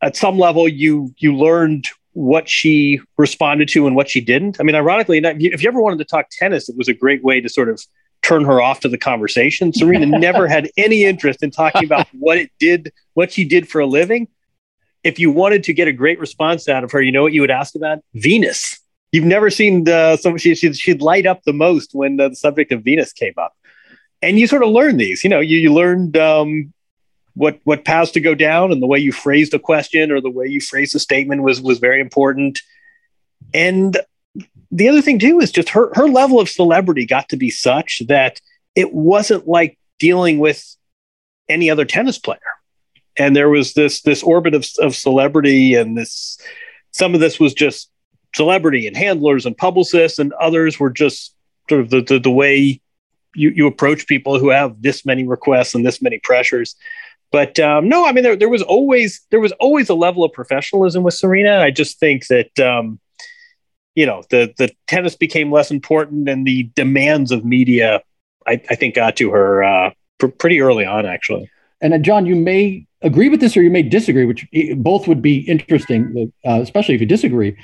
At 0.00 0.16
some 0.16 0.38
level, 0.38 0.68
you 0.68 1.12
you 1.18 1.36
learned 1.36 1.88
what 2.12 2.48
she 2.48 3.00
responded 3.18 3.68
to 3.68 3.86
and 3.88 3.96
what 3.96 4.08
she 4.08 4.20
didn't. 4.20 4.60
I 4.60 4.62
mean, 4.62 4.76
ironically, 4.76 5.18
if 5.18 5.62
you 5.62 5.68
ever 5.68 5.82
wanted 5.82 5.98
to 5.98 6.04
talk 6.04 6.26
tennis, 6.30 6.68
it 6.68 6.76
was 6.76 6.88
a 6.88 6.94
great 6.94 7.24
way 7.24 7.40
to 7.40 7.48
sort 7.48 7.68
of 7.68 7.82
turn 8.22 8.44
her 8.44 8.60
off 8.60 8.80
to 8.80 8.88
the 8.88 8.98
conversation. 8.98 9.72
Serena 9.72 10.06
never 10.18 10.48
had 10.48 10.70
any 10.76 11.04
interest 11.04 11.42
in 11.42 11.50
talking 11.50 11.84
about 11.84 12.06
what 12.12 12.38
it 12.38 12.50
did, 12.58 12.92
what 13.12 13.32
she 13.32 13.44
did 13.44 13.68
for 13.68 13.80
a 13.80 13.86
living. 13.86 14.28
If 15.02 15.18
you 15.18 15.30
wanted 15.30 15.64
to 15.64 15.74
get 15.74 15.88
a 15.88 15.92
great 15.92 16.18
response 16.18 16.68
out 16.68 16.82
of 16.84 16.92
her, 16.92 17.02
you 17.02 17.12
know 17.12 17.22
what 17.22 17.34
you 17.34 17.42
would 17.42 17.50
ask 17.50 17.74
about? 17.74 17.98
Venus. 18.14 18.80
You've 19.14 19.24
never 19.24 19.48
seen 19.48 19.88
uh, 19.88 20.16
some 20.16 20.36
she, 20.38 20.56
she'd, 20.56 20.76
she'd 20.76 21.00
light 21.00 21.24
up 21.24 21.44
the 21.44 21.52
most 21.52 21.94
when 21.94 22.16
the 22.16 22.34
subject 22.34 22.72
of 22.72 22.82
Venus 22.82 23.12
came 23.12 23.34
up. 23.36 23.54
And 24.20 24.40
you 24.40 24.48
sort 24.48 24.64
of 24.64 24.70
learn 24.70 24.96
these, 24.96 25.22
you 25.22 25.30
know, 25.30 25.38
you, 25.38 25.56
you 25.56 25.72
learned 25.72 26.16
um, 26.16 26.72
what 27.34 27.60
what 27.62 27.84
paths 27.84 28.10
to 28.12 28.20
go 28.20 28.34
down 28.34 28.72
and 28.72 28.82
the 28.82 28.88
way 28.88 28.98
you 28.98 29.12
phrased 29.12 29.54
a 29.54 29.60
question 29.60 30.10
or 30.10 30.20
the 30.20 30.30
way 30.30 30.48
you 30.48 30.60
phrased 30.60 30.96
a 30.96 30.98
statement 30.98 31.42
was 31.44 31.62
was 31.62 31.78
very 31.78 32.00
important. 32.00 32.60
And 33.52 33.96
the 34.72 34.88
other 34.88 35.00
thing 35.00 35.20
too 35.20 35.38
is 35.38 35.52
just 35.52 35.68
her 35.68 35.92
her 35.94 36.08
level 36.08 36.40
of 36.40 36.48
celebrity 36.48 37.06
got 37.06 37.28
to 37.28 37.36
be 37.36 37.50
such 37.50 38.02
that 38.08 38.40
it 38.74 38.92
wasn't 38.92 39.46
like 39.46 39.78
dealing 40.00 40.40
with 40.40 40.74
any 41.48 41.70
other 41.70 41.84
tennis 41.84 42.18
player 42.18 42.40
and 43.16 43.36
there 43.36 43.48
was 43.48 43.74
this 43.74 44.02
this 44.02 44.24
orbit 44.24 44.54
of, 44.54 44.66
of 44.80 44.96
celebrity 44.96 45.74
and 45.74 45.96
this 45.96 46.40
some 46.90 47.14
of 47.14 47.20
this 47.20 47.38
was 47.38 47.54
just 47.54 47.90
celebrity 48.34 48.86
and 48.86 48.96
handlers 48.96 49.46
and 49.46 49.56
publicists 49.56 50.18
and 50.18 50.32
others 50.34 50.78
were 50.78 50.90
just 50.90 51.34
sort 51.68 51.80
of 51.80 51.90
the, 51.90 52.02
the, 52.02 52.18
the 52.18 52.30
way 52.30 52.80
you, 53.34 53.50
you 53.50 53.66
approach 53.66 54.06
people 54.06 54.38
who 54.38 54.50
have 54.50 54.80
this 54.80 55.04
many 55.04 55.26
requests 55.26 55.74
and 55.74 55.84
this 55.84 56.02
many 56.02 56.18
pressures. 56.18 56.76
But 57.32 57.58
um, 57.58 57.88
no 57.88 58.06
i 58.06 58.12
mean 58.12 58.22
there, 58.22 58.36
there 58.36 58.48
was 58.48 58.62
always 58.62 59.20
there 59.30 59.40
was 59.40 59.50
always 59.52 59.88
a 59.88 59.94
level 59.94 60.22
of 60.22 60.32
professionalism 60.32 61.02
with 61.02 61.14
serena. 61.14 61.58
I 61.58 61.72
just 61.72 61.98
think 61.98 62.28
that 62.28 62.60
um, 62.60 63.00
you 63.96 64.06
know 64.06 64.22
the 64.30 64.54
the 64.56 64.70
tennis 64.86 65.16
became 65.16 65.50
less 65.50 65.70
important 65.70 66.28
and 66.28 66.46
the 66.46 66.70
demands 66.76 67.32
of 67.32 67.44
media 67.44 68.02
i, 68.46 68.52
I 68.70 68.76
think 68.76 68.94
got 68.94 69.16
to 69.16 69.30
her 69.30 69.64
uh, 69.64 69.90
pr- 70.18 70.28
pretty 70.28 70.60
early 70.60 70.84
on 70.84 71.06
actually. 71.06 71.50
And 71.80 71.92
uh, 71.92 71.98
john 71.98 72.24
you 72.24 72.36
may 72.36 72.86
agree 73.02 73.28
with 73.28 73.40
this 73.40 73.56
or 73.56 73.62
you 73.62 73.70
may 73.70 73.82
disagree 73.82 74.26
which 74.26 74.46
both 74.76 75.08
would 75.08 75.20
be 75.20 75.38
interesting 75.40 76.32
uh, 76.46 76.60
especially 76.60 76.94
if 76.94 77.00
you 77.00 77.06
disagree 77.06 77.56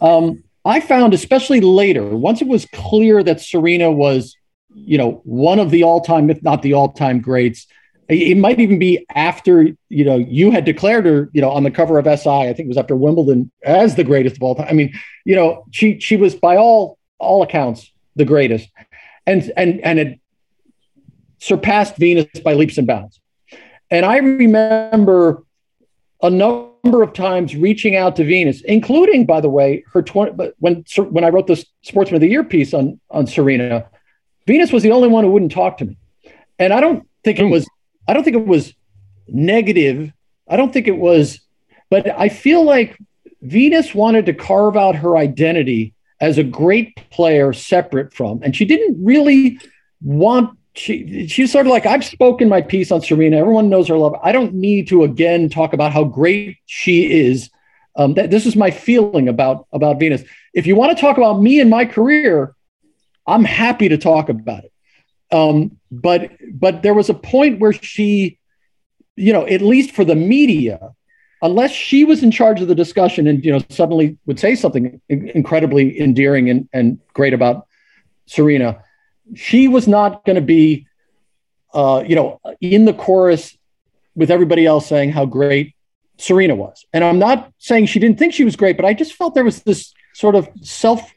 um, 0.00 0.42
i 0.64 0.80
found 0.80 1.14
especially 1.14 1.60
later 1.60 2.04
once 2.16 2.40
it 2.40 2.48
was 2.48 2.66
clear 2.72 3.22
that 3.22 3.40
serena 3.40 3.90
was 3.90 4.36
you 4.74 4.98
know 4.98 5.20
one 5.24 5.58
of 5.58 5.70
the 5.70 5.82
all-time 5.82 6.30
if 6.30 6.42
not 6.42 6.62
the 6.62 6.72
all-time 6.72 7.20
greats 7.20 7.66
it 8.08 8.36
might 8.36 8.60
even 8.60 8.78
be 8.78 9.04
after 9.14 9.68
you 9.88 10.04
know 10.04 10.16
you 10.16 10.50
had 10.50 10.64
declared 10.64 11.06
her 11.06 11.28
you 11.32 11.40
know 11.40 11.50
on 11.50 11.64
the 11.64 11.70
cover 11.70 11.98
of 11.98 12.04
SI. 12.04 12.30
I 12.30 12.52
think 12.52 12.66
it 12.66 12.68
was 12.68 12.76
after 12.76 12.94
Wimbledon 12.94 13.50
as 13.64 13.94
the 13.94 14.04
greatest 14.04 14.36
of 14.36 14.42
all 14.42 14.54
time. 14.54 14.68
I 14.68 14.74
mean, 14.74 14.94
you 15.24 15.34
know, 15.34 15.64
she 15.72 15.98
she 15.98 16.16
was 16.16 16.34
by 16.34 16.56
all 16.56 16.98
all 17.18 17.42
accounts, 17.42 17.90
the 18.14 18.24
greatest, 18.24 18.68
and 19.26 19.50
and 19.56 19.80
and 19.80 19.98
it 19.98 20.20
surpassed 21.38 21.96
Venus 21.96 22.26
by 22.44 22.54
leaps 22.54 22.78
and 22.78 22.86
bounds. 22.86 23.20
And 23.90 24.06
I 24.06 24.18
remember 24.18 25.42
a 26.22 26.30
number 26.30 26.70
of 26.94 27.12
times 27.12 27.56
reaching 27.56 27.96
out 27.96 28.16
to 28.16 28.24
Venus, 28.24 28.60
including, 28.62 29.26
by 29.26 29.40
the 29.40 29.48
way, 29.48 29.84
her 29.92 30.02
20, 30.02 30.32
but 30.32 30.54
when 30.58 30.84
when 31.10 31.24
I 31.24 31.28
wrote 31.28 31.46
this 31.46 31.64
Sportsman 31.82 32.16
of 32.16 32.20
the 32.20 32.28
Year 32.28 32.44
piece 32.44 32.72
on 32.74 33.00
on 33.10 33.26
Serena, 33.26 33.88
Venus 34.46 34.72
was 34.72 34.82
the 34.82 34.92
only 34.92 35.08
one 35.08 35.24
who 35.24 35.30
wouldn't 35.30 35.52
talk 35.52 35.78
to 35.78 35.84
me, 35.84 35.96
and 36.58 36.72
I 36.72 36.80
don't 36.80 37.08
think 37.24 37.38
it 37.38 37.44
hmm. 37.44 37.50
was 37.50 37.68
I 38.08 38.12
don't 38.12 38.24
think 38.24 38.36
it 38.36 38.46
was 38.46 38.74
negative. 39.28 40.12
I 40.48 40.56
don't 40.56 40.72
think 40.72 40.86
it 40.86 40.98
was, 40.98 41.40
but 41.90 42.08
I 42.18 42.28
feel 42.28 42.64
like 42.64 42.96
Venus 43.42 43.94
wanted 43.94 44.26
to 44.26 44.34
carve 44.34 44.76
out 44.76 44.94
her 44.96 45.16
identity 45.16 45.94
as 46.20 46.38
a 46.38 46.44
great 46.44 46.98
player 47.10 47.52
separate 47.52 48.14
from, 48.14 48.42
and 48.42 48.54
she 48.54 48.64
didn't 48.64 49.04
really 49.04 49.58
want 50.02 50.56
she 50.76 51.26
she's 51.26 51.52
sort 51.52 51.66
of 51.66 51.70
like 51.70 51.86
I've 51.86 52.04
spoken 52.04 52.48
my 52.48 52.60
piece 52.60 52.90
on 52.90 53.00
Serena. 53.00 53.36
Everyone 53.38 53.68
knows 53.68 53.88
her 53.88 53.96
love. 53.96 54.14
I 54.22 54.32
don't 54.32 54.54
need 54.54 54.88
to 54.88 55.04
again 55.04 55.48
talk 55.48 55.72
about 55.72 55.92
how 55.92 56.04
great 56.04 56.58
she 56.66 57.12
is. 57.12 57.50
Um, 57.96 58.12
that 58.14 58.30
this 58.30 58.44
is 58.44 58.56
my 58.56 58.70
feeling 58.70 59.28
about 59.28 59.66
about 59.72 59.98
Venus. 59.98 60.22
If 60.52 60.66
you 60.66 60.76
want 60.76 60.96
to 60.96 61.00
talk 61.00 61.16
about 61.16 61.40
me 61.40 61.60
and 61.60 61.70
my 61.70 61.86
career, 61.86 62.54
I'm 63.26 63.44
happy 63.44 63.88
to 63.88 63.96
talk 63.96 64.28
about 64.28 64.64
it. 64.64 64.72
Um, 65.32 65.78
but 65.90 66.32
but 66.52 66.82
there 66.82 66.94
was 66.94 67.08
a 67.08 67.14
point 67.14 67.58
where 67.58 67.72
she, 67.72 68.38
you 69.16 69.32
know, 69.32 69.46
at 69.46 69.62
least 69.62 69.92
for 69.92 70.04
the 70.04 70.14
media, 70.14 70.90
unless 71.42 71.70
she 71.70 72.04
was 72.04 72.22
in 72.22 72.30
charge 72.30 72.60
of 72.60 72.68
the 72.68 72.74
discussion 72.74 73.26
and 73.26 73.44
you 73.44 73.52
know 73.52 73.62
suddenly 73.70 74.18
would 74.26 74.38
say 74.38 74.54
something 74.54 75.00
incredibly 75.08 75.98
endearing 75.98 76.50
and, 76.50 76.68
and 76.72 76.98
great 77.14 77.32
about 77.32 77.66
Serena 78.26 78.82
she 79.34 79.68
was 79.68 79.88
not 79.88 80.24
going 80.24 80.36
to 80.36 80.42
be, 80.42 80.86
uh, 81.74 82.04
you 82.06 82.14
know, 82.14 82.40
in 82.60 82.84
the 82.84 82.94
chorus 82.94 83.56
with 84.14 84.30
everybody 84.30 84.66
else 84.66 84.86
saying 84.86 85.12
how 85.12 85.26
great 85.26 85.74
Serena 86.18 86.54
was. 86.54 86.84
And 86.92 87.04
I'm 87.04 87.18
not 87.18 87.52
saying 87.58 87.86
she 87.86 87.98
didn't 87.98 88.18
think 88.18 88.32
she 88.32 88.44
was 88.44 88.56
great, 88.56 88.76
but 88.76 88.86
I 88.86 88.94
just 88.94 89.14
felt 89.14 89.34
there 89.34 89.44
was 89.44 89.62
this 89.62 89.92
sort 90.14 90.34
of 90.34 90.48
self, 90.62 91.12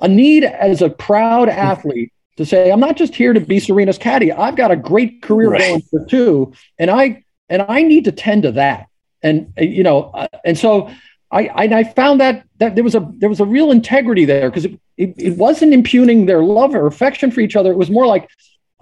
a 0.00 0.08
need 0.08 0.44
as 0.44 0.82
a 0.82 0.90
proud 0.90 1.48
athlete 1.48 2.12
to 2.36 2.46
say, 2.46 2.70
I'm 2.70 2.80
not 2.80 2.96
just 2.96 3.14
here 3.14 3.32
to 3.32 3.40
be 3.40 3.60
Serena's 3.60 3.98
caddy. 3.98 4.32
I've 4.32 4.56
got 4.56 4.70
a 4.70 4.76
great 4.76 5.22
career 5.22 5.50
right. 5.50 5.60
going 5.60 5.82
for 5.82 6.04
two, 6.06 6.52
and 6.78 6.90
I 6.90 7.24
and 7.48 7.62
I 7.68 7.82
need 7.82 8.04
to 8.04 8.12
tend 8.12 8.44
to 8.44 8.52
that. 8.52 8.86
And 9.22 9.52
you 9.58 9.82
know, 9.82 10.04
uh, 10.04 10.28
and 10.44 10.58
so 10.58 10.90
I, 11.32 11.46
I, 11.46 11.64
I 11.64 11.84
found 11.84 12.20
that 12.20 12.44
that 12.58 12.74
there 12.74 12.84
was 12.84 12.94
a 12.94 13.10
there 13.16 13.28
was 13.30 13.40
a 13.40 13.44
real 13.44 13.70
integrity 13.70 14.26
there 14.26 14.50
because 14.50 14.66
it, 14.66 14.78
it, 14.96 15.14
it 15.16 15.36
wasn't 15.38 15.72
impugning 15.72 16.26
their 16.26 16.42
love 16.42 16.74
or 16.74 16.86
affection 16.86 17.30
for 17.30 17.40
each 17.40 17.56
other. 17.56 17.72
It 17.72 17.78
was 17.78 17.90
more 17.90 18.06
like 18.06 18.28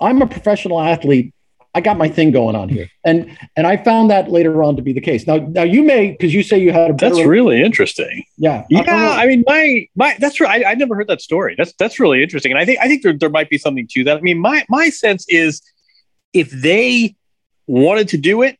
I'm 0.01 0.21
a 0.21 0.27
professional 0.27 0.81
athlete. 0.81 1.33
I 1.73 1.81
got 1.81 1.97
my 1.97 2.09
thing 2.09 2.33
going 2.33 2.57
on 2.57 2.69
here, 2.69 2.89
and 3.05 3.39
and 3.57 3.65
I 3.65 3.77
found 3.77 4.11
that 4.11 4.29
later 4.29 4.65
on 4.65 4.75
to 4.75 4.83
be 4.83 4.93
the 4.93 5.01
case. 5.01 5.29
Now, 5.29 5.37
now 5.37 5.63
you 5.63 5.85
may 5.85 6.11
because 6.11 6.35
you 6.35 6.43
say 6.43 6.59
you 6.59 6.73
had 6.73 6.91
a. 6.91 6.95
That's 6.95 7.21
really 7.21 7.63
interesting. 7.63 8.25
Yeah, 8.37 8.67
yeah. 8.69 8.83
I, 8.89 9.23
I, 9.23 9.27
mean, 9.29 9.45
my 9.47 9.87
my 9.95 10.17
that's 10.19 10.41
right. 10.41 10.67
I, 10.67 10.73
I 10.73 10.75
never 10.75 10.97
heard 10.97 11.07
that 11.07 11.21
story. 11.21 11.55
That's 11.57 11.73
that's 11.75 12.01
really 12.01 12.25
interesting, 12.25 12.51
and 12.51 12.59
I 12.59 12.65
think 12.65 12.81
I 12.81 12.89
think 12.89 13.05
there, 13.05 13.13
there 13.13 13.31
might 13.31 13.49
be 13.49 13.59
something 13.59 13.87
to 13.93 14.05
that. 14.05 14.17
I 14.17 14.21
mean, 14.21 14.41
my 14.41 14.67
my 14.69 14.91
sense 14.91 15.25
is 15.29 15.63
if 16.33 16.51
they 16.51 17.15
wanted 17.69 18.09
to 18.09 18.19
do 18.19 18.43
it, 18.43 18.59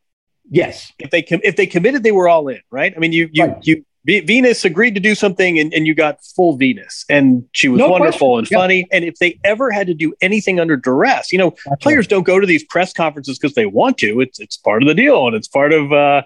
Yes. 0.51 0.93
If 0.99 1.11
they 1.11 1.23
com- 1.23 1.41
if 1.45 1.57
they 1.57 1.67
committed, 1.67 2.03
they 2.03 2.13
were 2.13 2.29
all 2.29 2.49
in, 2.49 2.61
right? 2.71 2.93
I 2.95 2.99
mean, 2.99 3.13
you 3.13 3.31
you 3.33 3.45
right. 3.45 3.57
you 3.63 3.85
v- 4.05 4.21
Venus 4.21 4.65
agreed 4.65 4.95
to 4.95 5.01
do 5.01 5.15
something, 5.15 5.59
and, 5.59 5.73
and 5.73 5.87
you 5.87 5.95
got 5.95 6.23
full 6.25 6.57
Venus, 6.57 7.05
and 7.09 7.45
she 7.53 7.69
was 7.69 7.79
no 7.79 7.89
wonderful 7.89 8.37
question. 8.37 8.57
and 8.57 8.61
funny. 8.63 8.89
And 8.91 9.05
if 9.05 9.15
they 9.21 9.39
ever 9.45 9.71
had 9.71 9.87
to 9.87 9.95
do 9.95 10.13
anything 10.21 10.59
under 10.59 10.77
duress, 10.77 11.33
you 11.33 11.39
know, 11.39 11.55
That's 11.67 11.83
players 11.83 12.05
right. 12.07 12.11
don't 12.11 12.25
go 12.25 12.41
to 12.41 12.47
these 12.47 12.65
press 12.65 12.93
conferences 12.93 13.39
because 13.39 13.55
they 13.55 13.67
want 13.67 13.97
to. 13.99 14.21
It's 14.21 14.41
it's 14.41 14.57
part 14.57 14.83
of 14.83 14.89
the 14.89 14.95
deal, 14.95 15.29
and 15.29 15.37
it's 15.37 15.49
part 15.49 15.73
of 15.73 15.93
uh, 15.93 16.23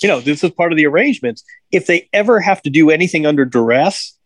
you 0.00 0.08
know, 0.08 0.20
this 0.20 0.42
is 0.42 0.50
part 0.52 0.72
of 0.72 0.78
the 0.78 0.86
arrangements. 0.86 1.44
If 1.70 1.86
they 1.86 2.08
ever 2.14 2.40
have 2.40 2.62
to 2.62 2.70
do 2.70 2.90
anything 2.90 3.26
under 3.26 3.44
duress, 3.44 4.16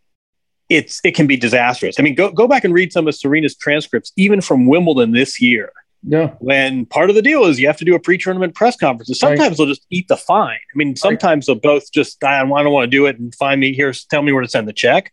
it's 0.68 1.00
it 1.02 1.16
can 1.16 1.26
be 1.26 1.36
disastrous. 1.36 1.96
I 1.98 2.02
mean, 2.02 2.14
go 2.14 2.30
go 2.30 2.46
back 2.46 2.62
and 2.62 2.72
read 2.72 2.92
some 2.92 3.08
of 3.08 3.16
Serena's 3.16 3.56
transcripts, 3.56 4.12
even 4.16 4.40
from 4.40 4.66
Wimbledon 4.66 5.10
this 5.10 5.40
year 5.40 5.72
yeah. 6.02 6.34
When 6.38 6.86
part 6.86 7.10
of 7.10 7.16
the 7.16 7.22
deal 7.22 7.44
is 7.44 7.60
you 7.60 7.66
have 7.66 7.76
to 7.78 7.84
do 7.84 7.94
a 7.94 8.00
pre-tournament 8.00 8.54
press 8.54 8.76
conference. 8.76 9.10
Sometimes 9.18 9.40
right. 9.40 9.56
they'll 9.56 9.66
just 9.66 9.86
eat 9.90 10.08
the 10.08 10.16
fine. 10.16 10.56
I 10.56 10.76
mean, 10.76 10.96
sometimes 10.96 11.46
right. 11.46 11.60
they'll 11.62 11.74
both 11.74 11.92
just 11.92 12.22
I 12.24 12.40
don't, 12.40 12.52
I 12.52 12.62
don't 12.62 12.72
want 12.72 12.84
to 12.84 12.96
do 12.96 13.06
it 13.06 13.18
and 13.18 13.34
find 13.34 13.60
me 13.60 13.74
here. 13.74 13.92
Tell 14.10 14.22
me 14.22 14.32
where 14.32 14.42
to 14.42 14.48
send 14.48 14.66
the 14.66 14.72
check. 14.72 15.12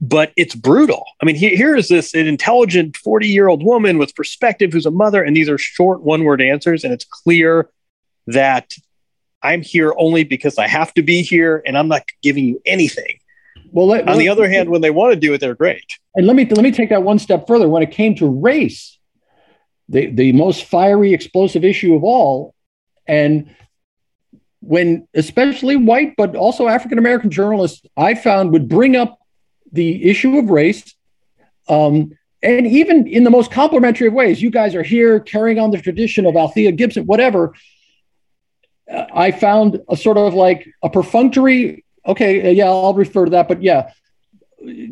But 0.00 0.32
it's 0.36 0.54
brutal. 0.54 1.04
I 1.20 1.26
mean, 1.26 1.36
here, 1.36 1.56
here 1.56 1.76
is 1.76 1.88
this 1.88 2.14
an 2.14 2.26
intelligent 2.26 2.96
40 2.96 3.28
year 3.28 3.48
old 3.48 3.62
woman 3.62 3.98
with 3.98 4.14
perspective 4.16 4.72
who's 4.72 4.86
a 4.86 4.90
mother, 4.90 5.22
and 5.22 5.36
these 5.36 5.48
are 5.48 5.58
short 5.58 6.02
one 6.02 6.24
word 6.24 6.40
answers. 6.40 6.82
And 6.82 6.92
it's 6.92 7.04
clear 7.04 7.70
that 8.26 8.72
I'm 9.42 9.62
here 9.62 9.94
only 9.96 10.24
because 10.24 10.58
I 10.58 10.66
have 10.66 10.94
to 10.94 11.02
be 11.02 11.22
here, 11.22 11.62
and 11.66 11.76
I'm 11.76 11.88
not 11.88 12.02
giving 12.22 12.46
you 12.46 12.60
anything. 12.64 13.18
Well, 13.70 13.86
let, 13.86 14.08
on 14.08 14.18
the 14.18 14.28
other 14.28 14.48
hand, 14.48 14.70
when 14.70 14.80
they 14.80 14.90
want 14.90 15.14
to 15.14 15.20
do 15.20 15.32
it, 15.34 15.40
they're 15.40 15.54
great. 15.54 15.86
And 16.14 16.26
let 16.26 16.36
me 16.36 16.46
let 16.46 16.62
me 16.62 16.72
take 16.72 16.88
that 16.90 17.02
one 17.02 17.18
step 17.18 17.46
further. 17.46 17.68
When 17.68 17.82
it 17.82 17.90
came 17.90 18.14
to 18.16 18.28
race, 18.28 18.98
the, 19.92 20.06
the 20.06 20.32
most 20.32 20.64
fiery, 20.64 21.12
explosive 21.12 21.64
issue 21.64 21.94
of 21.94 22.02
all. 22.02 22.54
And 23.06 23.54
when 24.60 25.06
especially 25.14 25.76
white, 25.76 26.14
but 26.16 26.34
also 26.34 26.66
African 26.66 26.98
American 26.98 27.30
journalists, 27.30 27.82
I 27.96 28.14
found 28.14 28.52
would 28.52 28.68
bring 28.68 28.96
up 28.96 29.18
the 29.70 30.04
issue 30.08 30.38
of 30.38 30.50
race. 30.50 30.94
Um, 31.68 32.16
and 32.42 32.66
even 32.66 33.06
in 33.06 33.24
the 33.24 33.30
most 33.30 33.50
complimentary 33.50 34.08
of 34.08 34.14
ways, 34.14 34.40
you 34.40 34.50
guys 34.50 34.74
are 34.74 34.82
here 34.82 35.20
carrying 35.20 35.58
on 35.58 35.70
the 35.70 35.80
tradition 35.80 36.26
of 36.26 36.36
Althea 36.36 36.72
Gibson, 36.72 37.04
whatever. 37.04 37.54
Uh, 38.90 39.04
I 39.14 39.30
found 39.30 39.80
a 39.88 39.96
sort 39.96 40.16
of 40.16 40.34
like 40.34 40.66
a 40.82 40.88
perfunctory, 40.88 41.84
okay, 42.06 42.48
uh, 42.48 42.50
yeah, 42.50 42.66
I'll 42.66 42.94
refer 42.94 43.26
to 43.26 43.30
that, 43.32 43.46
but 43.46 43.62
yeah, 43.62 43.92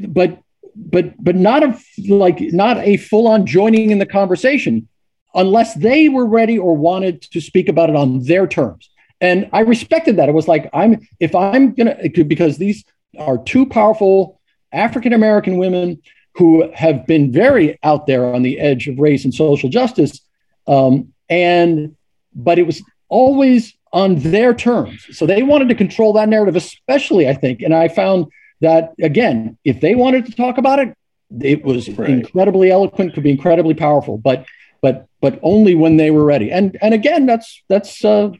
but 0.09 0.39
but 0.77 1.23
but 1.23 1.37
not 1.37 1.63
a 1.63 1.79
like 2.09 2.39
not 2.41 2.77
a 2.79 2.97
full 2.97 3.27
on 3.27 3.47
joining 3.47 3.91
in 3.91 3.99
the 3.99 4.07
conversation 4.07 4.89
unless 5.35 5.75
they 5.75 6.09
were 6.09 6.27
ready 6.27 6.59
or 6.59 6.77
wanted 6.77 7.23
to 7.23 7.41
speak 7.41 7.69
about 7.69 7.91
it 7.91 7.97
on 7.97 8.23
their 8.25 8.47
terms. 8.47 8.91
And 9.21 9.49
I 9.53 9.61
respected 9.61 10.17
that. 10.17 10.29
It 10.29 10.33
was 10.33 10.49
like 10.49 10.71
I'm 10.73 11.07
if 11.19 11.35
I'm 11.35 11.75
gonna 11.75 11.97
because 12.09 12.59
these 12.59 12.85
are 13.19 13.39
two 13.39 13.67
powerful 13.67 14.41
African 14.73 15.13
American 15.13 15.59
women 15.59 16.01
who 16.35 16.71
have 16.73 17.07
been 17.07 17.33
very 17.33 17.79
out 17.83 18.07
there 18.07 18.33
on 18.33 18.43
the 18.43 18.59
edge 18.59 18.89
of 18.89 18.99
race 18.99 19.25
and 19.25 19.35
social 19.35 19.69
justice. 19.69 20.21
Um, 20.67 21.13
and 21.29 21.97
but 22.35 22.59
it 22.59 22.67
was 22.67 22.83
always 23.09 23.75
on 23.93 24.17
their 24.17 24.55
terms. 24.55 25.07
So 25.13 25.27
they 25.27 25.43
wanted 25.43 25.69
to 25.69 25.75
control 25.75 26.13
that 26.15 26.29
narrative, 26.29 26.57
especially, 26.57 27.29
I 27.29 27.35
think. 27.35 27.61
And 27.61 27.75
I 27.75 27.89
found 27.89 28.27
that 28.61 28.93
again, 29.03 29.59
if 29.65 29.81
they 29.81 29.95
wanted 29.95 30.27
to 30.27 30.33
talk 30.33 30.59
about 30.59 30.79
it, 30.79 30.97
it 31.41 31.65
was 31.65 31.89
right. 31.91 32.09
incredibly 32.09 32.71
eloquent, 32.71 33.15
could 33.15 33.23
be 33.23 33.31
incredibly 33.31 33.75
powerful, 33.75 34.17
but 34.17 34.47
but 34.81 35.07
but 35.21 35.39
only 35.43 35.75
when 35.75 35.97
they 35.97 36.11
were 36.11 36.25
ready. 36.25 36.51
And 36.51 36.77
and 36.83 36.95
again, 36.95 37.27
that's 37.27 37.63
that's 37.69 38.05
uh, 38.05 38.31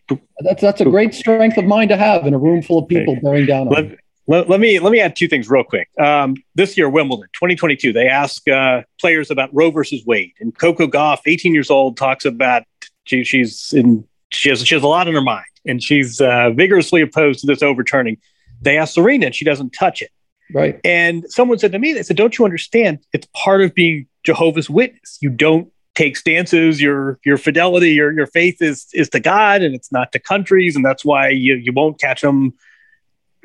that's 0.41 0.63
that's 0.63 0.81
a 0.81 0.85
great 0.85 1.15
strength 1.15 1.57
of 1.59 1.65
mind 1.65 1.91
to 1.91 1.97
have 1.97 2.27
in 2.27 2.35
a 2.35 2.39
room 2.39 2.63
full 2.63 2.79
of 2.79 2.89
people 2.89 3.19
bearing 3.23 3.47
down 3.47 3.69
on. 3.69 3.75
Let, 3.75 3.99
let, 4.27 4.49
let, 4.49 4.61
me 4.61 4.79
let 4.79 4.93
me 4.93 5.01
add 5.01 5.17
two 5.17 5.29
things 5.29 5.49
real 5.51 5.65
quick. 5.65 5.89
Um, 5.99 6.37
this 6.55 6.77
year, 6.77 6.89
Wimbledon 6.89 7.29
2022, 7.33 7.93
they 7.93 8.09
ask 8.09 8.47
uh, 8.49 8.83
players 9.01 9.31
about 9.31 9.51
Roe 9.53 9.71
versus 9.71 10.05
Wade, 10.07 10.33
and 10.41 10.57
Coco 10.57 10.87
Gauff, 10.87 11.21
18 11.27 11.53
years 11.53 11.71
old, 11.71 11.97
talks 11.97 12.25
about 12.25 12.63
she, 13.05 13.25
she's 13.25 13.73
in 13.73 14.07
she 14.31 14.49
has 14.49 14.65
she 14.65 14.75
has 14.75 14.85
a 14.85 14.89
lot 14.89 15.09
in 15.09 15.15
her 15.15 15.21
mind, 15.21 15.47
and 15.67 15.83
she's 15.83 16.21
uh, 16.21 16.51
vigorously 16.51 17.03
opposed 17.03 17.41
to 17.41 17.47
this 17.47 17.63
overturning. 17.63 18.19
They 18.63 18.79
ask 18.79 18.95
Serena, 18.95 19.27
and 19.27 19.35
she 19.35 19.45
doesn't 19.45 19.71
touch 19.71 20.03
it. 20.03 20.11
Right. 20.53 20.81
And 20.85 21.25
someone 21.29 21.59
said 21.59 21.73
to 21.73 21.79
me, 21.79 21.93
they 21.93 22.03
said, 22.03 22.17
Don't 22.17 22.37
you 22.39 22.45
understand? 22.45 23.01
It's 23.13 23.27
part 23.35 23.63
of 23.63 23.75
being 23.75 24.07
Jehovah's 24.25 24.69
Witness. 24.69 25.19
You 25.21 25.31
don't 25.31 25.73
take 25.95 26.17
stances. 26.17 26.81
Your 26.81 27.19
your 27.25 27.39
fidelity, 27.39 27.93
your 27.93 28.13
your 28.13 28.27
faith 28.27 28.61
is 28.61 28.87
is 28.93 29.09
to 29.11 29.21
God 29.21 29.63
and 29.63 29.75
it's 29.75 29.93
not 29.93 30.13
to 30.13 30.19
countries, 30.19 30.77
and 30.77 30.85
that's 30.85 31.05
why 31.05 31.29
you 31.29 31.55
you 31.55 31.73
won't 31.73 32.01
catch 32.01 32.21
them 32.23 32.55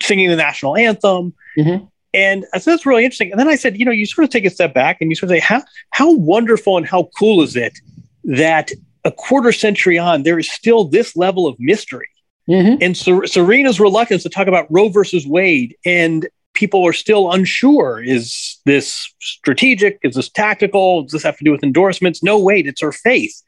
singing 0.01 0.29
the 0.29 0.35
national 0.35 0.75
anthem. 0.75 1.33
Mm-hmm. 1.57 1.85
And 2.13 2.45
I 2.53 2.59
said 2.59 2.71
that's 2.71 2.85
really 2.85 3.03
interesting. 3.03 3.31
And 3.31 3.39
then 3.39 3.49
I 3.49 3.55
said, 3.55 3.77
you 3.77 3.85
know, 3.85 3.91
you 3.91 4.05
sort 4.05 4.23
of 4.23 4.31
take 4.31 4.45
a 4.45 4.49
step 4.49 4.73
back 4.73 4.97
and 5.01 5.11
you 5.11 5.15
sort 5.15 5.31
of 5.31 5.35
say, 5.35 5.41
how 5.41 5.63
how 5.91 6.13
wonderful 6.13 6.77
and 6.77 6.85
how 6.85 7.09
cool 7.17 7.41
is 7.41 7.55
it 7.55 7.77
that 8.23 8.71
a 9.03 9.11
quarter 9.11 9.51
century 9.51 9.97
on 9.97 10.23
there 10.23 10.39
is 10.39 10.49
still 10.49 10.85
this 10.85 11.15
level 11.15 11.45
of 11.45 11.55
mystery. 11.59 12.07
Mm-hmm. 12.49 12.77
And 12.81 12.95
Ser- 12.95 13.27
Serena's 13.27 13.79
reluctance 13.79 14.23
to 14.23 14.29
talk 14.29 14.47
about 14.47 14.67
Roe 14.69 14.89
versus 14.89 15.27
Wade 15.27 15.75
and 15.85 16.27
people 16.55 16.85
are 16.87 16.93
still 16.93 17.31
unsure 17.31 18.01
is 18.03 18.59
this 18.65 19.13
strategic? 19.19 19.99
Is 20.03 20.15
this 20.15 20.29
tactical? 20.29 21.03
Does 21.03 21.11
this 21.11 21.23
have 21.23 21.37
to 21.37 21.43
do 21.43 21.51
with 21.51 21.63
endorsements? 21.63 22.23
No 22.23 22.39
wait 22.39 22.65
it's 22.65 22.81
her 22.81 22.91
faith. 22.91 23.41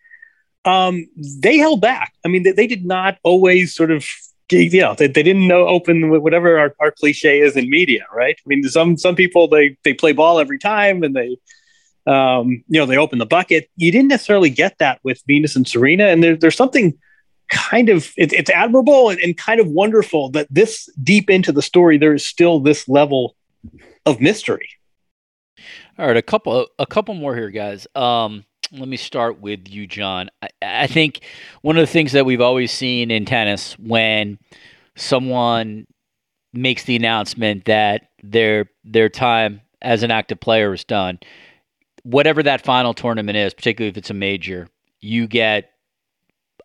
Um, 0.65 1.07
they 1.41 1.57
held 1.57 1.81
back. 1.81 2.13
I 2.23 2.27
mean 2.27 2.43
they, 2.43 2.51
they, 2.51 2.67
did 2.67 2.85
not 2.85 3.17
always 3.23 3.73
sort 3.73 3.89
of 3.89 4.05
you 4.51 4.81
know 4.81 4.93
they, 4.93 5.07
they 5.07 5.23
didn't 5.23 5.47
know 5.47 5.67
open 5.67 6.21
whatever 6.21 6.59
our, 6.59 6.75
our 6.79 6.91
cliche 6.91 7.41
is 7.41 7.55
in 7.57 7.69
media 7.69 8.05
right? 8.13 8.37
I 8.37 8.45
mean 8.45 8.63
some 8.63 8.97
some 8.97 9.15
people 9.15 9.47
they 9.47 9.77
they 9.83 9.93
play 9.93 10.11
ball 10.11 10.39
every 10.39 10.59
time 10.59 11.03
and 11.03 11.15
they 11.15 11.37
um, 12.07 12.63
you 12.67 12.79
know 12.79 12.85
they 12.85 12.97
open 12.97 13.19
the 13.19 13.25
bucket. 13.25 13.69
You 13.75 13.91
didn't 13.91 14.09
necessarily 14.09 14.49
get 14.49 14.77
that 14.79 14.99
with 15.03 15.21
venus 15.27 15.55
and 15.55 15.67
serena. 15.67 16.05
And 16.05 16.23
there, 16.23 16.35
there's 16.35 16.55
something 16.55 16.97
kind 17.49 17.89
of 17.89 18.11
it, 18.17 18.33
it's 18.33 18.49
admirable 18.49 19.09
and, 19.09 19.19
and 19.19 19.37
kind 19.37 19.59
of 19.59 19.67
wonderful 19.67 20.29
that 20.29 20.47
this 20.49 20.89
deep 21.03 21.29
into 21.29 21.51
the 21.51 21.61
story 21.61 21.97
there 21.97 22.13
is 22.13 22.25
still 22.25 22.59
this 22.59 22.87
level 22.87 23.35
of 24.05 24.19
mystery 24.19 24.69
all 25.97 26.07
right 26.07 26.17
a 26.17 26.21
couple 26.21 26.67
a 26.79 26.85
couple 26.85 27.13
more 27.13 27.35
here 27.35 27.49
guys 27.49 27.87
um 27.95 28.43
let 28.71 28.87
me 28.87 28.97
start 28.97 29.39
with 29.39 29.67
you, 29.67 29.87
John. 29.87 30.29
I, 30.41 30.49
I, 30.61 30.87
think 30.87 31.21
one 31.61 31.77
of 31.77 31.81
the 31.81 31.91
things 31.91 32.11
that 32.11 32.25
we've 32.25 32.41
always 32.41 32.71
seen 32.71 33.11
in 33.11 33.25
tennis 33.25 33.77
when 33.79 34.39
someone 34.95 35.87
makes 36.53 36.83
the 36.83 36.95
announcement 36.95 37.65
that 37.65 38.09
their 38.23 38.69
their 38.83 39.09
time 39.09 39.61
as 39.81 40.03
an 40.03 40.11
active 40.11 40.39
player 40.39 40.73
is 40.73 40.83
done, 40.83 41.19
whatever 42.03 42.41
that 42.43 42.63
final 42.63 42.93
tournament 42.93 43.37
is, 43.37 43.53
particularly 43.53 43.89
if 43.89 43.97
it's 43.97 44.09
a 44.09 44.15
major, 44.15 44.67
you 44.99 45.27
get 45.27 45.71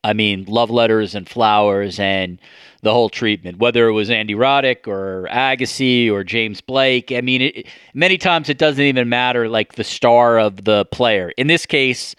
I 0.04 0.12
mean, 0.12 0.44
love 0.46 0.70
letters 0.70 1.14
and 1.14 1.28
flowers 1.28 2.00
and 2.00 2.40
the 2.82 2.92
whole 2.92 3.08
treatment, 3.08 3.58
whether 3.58 3.86
it 3.86 3.92
was 3.92 4.10
Andy 4.10 4.34
Roddick 4.34 4.88
or 4.88 5.28
Agassi 5.30 6.10
or 6.10 6.24
James 6.24 6.60
Blake. 6.60 7.12
I 7.12 7.20
mean, 7.20 7.42
it, 7.42 7.66
many 7.94 8.18
times 8.18 8.48
it 8.48 8.58
doesn't 8.58 8.82
even 8.82 9.08
matter 9.08 9.48
like 9.48 9.74
the 9.74 9.84
star 9.84 10.40
of 10.40 10.64
the 10.64 10.84
player. 10.86 11.32
In 11.36 11.46
this 11.46 11.64
case, 11.64 12.16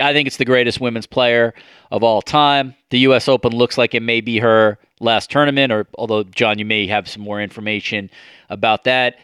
I 0.00 0.12
think 0.12 0.26
it's 0.26 0.38
the 0.38 0.46
greatest 0.46 0.80
women's 0.80 1.06
player 1.06 1.52
of 1.90 2.02
all 2.02 2.22
time. 2.22 2.74
The 2.90 3.00
U.S. 3.00 3.28
Open 3.28 3.52
looks 3.52 3.76
like 3.76 3.94
it 3.94 4.02
may 4.02 4.22
be 4.22 4.38
her 4.38 4.78
last 5.00 5.30
tournament, 5.30 5.72
or 5.72 5.86
although 5.98 6.22
John, 6.22 6.58
you 6.58 6.64
may 6.64 6.86
have 6.86 7.08
some 7.08 7.22
more 7.22 7.42
information 7.42 8.10
about 8.48 8.84
that. 8.84 9.16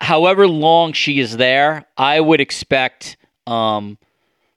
However 0.00 0.46
long 0.46 0.92
she 0.92 1.20
is 1.20 1.38
there, 1.38 1.86
I 1.96 2.20
would 2.20 2.40
expect 2.40 3.16
um, 3.46 3.98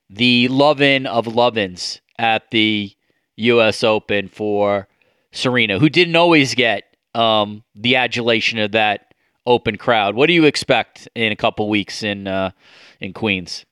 the 0.10 0.49
love-in 0.49 1.06
of 1.06 1.28
love-ins 1.28 2.02
at 2.22 2.51
the 2.51 2.95
U.S. 3.36 3.84
Open 3.84 4.30
for 4.30 4.88
Serena, 5.32 5.80
who 5.80 5.89
didn't 5.89 6.15
always 6.15 6.53
get 6.53 6.95
um, 7.15 7.63
the 7.76 7.95
adulation 7.95 8.59
of 8.59 8.72
that 8.74 9.13
open 9.47 9.76
crowd. 9.76 10.15
What 10.15 10.28
do 10.28 10.34
you 10.34 10.45
expect 10.45 11.09
in 11.15 11.32
a 11.32 11.36
couple 11.36 11.67
weeks 11.67 12.03
in 12.03 12.28
uh, 12.28 12.51
in 13.01 13.11
Queens? 13.11 13.65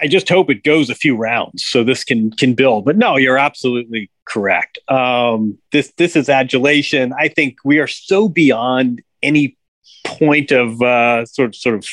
I 0.00 0.08
just 0.08 0.28
hope 0.28 0.50
it 0.50 0.64
goes 0.64 0.90
a 0.90 0.94
few 0.94 1.16
rounds 1.16 1.64
so 1.64 1.84
this 1.84 2.02
can 2.02 2.32
can 2.32 2.54
build. 2.54 2.84
But 2.84 2.96
no, 2.96 3.16
you're 3.16 3.38
absolutely 3.38 4.10
correct. 4.24 4.78
Um, 4.88 5.56
this 5.70 5.92
this 5.96 6.16
is 6.16 6.28
adulation. 6.28 7.12
I 7.16 7.28
think 7.28 7.58
we 7.64 7.78
are 7.78 7.86
so 7.86 8.28
beyond 8.28 9.02
any 9.22 9.56
point 10.04 10.50
of 10.50 10.82
uh, 10.82 11.26
sort 11.26 11.50
of 11.50 11.54
sort 11.54 11.76
of 11.76 11.86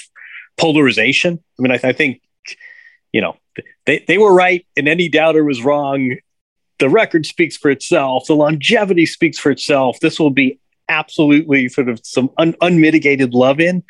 polarization. 0.58 1.40
I 1.60 1.62
mean, 1.62 1.72
I, 1.72 1.90
I 1.90 1.94
think 1.94 2.22
you 3.14 3.22
know 3.22 3.36
they, 3.86 4.04
they 4.08 4.18
were 4.18 4.34
right 4.34 4.66
and 4.78 4.88
any 4.88 5.10
doubter 5.10 5.44
was 5.44 5.64
wrong. 5.64 6.16
The 6.80 6.90
record 6.90 7.26
speaks 7.26 7.58
for 7.58 7.70
itself. 7.70 8.26
The 8.28 8.36
longevity 8.36 9.06
speaks 9.06 9.38
for 9.38 9.52
itself. 9.52 10.00
This 10.00 10.20
will 10.20 10.32
be 10.32 10.60
absolutely 10.90 11.70
sort 11.70 11.90
of 11.90 12.00
some 12.04 12.30
un, 12.38 12.56
unmitigated 12.62 13.34
love 13.34 13.60
in. 13.60 13.84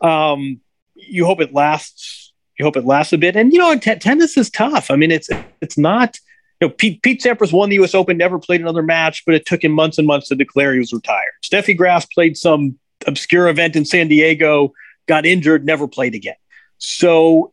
Um, 0.00 0.60
you 0.94 1.24
hope 1.24 1.40
it 1.40 1.52
lasts. 1.52 2.32
You 2.58 2.64
hope 2.64 2.76
it 2.76 2.84
lasts 2.84 3.12
a 3.12 3.18
bit. 3.18 3.36
And 3.36 3.52
you 3.52 3.58
know, 3.58 3.76
t- 3.76 3.96
tennis 3.96 4.36
is 4.36 4.50
tough. 4.50 4.90
I 4.90 4.96
mean, 4.96 5.10
it's 5.10 5.28
it's 5.60 5.78
not. 5.78 6.18
You 6.60 6.68
know, 6.68 6.74
Pete, 6.74 7.02
Pete 7.02 7.20
Sampras 7.20 7.52
won 7.52 7.68
the 7.68 7.74
U.S. 7.76 7.94
Open, 7.94 8.16
never 8.16 8.38
played 8.38 8.60
another 8.60 8.82
match, 8.82 9.24
but 9.26 9.34
it 9.34 9.44
took 9.44 9.64
him 9.64 9.72
months 9.72 9.98
and 9.98 10.06
months 10.06 10.28
to 10.28 10.36
declare 10.36 10.72
he 10.72 10.78
was 10.78 10.92
retired. 10.92 11.32
Steffi 11.44 11.76
Graf 11.76 12.08
played 12.10 12.36
some 12.36 12.78
obscure 13.08 13.48
event 13.48 13.74
in 13.74 13.84
San 13.84 14.06
Diego, 14.06 14.72
got 15.06 15.26
injured, 15.26 15.66
never 15.66 15.88
played 15.88 16.14
again. 16.14 16.36
So 16.78 17.52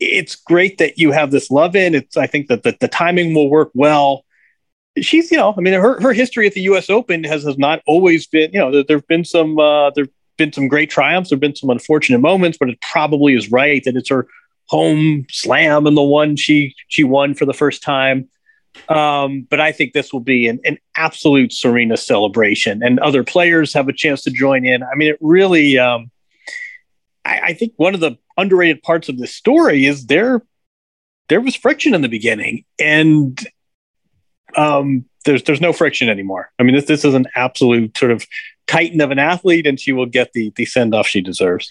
it's 0.00 0.34
great 0.34 0.78
that 0.78 0.98
you 0.98 1.12
have 1.12 1.30
this 1.30 1.50
love 1.50 1.76
in. 1.76 1.94
It's 1.94 2.16
I 2.16 2.26
think 2.26 2.48
that 2.48 2.62
the, 2.62 2.76
the 2.80 2.88
timing 2.88 3.34
will 3.34 3.48
work 3.48 3.70
well. 3.74 4.24
She's 5.00 5.30
you 5.30 5.36
know 5.36 5.54
I 5.56 5.60
mean 5.60 5.74
her 5.74 6.00
her 6.00 6.12
history 6.12 6.46
at 6.46 6.54
the 6.54 6.62
U.S. 6.62 6.90
Open 6.90 7.24
has 7.24 7.44
has 7.44 7.58
not 7.58 7.80
always 7.86 8.26
been 8.26 8.52
you 8.52 8.58
know 8.58 8.82
there, 8.82 8.96
have 8.96 9.06
been 9.06 9.24
some 9.24 9.58
uh, 9.58 9.90
there've 9.90 10.10
been 10.36 10.52
some 10.52 10.68
great 10.68 10.90
triumphs. 10.90 11.30
There've 11.30 11.40
been 11.40 11.56
some 11.56 11.70
unfortunate 11.70 12.18
moments, 12.18 12.58
but 12.58 12.68
it 12.68 12.80
probably 12.80 13.34
is 13.34 13.50
right 13.50 13.82
that 13.84 13.96
it's 13.96 14.10
her 14.10 14.26
home 14.66 15.26
slam 15.30 15.86
and 15.86 15.96
the 15.96 16.02
one 16.02 16.36
she 16.36 16.74
she 16.88 17.04
won 17.04 17.34
for 17.34 17.44
the 17.44 17.54
first 17.54 17.82
time. 17.82 18.28
Um, 18.88 19.46
but 19.50 19.60
I 19.60 19.70
think 19.70 19.92
this 19.92 20.12
will 20.12 20.20
be 20.20 20.48
an, 20.48 20.58
an 20.64 20.78
absolute 20.96 21.52
Serena 21.52 21.96
celebration, 21.96 22.82
and 22.82 22.98
other 23.00 23.22
players 23.22 23.74
have 23.74 23.88
a 23.88 23.92
chance 23.92 24.22
to 24.22 24.30
join 24.30 24.64
in. 24.64 24.82
I 24.82 24.94
mean, 24.94 25.10
it 25.10 25.18
really. 25.20 25.78
Um, 25.78 26.10
I, 27.24 27.40
I 27.40 27.54
think 27.54 27.74
one 27.76 27.94
of 27.94 28.00
the 28.00 28.16
underrated 28.36 28.82
parts 28.82 29.08
of 29.08 29.18
this 29.18 29.34
story 29.34 29.86
is 29.86 30.06
there 30.06 30.42
there 31.28 31.40
was 31.40 31.54
friction 31.54 31.94
in 31.94 32.02
the 32.02 32.08
beginning 32.08 32.64
and 32.78 33.46
um, 34.56 35.04
there's 35.24 35.42
there's 35.44 35.60
no 35.60 35.72
friction 35.72 36.08
anymore. 36.08 36.50
I 36.58 36.62
mean, 36.62 36.74
this 36.74 36.86
this 36.86 37.04
is 37.04 37.14
an 37.14 37.26
absolute 37.34 37.96
sort 37.96 38.10
of 38.10 38.26
titan 38.66 39.00
of 39.00 39.10
an 39.10 39.18
athlete, 39.18 39.66
and 39.66 39.78
she 39.78 39.92
will 39.92 40.06
get 40.06 40.32
the 40.32 40.52
the 40.56 40.64
send 40.64 40.94
off 40.94 41.06
she 41.06 41.20
deserves. 41.20 41.70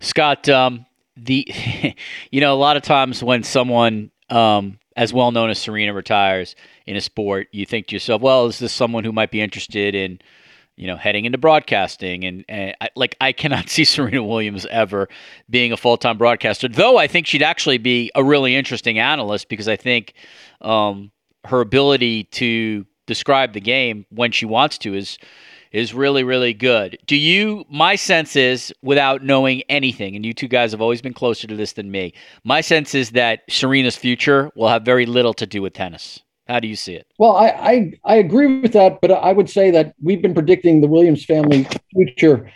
Scott, 0.00 0.48
um, 0.48 0.86
the 1.16 1.46
you 2.30 2.40
know 2.40 2.54
a 2.54 2.56
lot 2.56 2.76
of 2.76 2.82
times 2.82 3.22
when 3.22 3.42
someone 3.42 4.10
um, 4.30 4.78
as 4.96 5.12
well 5.12 5.30
known 5.30 5.50
as 5.50 5.58
Serena 5.58 5.92
retires 5.92 6.54
in 6.86 6.96
a 6.96 7.00
sport, 7.00 7.48
you 7.52 7.66
think 7.66 7.88
to 7.88 7.96
yourself, 7.96 8.22
well, 8.22 8.46
is 8.46 8.58
this 8.58 8.72
someone 8.72 9.04
who 9.04 9.12
might 9.12 9.30
be 9.30 9.40
interested 9.40 9.94
in 9.94 10.20
you 10.76 10.86
know, 10.86 10.96
heading 10.96 11.24
into 11.24 11.38
broadcasting. 11.38 12.24
And, 12.24 12.44
and 12.48 12.74
I, 12.80 12.88
like, 12.96 13.16
I 13.20 13.32
cannot 13.32 13.68
see 13.68 13.84
Serena 13.84 14.22
Williams 14.22 14.66
ever 14.66 15.08
being 15.48 15.72
a 15.72 15.76
full 15.76 15.96
time 15.96 16.18
broadcaster, 16.18 16.68
though 16.68 16.96
I 16.98 17.06
think 17.06 17.26
she'd 17.26 17.42
actually 17.42 17.78
be 17.78 18.10
a 18.14 18.24
really 18.24 18.54
interesting 18.56 18.98
analyst 18.98 19.48
because 19.48 19.68
I 19.68 19.76
think 19.76 20.14
um, 20.60 21.10
her 21.44 21.60
ability 21.60 22.24
to 22.24 22.86
describe 23.06 23.52
the 23.52 23.60
game 23.60 24.06
when 24.10 24.32
she 24.32 24.46
wants 24.46 24.78
to 24.78 24.94
is 24.94 25.18
is 25.72 25.94
really 25.94 26.22
really 26.22 26.52
good. 26.52 26.98
Do 27.06 27.16
you 27.16 27.64
my 27.70 27.96
sense 27.96 28.36
is 28.36 28.72
without 28.82 29.24
knowing 29.24 29.62
anything 29.68 30.14
and 30.14 30.24
you 30.24 30.32
two 30.34 30.48
guys 30.48 30.70
have 30.72 30.82
always 30.82 31.02
been 31.02 31.14
closer 31.14 31.46
to 31.46 31.56
this 31.56 31.72
than 31.72 31.90
me. 31.90 32.12
My 32.44 32.60
sense 32.60 32.94
is 32.94 33.10
that 33.10 33.40
Serena's 33.48 33.96
future 33.96 34.50
will 34.54 34.68
have 34.68 34.84
very 34.84 35.06
little 35.06 35.34
to 35.34 35.46
do 35.46 35.62
with 35.62 35.72
tennis. 35.72 36.20
How 36.48 36.60
do 36.60 36.68
you 36.68 36.76
see 36.76 36.94
it? 36.94 37.06
Well, 37.18 37.36
I, 37.36 37.46
I, 37.46 37.92
I 38.04 38.14
agree 38.16 38.60
with 38.60 38.72
that, 38.72 39.00
but 39.00 39.10
I 39.10 39.32
would 39.32 39.48
say 39.48 39.70
that 39.70 39.94
we've 40.02 40.20
been 40.20 40.34
predicting 40.34 40.80
the 40.80 40.88
Williams 40.88 41.24
family 41.24 41.66
future 41.92 42.50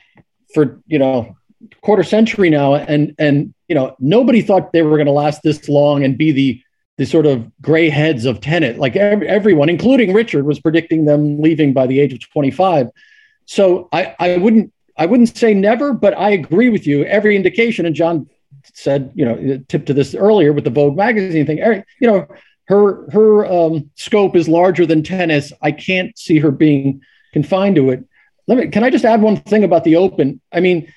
for 0.52 0.80
you 0.86 0.98
know 0.98 1.36
quarter 1.82 2.02
century 2.02 2.50
now, 2.50 2.74
and 2.74 3.14
and 3.18 3.54
you 3.68 3.74
know 3.74 3.96
nobody 4.00 4.42
thought 4.42 4.72
they 4.72 4.82
were 4.82 4.96
going 4.96 5.06
to 5.06 5.12
last 5.12 5.42
this 5.42 5.68
long 5.68 6.04
and 6.04 6.18
be 6.18 6.32
the 6.32 6.62
the 6.98 7.06
sort 7.06 7.26
of 7.26 7.50
gray 7.60 7.88
heads 7.88 8.24
of 8.24 8.40
tennis. 8.40 8.78
Like 8.78 8.96
every, 8.96 9.28
everyone, 9.28 9.68
including 9.68 10.12
Richard, 10.12 10.46
was 10.46 10.58
predicting 10.58 11.04
them 11.04 11.40
leaving 11.40 11.72
by 11.72 11.86
the 11.86 12.00
age 12.00 12.12
of 12.14 12.20
25. 12.20 12.88
So 13.44 13.88
I, 13.92 14.14
I 14.18 14.36
wouldn't 14.38 14.72
I 14.96 15.06
wouldn't 15.06 15.36
say 15.36 15.54
never, 15.54 15.92
but 15.92 16.16
I 16.16 16.30
agree 16.30 16.70
with 16.70 16.86
you. 16.86 17.04
Every 17.04 17.36
indication, 17.36 17.86
and 17.86 17.94
John 17.94 18.28
said, 18.74 19.12
you 19.14 19.24
know, 19.24 19.62
tipped 19.68 19.86
to 19.86 19.94
this 19.94 20.14
earlier 20.14 20.52
with 20.52 20.64
the 20.64 20.70
Vogue 20.70 20.96
magazine 20.96 21.46
thing. 21.46 21.58
You 22.00 22.08
know, 22.08 22.26
her 22.68 23.10
her 23.10 23.46
um, 23.46 23.90
scope 23.94 24.36
is 24.36 24.48
larger 24.48 24.86
than 24.86 25.02
tennis. 25.02 25.52
I 25.62 25.72
can't 25.72 26.16
see 26.18 26.38
her 26.38 26.50
being 26.50 27.00
confined 27.32 27.76
to 27.76 27.90
it. 27.90 28.04
Let 28.46 28.58
me. 28.58 28.68
Can 28.68 28.84
I 28.84 28.90
just 28.90 29.04
add 29.04 29.22
one 29.22 29.36
thing 29.36 29.64
about 29.64 29.84
the 29.84 29.96
Open? 29.96 30.40
I 30.52 30.60
mean, 30.60 30.92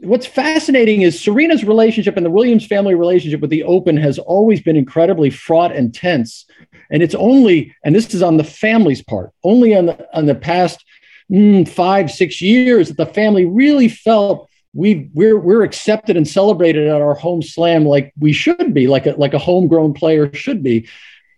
what's 0.00 0.26
fascinating 0.26 1.02
is 1.02 1.20
Serena's 1.20 1.64
relationship 1.64 2.16
and 2.16 2.26
the 2.26 2.30
Williams 2.30 2.66
family 2.66 2.94
relationship 2.94 3.40
with 3.40 3.50
the 3.50 3.64
Open 3.64 3.96
has 3.96 4.18
always 4.18 4.60
been 4.60 4.76
incredibly 4.76 5.30
fraught 5.30 5.74
and 5.74 5.94
tense. 5.94 6.46
And 6.90 7.02
it's 7.02 7.14
only, 7.14 7.74
and 7.84 7.94
this 7.94 8.14
is 8.14 8.22
on 8.22 8.36
the 8.36 8.44
family's 8.44 9.02
part, 9.02 9.32
only 9.42 9.74
on 9.74 9.86
the 9.86 10.16
on 10.16 10.26
the 10.26 10.34
past 10.34 10.84
mm, 11.30 11.68
five 11.68 12.10
six 12.10 12.40
years 12.40 12.88
that 12.88 12.96
the 12.96 13.06
family 13.06 13.44
really 13.44 13.88
felt 13.88 14.45
we 14.76 15.10
we're 15.14 15.38
we're 15.38 15.62
accepted 15.62 16.16
and 16.16 16.28
celebrated 16.28 16.86
at 16.86 17.00
our 17.00 17.14
home 17.14 17.42
slam 17.42 17.84
like 17.84 18.12
we 18.18 18.32
should 18.32 18.74
be, 18.74 18.86
like 18.86 19.06
a 19.06 19.12
like 19.12 19.34
a 19.34 19.38
homegrown 19.38 19.94
player 19.94 20.32
should 20.34 20.62
be. 20.62 20.88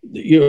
You 0.03 0.41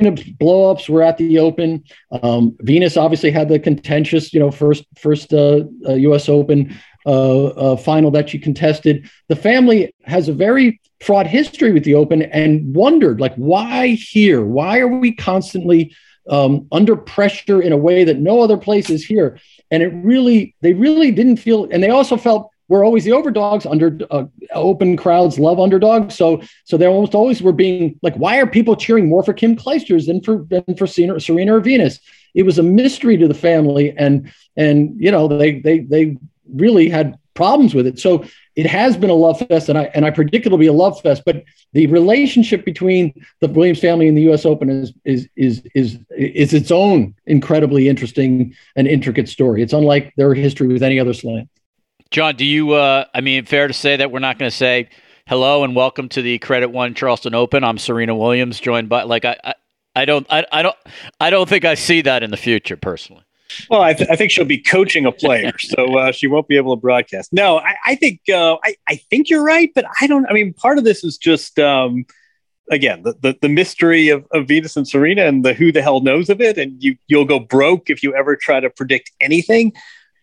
know, 0.00 0.12
blowups 0.12 0.88
were 0.88 1.02
at 1.02 1.16
the 1.16 1.38
Open. 1.38 1.84
Um, 2.22 2.56
Venus 2.60 2.96
obviously 2.96 3.30
had 3.30 3.48
the 3.48 3.58
contentious, 3.58 4.34
you 4.34 4.40
know, 4.40 4.50
first 4.50 4.84
first 4.96 5.32
uh, 5.32 5.64
uh, 5.88 5.94
U.S. 5.94 6.28
Open 6.28 6.76
uh, 7.06 7.46
uh, 7.46 7.76
final 7.76 8.10
that 8.10 8.30
she 8.30 8.38
contested. 8.38 9.08
The 9.28 9.36
family 9.36 9.94
has 10.04 10.28
a 10.28 10.32
very 10.32 10.80
fraught 11.00 11.26
history 11.26 11.72
with 11.72 11.84
the 11.84 11.94
Open 11.94 12.22
and 12.22 12.74
wondered, 12.74 13.20
like, 13.20 13.34
why 13.36 13.88
here? 13.88 14.44
Why 14.44 14.78
are 14.78 14.88
we 14.88 15.12
constantly 15.12 15.94
um, 16.28 16.66
under 16.72 16.96
pressure 16.96 17.60
in 17.60 17.72
a 17.72 17.76
way 17.76 18.04
that 18.04 18.18
no 18.18 18.40
other 18.40 18.56
place 18.56 18.90
is 18.90 19.04
here? 19.04 19.38
and 19.70 19.82
it 19.82 19.88
really 19.88 20.54
they 20.60 20.74
really 20.74 21.10
didn't 21.10 21.38
feel 21.38 21.66
and 21.70 21.82
they 21.82 21.88
also 21.88 22.18
felt 22.18 22.50
we're 22.68 22.84
always 22.84 23.02
the 23.02 23.12
overdogs 23.12 23.64
under 23.64 23.98
uh, 24.10 24.24
open 24.52 24.94
crowds 24.94 25.38
love 25.38 25.58
underdogs 25.58 26.14
so 26.14 26.40
so 26.64 26.76
they 26.76 26.86
almost 26.86 27.14
always 27.14 27.40
were 27.40 27.50
being 27.50 27.98
like 28.02 28.14
why 28.16 28.38
are 28.38 28.46
people 28.46 28.76
cheering 28.76 29.08
more 29.08 29.22
for 29.22 29.32
kim 29.32 29.56
clijsters 29.56 30.06
than 30.06 30.20
for 30.20 30.44
than 30.50 30.76
for 30.76 30.86
serena, 30.86 31.18
serena 31.18 31.56
or 31.56 31.60
venus 31.60 31.98
it 32.34 32.42
was 32.42 32.58
a 32.58 32.62
mystery 32.62 33.16
to 33.16 33.28
the 33.28 33.34
family, 33.34 33.94
and 33.96 34.32
and 34.56 34.94
you 34.98 35.10
know 35.10 35.28
they 35.28 35.60
they 35.60 35.80
they 35.80 36.16
really 36.52 36.88
had 36.88 37.16
problems 37.34 37.74
with 37.74 37.86
it. 37.86 37.98
So 37.98 38.24
it 38.56 38.66
has 38.66 38.96
been 38.96 39.10
a 39.10 39.14
love 39.14 39.42
fest, 39.48 39.68
and 39.68 39.76
I 39.76 39.84
and 39.94 40.04
I 40.04 40.10
predict 40.10 40.46
it'll 40.46 40.58
be 40.58 40.66
a 40.66 40.72
love 40.72 41.00
fest. 41.00 41.22
But 41.26 41.44
the 41.72 41.86
relationship 41.88 42.64
between 42.64 43.12
the 43.40 43.48
Williams 43.48 43.80
family 43.80 44.06
and 44.06 44.16
the 44.16 44.22
U.S. 44.22 44.44
Open 44.44 44.70
is 44.70 44.92
is 45.04 45.28
is 45.36 45.62
is 45.74 45.98
is 46.16 46.54
its 46.54 46.70
own 46.70 47.14
incredibly 47.26 47.88
interesting 47.88 48.54
and 48.76 48.86
intricate 48.86 49.28
story. 49.28 49.62
It's 49.62 49.72
unlike 49.72 50.12
their 50.16 50.34
history 50.34 50.68
with 50.68 50.82
any 50.82 51.00
other 51.00 51.14
slam. 51.14 51.48
John, 52.10 52.36
do 52.36 52.44
you? 52.44 52.72
Uh, 52.72 53.06
I 53.12 53.20
mean, 53.20 53.44
fair 53.44 53.66
to 53.66 53.74
say 53.74 53.96
that 53.96 54.12
we're 54.12 54.20
not 54.20 54.38
going 54.38 54.50
to 54.50 54.56
say 54.56 54.88
hello 55.26 55.64
and 55.64 55.74
welcome 55.74 56.08
to 56.10 56.22
the 56.22 56.38
Credit 56.38 56.68
One 56.68 56.94
Charleston 56.94 57.34
Open. 57.34 57.64
I'm 57.64 57.78
Serena 57.78 58.14
Williams, 58.14 58.60
joined 58.60 58.88
by 58.88 59.02
like 59.02 59.24
I 59.24 59.36
I, 59.42 59.54
I 59.96 60.04
don't 60.04 60.26
I, 60.30 60.46
I 60.52 60.62
don't 60.62 60.76
I 61.18 61.30
don't 61.30 61.48
think 61.48 61.64
I 61.64 61.74
see 61.74 62.02
that 62.02 62.22
in 62.22 62.30
the 62.30 62.36
future 62.36 62.76
personally. 62.76 63.23
Well, 63.70 63.82
I, 63.82 63.94
th- 63.94 64.08
I, 64.10 64.16
think 64.16 64.30
she'll 64.30 64.44
be 64.44 64.58
coaching 64.58 65.06
a 65.06 65.12
player, 65.12 65.52
so 65.58 65.98
uh, 65.98 66.12
she 66.12 66.26
won't 66.26 66.48
be 66.48 66.56
able 66.56 66.76
to 66.76 66.80
broadcast. 66.80 67.32
No, 67.32 67.58
I, 67.58 67.76
I 67.86 67.94
think 67.94 68.20
uh, 68.28 68.56
I, 68.64 68.76
I, 68.88 68.96
think 68.96 69.30
you're 69.30 69.44
right, 69.44 69.70
but 69.74 69.84
I 70.00 70.06
don't. 70.06 70.26
I 70.26 70.32
mean, 70.32 70.52
part 70.52 70.78
of 70.78 70.84
this 70.84 71.04
is 71.04 71.16
just 71.16 71.58
um, 71.58 72.04
again 72.70 73.02
the, 73.02 73.14
the, 73.20 73.36
the 73.42 73.48
mystery 73.48 74.08
of, 74.08 74.26
of, 74.32 74.48
Venus 74.48 74.76
and 74.76 74.86
Serena 74.86 75.26
and 75.26 75.44
the 75.44 75.54
who 75.54 75.72
the 75.72 75.82
hell 75.82 76.00
knows 76.00 76.30
of 76.30 76.40
it, 76.40 76.58
and 76.58 76.82
you 76.82 76.96
you'll 77.06 77.24
go 77.24 77.38
broke 77.38 77.90
if 77.90 78.02
you 78.02 78.14
ever 78.14 78.36
try 78.36 78.60
to 78.60 78.70
predict 78.70 79.10
anything. 79.20 79.72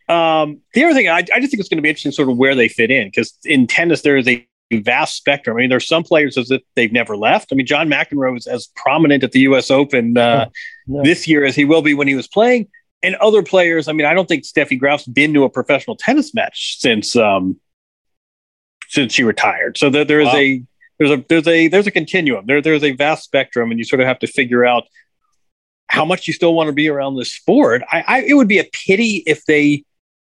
Um, 0.09 0.59
the 0.73 0.83
other 0.83 0.93
thing, 0.93 1.07
I, 1.07 1.19
I 1.19 1.39
just 1.39 1.51
think 1.51 1.59
it's 1.59 1.69
going 1.69 1.77
to 1.77 1.83
be 1.83 1.89
interesting, 1.89 2.11
sort 2.11 2.29
of 2.29 2.37
where 2.37 2.55
they 2.55 2.67
fit 2.67 2.91
in, 2.91 3.07
because 3.07 3.37
in 3.45 3.67
tennis 3.67 4.01
there 4.01 4.17
is 4.17 4.27
a 4.27 4.45
vast 4.73 5.15
spectrum. 5.15 5.57
I 5.57 5.61
mean, 5.61 5.69
there's 5.69 5.87
some 5.87 6.03
players 6.03 6.37
as 6.37 6.51
if 6.51 6.61
they've 6.75 6.91
never 6.91 7.17
left. 7.17 7.49
I 7.51 7.55
mean, 7.55 7.65
John 7.65 7.89
McEnroe 7.89 8.37
is 8.37 8.47
as 8.47 8.67
prominent 8.75 9.23
at 9.23 9.31
the 9.31 9.41
U.S. 9.41 9.71
Open 9.71 10.17
uh, 10.17 10.49
this 10.87 11.27
year 11.27 11.45
as 11.45 11.55
he 11.55 11.65
will 11.65 11.81
be 11.81 11.93
when 11.93 12.07
he 12.07 12.15
was 12.15 12.27
playing 12.27 12.67
and 13.03 13.15
other 13.15 13.43
players. 13.43 13.87
I 13.87 13.93
mean, 13.93 14.05
I 14.05 14.13
don't 14.13 14.27
think 14.27 14.43
Steffi 14.43 14.79
Graf's 14.79 15.05
been 15.05 15.33
to 15.33 15.43
a 15.43 15.49
professional 15.49 15.95
tennis 15.95 16.33
match 16.33 16.79
since 16.79 17.15
um, 17.15 17.59
since 18.89 19.13
she 19.13 19.23
retired. 19.23 19.77
So 19.77 19.89
there, 19.89 20.05
there 20.05 20.19
is 20.19 20.27
wow. 20.27 20.35
a 20.35 20.63
there's 20.99 21.11
a 21.11 21.25
there's 21.27 21.47
a 21.47 21.67
there's 21.67 21.87
a 21.87 21.91
continuum. 21.91 22.45
There 22.45 22.61
there's 22.61 22.83
a 22.83 22.91
vast 22.91 23.23
spectrum, 23.23 23.71
and 23.71 23.79
you 23.79 23.85
sort 23.85 24.01
of 24.01 24.07
have 24.07 24.19
to 24.19 24.27
figure 24.27 24.65
out 24.65 24.83
how 25.87 26.05
much 26.05 26.27
you 26.27 26.33
still 26.33 26.53
want 26.53 26.67
to 26.67 26.73
be 26.73 26.87
around 26.89 27.15
this 27.15 27.33
sport. 27.33 27.81
I, 27.91 28.03
I 28.07 28.21
it 28.21 28.33
would 28.35 28.47
be 28.47 28.59
a 28.59 28.65
pity 28.71 29.23
if 29.25 29.45
they 29.45 29.83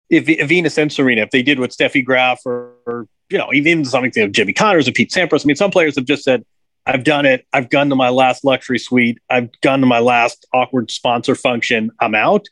if, 0.10 0.28
if 0.30 0.48
Venus 0.48 0.78
and 0.78 0.92
Serena 0.92 1.22
if 1.22 1.32
they 1.32 1.42
did 1.42 1.60
what 1.60 1.72
Steffi 1.72 2.04
Graf 2.04 2.42
or, 2.46 2.74
or 2.86 3.08
you 3.30 3.38
know 3.38 3.52
even 3.54 3.84
something 3.86 4.24
of 4.24 4.32
Jimmy 4.32 4.54
Connors 4.54 4.88
and 4.88 4.96
Pete 4.96 5.12
Sampras. 5.12 5.44
I 5.44 5.48
mean, 5.48 5.56
some 5.56 5.72
players 5.72 5.96
have 5.96 6.06
just 6.06 6.24
said 6.24 6.46
I've 6.86 7.04
done 7.04 7.26
it. 7.26 7.46
I've 7.54 7.70
gone 7.70 7.90
to 7.90 7.96
my 7.96 8.10
last 8.10 8.44
luxury 8.44 8.80
suite. 8.80 9.20
I've 9.30 9.50
gone 9.62 9.80
to 9.82 9.86
my 9.86 10.00
last 10.00 10.46
awkward 10.54 10.92
sponsor 10.92 11.36
function. 11.36 11.92
I'm 12.00 12.16
out 12.16 12.48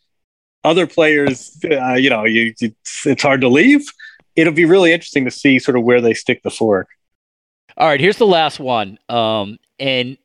other 0.68 0.86
players, 0.86 1.58
uh, 1.64 1.94
you 1.94 2.10
know, 2.10 2.26
you, 2.26 2.54
it's, 2.60 3.06
it's 3.06 3.24
hard 3.24 3.42
to 3.42 3.50
leave. 3.50 3.86
It'll 4.36 4.54
be 4.54 4.66
really 4.66 4.94
interesting 4.94 5.26
to 5.26 5.32
see 5.32 5.60
sort 5.60 5.78
of 5.78 5.84
where 5.84 6.02
they 6.02 6.14
stick 6.14 6.44
the 6.44 6.52
fork. 6.52 6.88
All 7.78 7.88
right, 7.88 8.00
here's 8.00 8.18
the 8.18 8.28
last 8.28 8.60
one. 8.60 9.00
Um, 9.10 9.58
and 9.80 10.18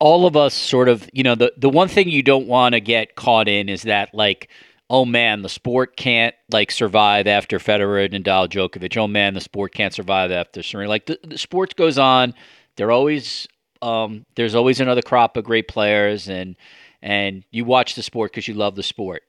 all 0.00 0.26
of 0.26 0.36
us 0.36 0.54
sort 0.54 0.88
of, 0.88 1.08
you 1.12 1.22
know, 1.22 1.34
the, 1.34 1.52
the 1.56 1.68
one 1.68 1.88
thing 1.88 2.08
you 2.08 2.22
don't 2.22 2.46
want 2.46 2.74
to 2.74 2.80
get 2.80 3.14
caught 3.14 3.48
in 3.48 3.68
is 3.68 3.82
that, 3.82 4.14
like, 4.14 4.48
oh 4.88 5.04
man, 5.04 5.42
the 5.42 5.48
sport 5.48 5.96
can't 5.96 6.34
like 6.50 6.70
survive 6.70 7.26
after 7.26 7.58
Federer, 7.58 8.04
and 8.04 8.24
Nadal, 8.24 8.48
Djokovic. 8.48 8.96
Oh 8.96 9.08
man, 9.08 9.34
the 9.34 9.40
sport 9.40 9.74
can't 9.74 9.94
survive 9.94 10.30
after 10.30 10.62
Serena. 10.62 10.88
Like 10.88 11.06
the, 11.06 11.18
the 11.22 11.74
goes 11.76 11.98
on. 11.98 12.34
There 12.76 12.92
always 12.92 13.48
um, 13.82 14.24
there's 14.36 14.54
always 14.54 14.80
another 14.80 15.02
crop 15.02 15.36
of 15.36 15.44
great 15.44 15.66
players, 15.68 16.28
and 16.28 16.56
and 17.02 17.44
you 17.50 17.64
watch 17.64 17.94
the 17.94 18.02
sport 18.02 18.32
because 18.32 18.48
you 18.48 18.54
love 18.54 18.76
the 18.76 18.82
sport 18.82 19.22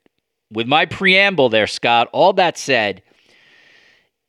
with 0.51 0.67
my 0.67 0.85
preamble 0.85 1.49
there, 1.49 1.67
Scott, 1.67 2.09
all 2.13 2.33
that 2.33 2.57
said, 2.57 3.03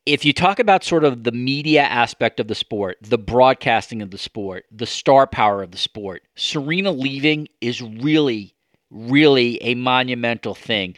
if 0.07 0.25
you 0.25 0.33
talk 0.33 0.59
about 0.59 0.85
sort 0.85 1.05
of 1.05 1.25
the 1.25 1.33
media 1.33 1.83
aspect 1.83 2.41
of 2.41 2.49
the 2.49 2.55
sport, 2.55 2.97
the 3.03 3.19
broadcasting 3.19 4.01
of 4.01 4.11
the 4.11 4.19
sport, 4.19 4.65
the 4.73 4.87
star 4.87 5.27
power 5.27 5.63
of 5.63 5.71
the 5.71 5.79
sport, 5.79 6.23
Serena 6.35 6.91
leaving 6.91 7.47
is 7.61 7.83
really, 7.83 8.55
really 8.91 9.63
a 9.63 9.75
monumental 9.75 10.55
thing. 10.55 10.95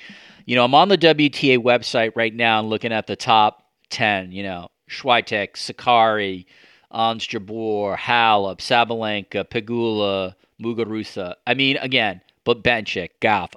You 0.46 0.54
know, 0.54 0.64
I'm 0.64 0.74
on 0.74 0.88
the 0.88 0.98
WTA 0.98 1.58
website 1.58 2.12
right 2.14 2.34
now 2.34 2.60
and 2.60 2.70
looking 2.70 2.92
at 2.92 3.08
the 3.08 3.16
top 3.16 3.64
10, 3.90 4.30
you 4.30 4.44
know, 4.44 4.68
Swiatek, 4.88 5.54
Sakkari, 5.54 6.46
Ons 6.92 7.26
Jabeur, 7.26 7.96
Halep, 7.96 8.58
Sabalenka, 8.58 9.44
Pegula, 9.44 10.34
Muguruza. 10.62 11.34
I 11.46 11.54
mean, 11.54 11.76
again, 11.78 12.20
but 12.44 12.62
Bencic, 12.62 13.10
Gauff, 13.20 13.52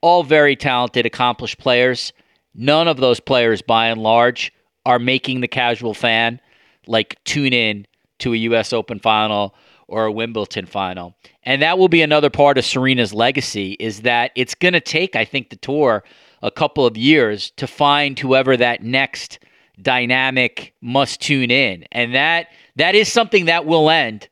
all 0.00 0.22
very 0.22 0.56
talented, 0.56 1.06
accomplished 1.06 1.58
players. 1.58 2.12
None 2.54 2.88
of 2.88 2.96
those 2.98 3.20
players, 3.20 3.62
by 3.62 3.86
and 3.86 4.02
large, 4.02 4.52
are 4.86 4.98
making 4.98 5.40
the 5.40 5.48
casual 5.48 5.94
fan 5.94 6.40
like 6.86 7.22
tune 7.24 7.52
in 7.52 7.86
to 8.18 8.32
a 8.32 8.36
U.S. 8.36 8.72
Open 8.72 8.98
final 8.98 9.54
or 9.88 10.06
a 10.06 10.12
Wimbledon 10.12 10.66
final. 10.66 11.14
And 11.42 11.60
that 11.62 11.78
will 11.78 11.88
be 11.88 12.02
another 12.02 12.30
part 12.30 12.58
of 12.58 12.64
Serena's 12.64 13.12
legacy 13.12 13.72
is 13.80 14.02
that 14.02 14.30
it's 14.36 14.54
going 14.54 14.74
to 14.74 14.80
take, 14.80 15.16
I 15.16 15.24
think, 15.24 15.50
the 15.50 15.56
tour 15.56 16.04
a 16.42 16.50
couple 16.50 16.86
of 16.86 16.96
years 16.96 17.50
to 17.56 17.66
find 17.66 18.18
whoever 18.18 18.56
that 18.56 18.82
next 18.82 19.40
dynamic 19.82 20.74
must 20.80 21.20
tune 21.20 21.50
in. 21.50 21.84
And 21.92 22.14
that 22.14 22.48
that 22.76 22.94
is 22.94 23.12
something 23.12 23.46
that 23.46 23.66
will 23.66 23.90
end 23.90 24.28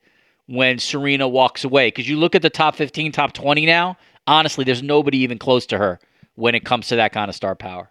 when 0.46 0.78
Serena 0.78 1.28
walks 1.28 1.64
away. 1.64 1.88
Because 1.88 2.08
you 2.08 2.16
look 2.16 2.34
at 2.34 2.42
the 2.42 2.50
top 2.50 2.76
15, 2.76 3.12
top 3.12 3.32
20 3.32 3.66
now, 3.66 3.96
honestly, 4.28 4.64
there's 4.64 4.82
nobody 4.82 5.18
even 5.18 5.38
close 5.38 5.66
to 5.66 5.78
her 5.78 5.98
when 6.34 6.54
it 6.54 6.64
comes 6.64 6.88
to 6.88 6.96
that 6.96 7.12
kind 7.12 7.28
of 7.28 7.34
star 7.34 7.56
power. 7.56 7.90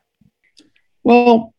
Well, 1.03 1.53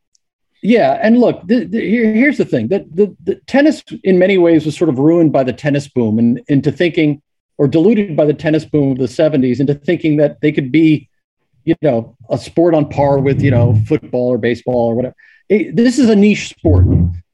yeah, 0.63 0.99
and 1.03 1.19
look, 1.19 1.47
the, 1.47 1.65
the, 1.65 1.81
here, 1.81 2.13
here's 2.13 2.39
the 2.39 2.45
thing: 2.45 2.69
that 2.69 2.85
the, 2.95 3.15
the 3.23 3.37
tennis, 3.47 3.83
in 4.03 4.19
many 4.19 4.39
ways, 4.39 4.65
was 4.65 4.77
sort 4.77 4.89
of 4.89 4.99
ruined 4.99 5.33
by 5.33 5.45
the 5.45 5.53
tennis 5.53 5.89
boom, 5.89 6.19
and 6.19 6.41
into 6.49 6.73
thinking, 6.73 7.21
or 7.59 7.69
diluted 7.69 8.17
by 8.17 8.25
the 8.25 8.35
tennis 8.35 8.65
boom 8.65 8.93
of 8.93 8.99
the 8.99 9.05
'70s, 9.05 9.61
into 9.61 9.75
thinking 9.75 10.17
that 10.17 10.41
they 10.41 10.53
could 10.53 10.73
be, 10.73 11.09
you 11.65 11.75
know, 11.83 12.17
a 12.31 12.39
sport 12.39 12.75
on 12.75 12.89
par 12.89 13.19
with 13.19 13.43
you 13.43 13.51
know 13.51 13.77
football 13.87 14.29
or 14.29 14.39
baseball 14.39 14.89
or 14.89 14.95
whatever. 14.95 15.15
It, 15.49 15.77
this 15.77 15.99
is 15.99 16.09
a 16.09 16.17
niche 16.17 16.49
sport 16.49 16.87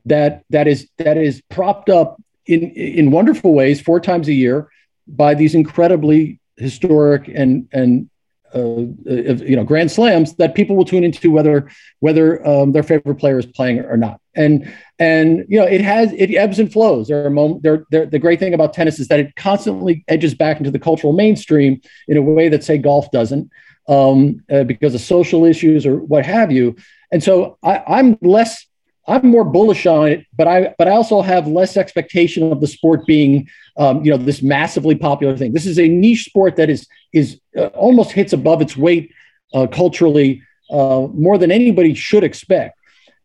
that 0.07 0.45
that 0.51 0.69
is 0.69 0.89
that 0.99 1.17
is 1.17 1.43
propped 1.49 1.89
up 1.89 2.21
in 2.47 2.71
in 2.73 3.11
wonderful 3.11 3.55
ways 3.55 3.81
four 3.81 4.01
times 4.01 4.29
a 4.29 4.35
year 4.35 4.69
by 5.07 5.35
these 5.35 5.55
incredibly 5.55 6.41
historic 6.57 7.29
and 7.29 7.69
and 7.73 8.09
uh, 8.55 8.87
you 9.07 9.57
know 9.57 9.65
grand 9.65 9.91
slams 9.91 10.35
that 10.37 10.55
people 10.55 10.77
will 10.77 10.85
tune 10.85 11.03
into 11.03 11.31
whether 11.31 11.69
whether 12.01 12.47
um, 12.47 12.73
their 12.73 12.83
favorite 12.83 13.17
player 13.17 13.39
is 13.39 13.47
playing 13.47 13.81
or 13.81 13.97
not. 13.97 14.21
And 14.37 14.73
and 14.99 15.45
you 15.49 15.59
know 15.59 15.67
it 15.67 15.81
has 15.81 16.13
it 16.13 16.33
ebbs 16.35 16.59
and 16.59 16.73
flows. 16.73 17.09
There 17.09 17.25
are 17.25 17.31
moments 17.31 17.63
there, 17.63 17.85
there 17.91 18.07
the 18.07 18.19
great 18.19 18.39
thing 18.39 18.55
about 18.55 18.73
tennis 18.73 18.99
is 18.99 19.09
that 19.09 19.21
it 19.21 19.35
constantly 19.37 20.05
edges 20.09 20.35
back 20.35 20.59
into 20.59 20.71
the 20.71 20.79
cultural 20.79 21.13
mainstream 21.13 21.81
in 22.07 22.17
a 22.17 22.23
way 22.23 22.49
that 22.49 22.63
say 22.63 22.79
golf 22.79 23.11
doesn't 23.11 23.51
um, 23.89 24.43
uh, 24.51 24.65
because 24.65 24.95
of 24.95 25.01
social 25.01 25.45
issues 25.45 25.85
or 25.85 25.97
what 25.97 26.25
have 26.25 26.53
you. 26.53 26.77
And 27.11 27.23
so 27.23 27.59
I, 27.63 27.83
i'm 27.87 28.19
less 28.23 28.67
I'm 29.07 29.27
more 29.29 29.45
bullish 29.45 29.87
on 29.87 30.09
it, 30.09 30.27
but 30.35 30.49
I 30.49 30.75
but 30.79 30.89
I 30.89 30.93
also 30.93 31.21
have 31.21 31.47
less 31.47 31.77
expectation 31.77 32.51
of 32.51 32.61
the 32.61 32.67
sport 32.67 33.05
being 33.07 33.49
um, 33.77 34.05
you 34.05 34.11
know 34.11 34.17
this 34.17 34.43
massively 34.43 34.95
popular 34.95 35.37
thing. 35.37 35.53
This 35.53 35.67
is 35.67 35.79
a 35.79 35.89
niche 35.89 36.25
sport 36.25 36.57
that 36.57 36.71
is 36.71 36.87
is 37.13 37.41
uh, 37.57 37.67
almost 37.67 38.13
hits 38.13 38.33
above 38.33 38.63
its 38.63 38.77
weight 38.77 39.13
uh, 39.53 39.67
culturally 39.67 40.43
uh, 40.71 41.07
more 41.13 41.37
than 41.39 41.51
anybody 41.51 41.95
should 41.95 42.25
expect. 42.25 42.79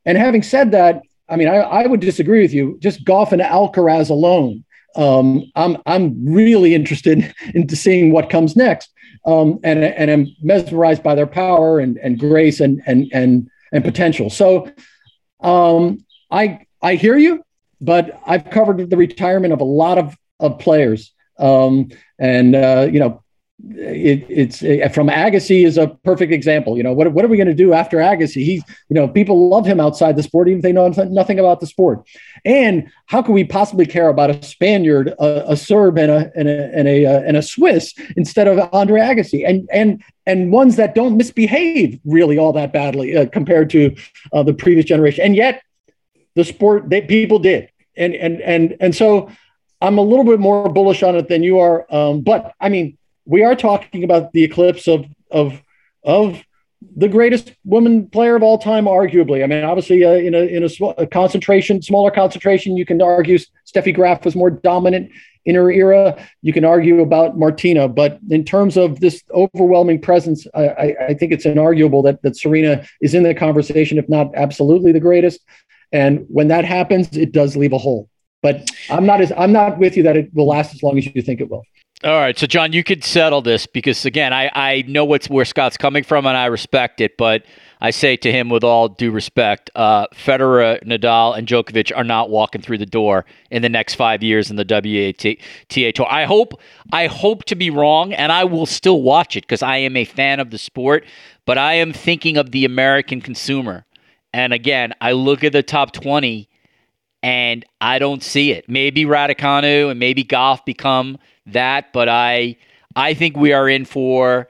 And 0.05 0.17
having 0.17 0.43
said 0.43 0.71
that, 0.71 1.01
I 1.30 1.38
mean 1.38 1.47
I, 1.47 1.57
I 1.57 1.88
would 1.88 2.01
disagree 2.01 2.41
with 2.41 2.53
you. 2.53 2.77
Just 2.82 3.05
Gauff 3.05 3.32
and 3.32 3.41
Alcaraz 3.41 4.09
alone, 4.09 4.65
um, 4.97 5.49
I'm 5.55 5.77
I'm 5.86 6.25
really 6.25 6.75
interested 6.75 7.34
into 7.53 7.77
seeing 7.77 8.11
what 8.11 8.30
comes 8.30 8.57
next, 8.57 8.89
um, 9.25 9.59
and 9.63 9.84
and 9.84 10.11
I'm 10.11 10.27
mesmerized 10.41 11.03
by 11.03 11.15
their 11.15 11.27
power 11.27 11.80
and 11.80 11.97
and 11.97 12.19
grace 12.19 12.59
and 12.59 12.82
and 12.86 13.07
and 13.13 13.49
and 13.71 13.84
potential. 13.84 14.30
So 14.30 14.69
um, 15.42 16.06
I 16.32 16.66
I 16.82 16.96
hear 16.96 17.18
you, 17.18 17.44
but 17.82 18.20
I've 18.26 18.50
covered 18.50 18.90
the 18.90 18.98
retirement 18.98 19.54
of 19.54 19.62
a 19.62 19.66
lot 19.66 19.98
of 19.98 20.16
of 20.40 20.60
players, 20.60 21.14
um, 21.38 21.90
and 22.18 22.56
uh, 22.56 22.88
you 22.92 23.00
know, 23.00 23.24
it, 23.68 24.26
it's 24.30 24.64
uh, 24.64 24.89
from 24.93 25.07
Agassi 25.07 25.66
is 25.66 25.78
a 25.78 25.88
perfect 25.88 26.32
example. 26.32 26.78
You 26.78 26.84
know, 26.84 26.93
what 26.93 27.12
what 27.12 27.26
are 27.26 27.28
we 27.28 27.38
going 27.38 27.47
to 27.47 27.53
do 27.53 27.74
after 27.74 27.97
Agassi? 27.97 28.43
He's 28.43 28.64
you 28.89 28.95
know, 28.95 29.07
people 29.07 29.49
love 29.49 29.66
him 29.66 29.80
outside 29.80 30.16
the 30.16 30.24
sport, 30.24 30.47
even 30.47 30.60
if 30.60 30.64
they 30.64 30.72
know 30.72 30.88
nothing 30.88 31.39
about 31.39 31.60
the 31.60 31.68
sport. 31.68 32.07
And 32.45 32.89
how 33.07 33.22
can 33.22 33.34
we 33.34 33.43
possibly 33.43 33.86
care 33.86 34.10
about 34.10 34.30
a 34.30 34.41
Spaniard, 34.43 35.10
a, 35.20 35.51
a 35.51 35.57
Serb, 35.57 35.97
and 35.97 36.12
a 36.12 36.32
and 36.36 36.47
a 36.47 36.72
and 36.74 36.88
a, 36.88 37.05
uh, 37.05 37.22
and 37.22 37.38
a 37.38 37.41
Swiss 37.41 37.93
instead 38.16 38.47
of 38.47 38.70
Andre 38.72 39.01
Agassi? 39.01 39.47
And 39.47 39.68
and 39.72 40.01
and 40.26 40.51
ones 40.51 40.78
that 40.78 40.95
don't 40.95 41.18
misbehave 41.18 41.99
really 42.05 42.38
all 42.38 42.53
that 42.53 42.72
badly 42.72 43.18
uh, 43.18 43.28
compared 43.28 43.70
to 43.72 43.95
uh, 44.32 44.43
the 44.43 44.53
previous 44.53 44.86
generation. 44.86 45.26
And 45.26 45.36
yet, 45.36 45.62
the 46.36 46.45
sport 46.45 46.89
they 46.89 47.01
people 47.01 47.39
did, 47.39 47.70
and 47.97 48.16
and 48.16 48.41
and 48.41 48.78
and 48.80 48.95
so 48.95 49.30
I'm 49.82 49.97
a 49.97 50.03
little 50.03 50.26
bit 50.26 50.39
more 50.39 50.70
bullish 50.70 51.03
on 51.03 51.16
it 51.16 51.28
than 51.28 51.43
you 51.43 51.60
are. 51.60 51.86
Um, 51.93 52.22
but 52.22 52.53
I 52.60 52.70
mean, 52.70 52.97
we 53.30 53.43
are 53.43 53.55
talking 53.55 54.03
about 54.03 54.34
the 54.34 54.43
eclipse 54.43 54.88
of 54.88 55.05
of 55.30 55.61
of 56.03 56.43
the 56.95 57.07
greatest 57.07 57.53
woman 57.63 58.07
player 58.09 58.36
of 58.36 58.43
all 58.43 58.57
time, 58.57 58.86
arguably. 58.86 59.43
I 59.43 59.47
mean, 59.47 59.63
obviously, 59.63 60.03
uh, 60.03 60.13
in 60.13 60.34
a 60.34 60.39
in 60.39 60.63
a, 60.63 60.69
sm- 60.69 60.97
a, 60.97 61.05
concentration, 61.05 61.82
smaller 61.82 62.09
concentration, 62.09 62.75
you 62.75 62.86
can 62.86 63.01
argue 63.01 63.38
Steffi 63.67 63.93
Graf 63.93 64.25
was 64.25 64.36
more 64.36 64.49
dominant 64.49 65.11
in 65.45 65.55
her 65.55 65.71
era. 65.71 66.25
You 66.41 66.53
can 66.53 66.65
argue 66.65 67.01
about 67.01 67.38
Martina, 67.38 67.88
but 67.88 68.19
in 68.30 68.43
terms 68.43 68.77
of 68.77 68.99
this 68.99 69.23
overwhelming 69.32 70.01
presence, 70.01 70.47
I, 70.55 70.67
I, 70.67 70.95
I 71.09 71.13
think 71.13 71.32
it's 71.32 71.45
inarguable 71.45 72.03
that 72.05 72.21
that 72.23 72.36
Serena 72.36 72.84
is 73.01 73.13
in 73.13 73.23
the 73.23 73.36
conversation, 73.36 73.99
if 73.99 74.09
not 74.09 74.34
absolutely 74.36 74.91
the 74.91 74.99
greatest. 74.99 75.41
And 75.91 76.25
when 76.30 76.47
that 76.47 76.65
happens, 76.65 77.15
it 77.15 77.32
does 77.32 77.55
leave 77.55 77.73
a 77.73 77.77
hole. 77.77 78.09
But 78.41 78.69
I'm 78.89 79.05
not 79.05 79.21
as 79.21 79.32
I'm 79.38 79.51
not 79.51 79.77
with 79.77 79.97
you 79.97 80.03
that 80.03 80.17
it 80.17 80.34
will 80.34 80.47
last 80.47 80.73
as 80.73 80.82
long 80.82 80.97
as 80.97 81.05
you 81.05 81.21
think 81.21 81.41
it 81.41 81.49
will. 81.49 81.63
All 82.02 82.14
right, 82.14 82.39
so 82.39 82.47
John, 82.47 82.72
you 82.72 82.82
could 82.82 83.04
settle 83.04 83.41
this 83.41 83.68
because 83.68 84.06
again, 84.06 84.32
I 84.32 84.50
I 84.56 84.86
know 84.88 85.04
what's 85.04 85.30
where 85.30 85.43
Scott's 85.43 85.76
coming 85.76 86.06
from 86.06 86.26
and 86.26 86.38
I 86.38 86.45
respect 86.45 87.02
it, 87.02 87.18
but 87.18 87.43
I 87.82 87.91
say 87.91 88.16
to 88.16 88.32
him 88.32 88.47
with 88.47 88.64
all 88.64 88.88
due 88.88 89.12
respect, 89.12 89.70
uh, 89.76 90.08
Federer, 90.14 90.82
Nadal, 90.86 91.38
and 91.38 91.45
Djokovic 91.45 91.91
are 91.93 92.06
not 92.06 92.30
walking 92.30 92.62
through 92.62 92.78
the 92.78 92.86
door 92.86 93.26
in 93.52 93.62
the 93.64 93.68
next 93.68 93.95
five 93.95 94.24
years 94.24 94.50
in 94.50 94.56
the 94.56 94.64
WTA 94.64 95.93
tour. 95.93 96.08
I 96.10 96.24
hope 96.24 96.62
I 96.93 97.08
hope 97.08 97.43
to 97.45 97.56
be 97.56 97.70
wrong, 97.70 98.14
and 98.14 98.32
I 98.32 98.45
will 98.45 98.66
still 98.66 99.02
watch 99.02 99.36
it 99.36 99.43
because 99.43 99.62
I 99.62 99.76
am 99.78 99.97
a 99.97 100.06
fan 100.06 100.39
of 100.39 100.52
the 100.52 100.58
sport. 100.58 101.04
But 101.45 101.58
I 101.58 101.74
am 101.74 101.91
thinking 101.91 102.38
of 102.38 102.52
the 102.52 102.64
American 102.64 103.20
consumer, 103.20 103.86
and 104.32 104.54
again, 104.54 104.93
I 105.02 105.12
look 105.12 105.43
at 105.43 105.52
the 105.52 105.64
top 105.64 105.91
twenty, 105.91 106.47
and 107.22 107.66
I 107.82 108.00
don't 108.00 108.24
see 108.24 108.54
it. 108.54 108.70
Maybe 108.70 109.04
Raducanu 109.04 109.91
and 109.91 110.00
maybe 110.00 110.24
Gauff 110.24 110.64
become 110.64 111.18
that, 111.54 111.93
but 111.93 112.10
I 112.10 112.56
I 112.95 113.14
think 113.14 113.38
we 113.38 113.54
are 113.54 113.70
in 113.70 113.86
for 113.86 114.47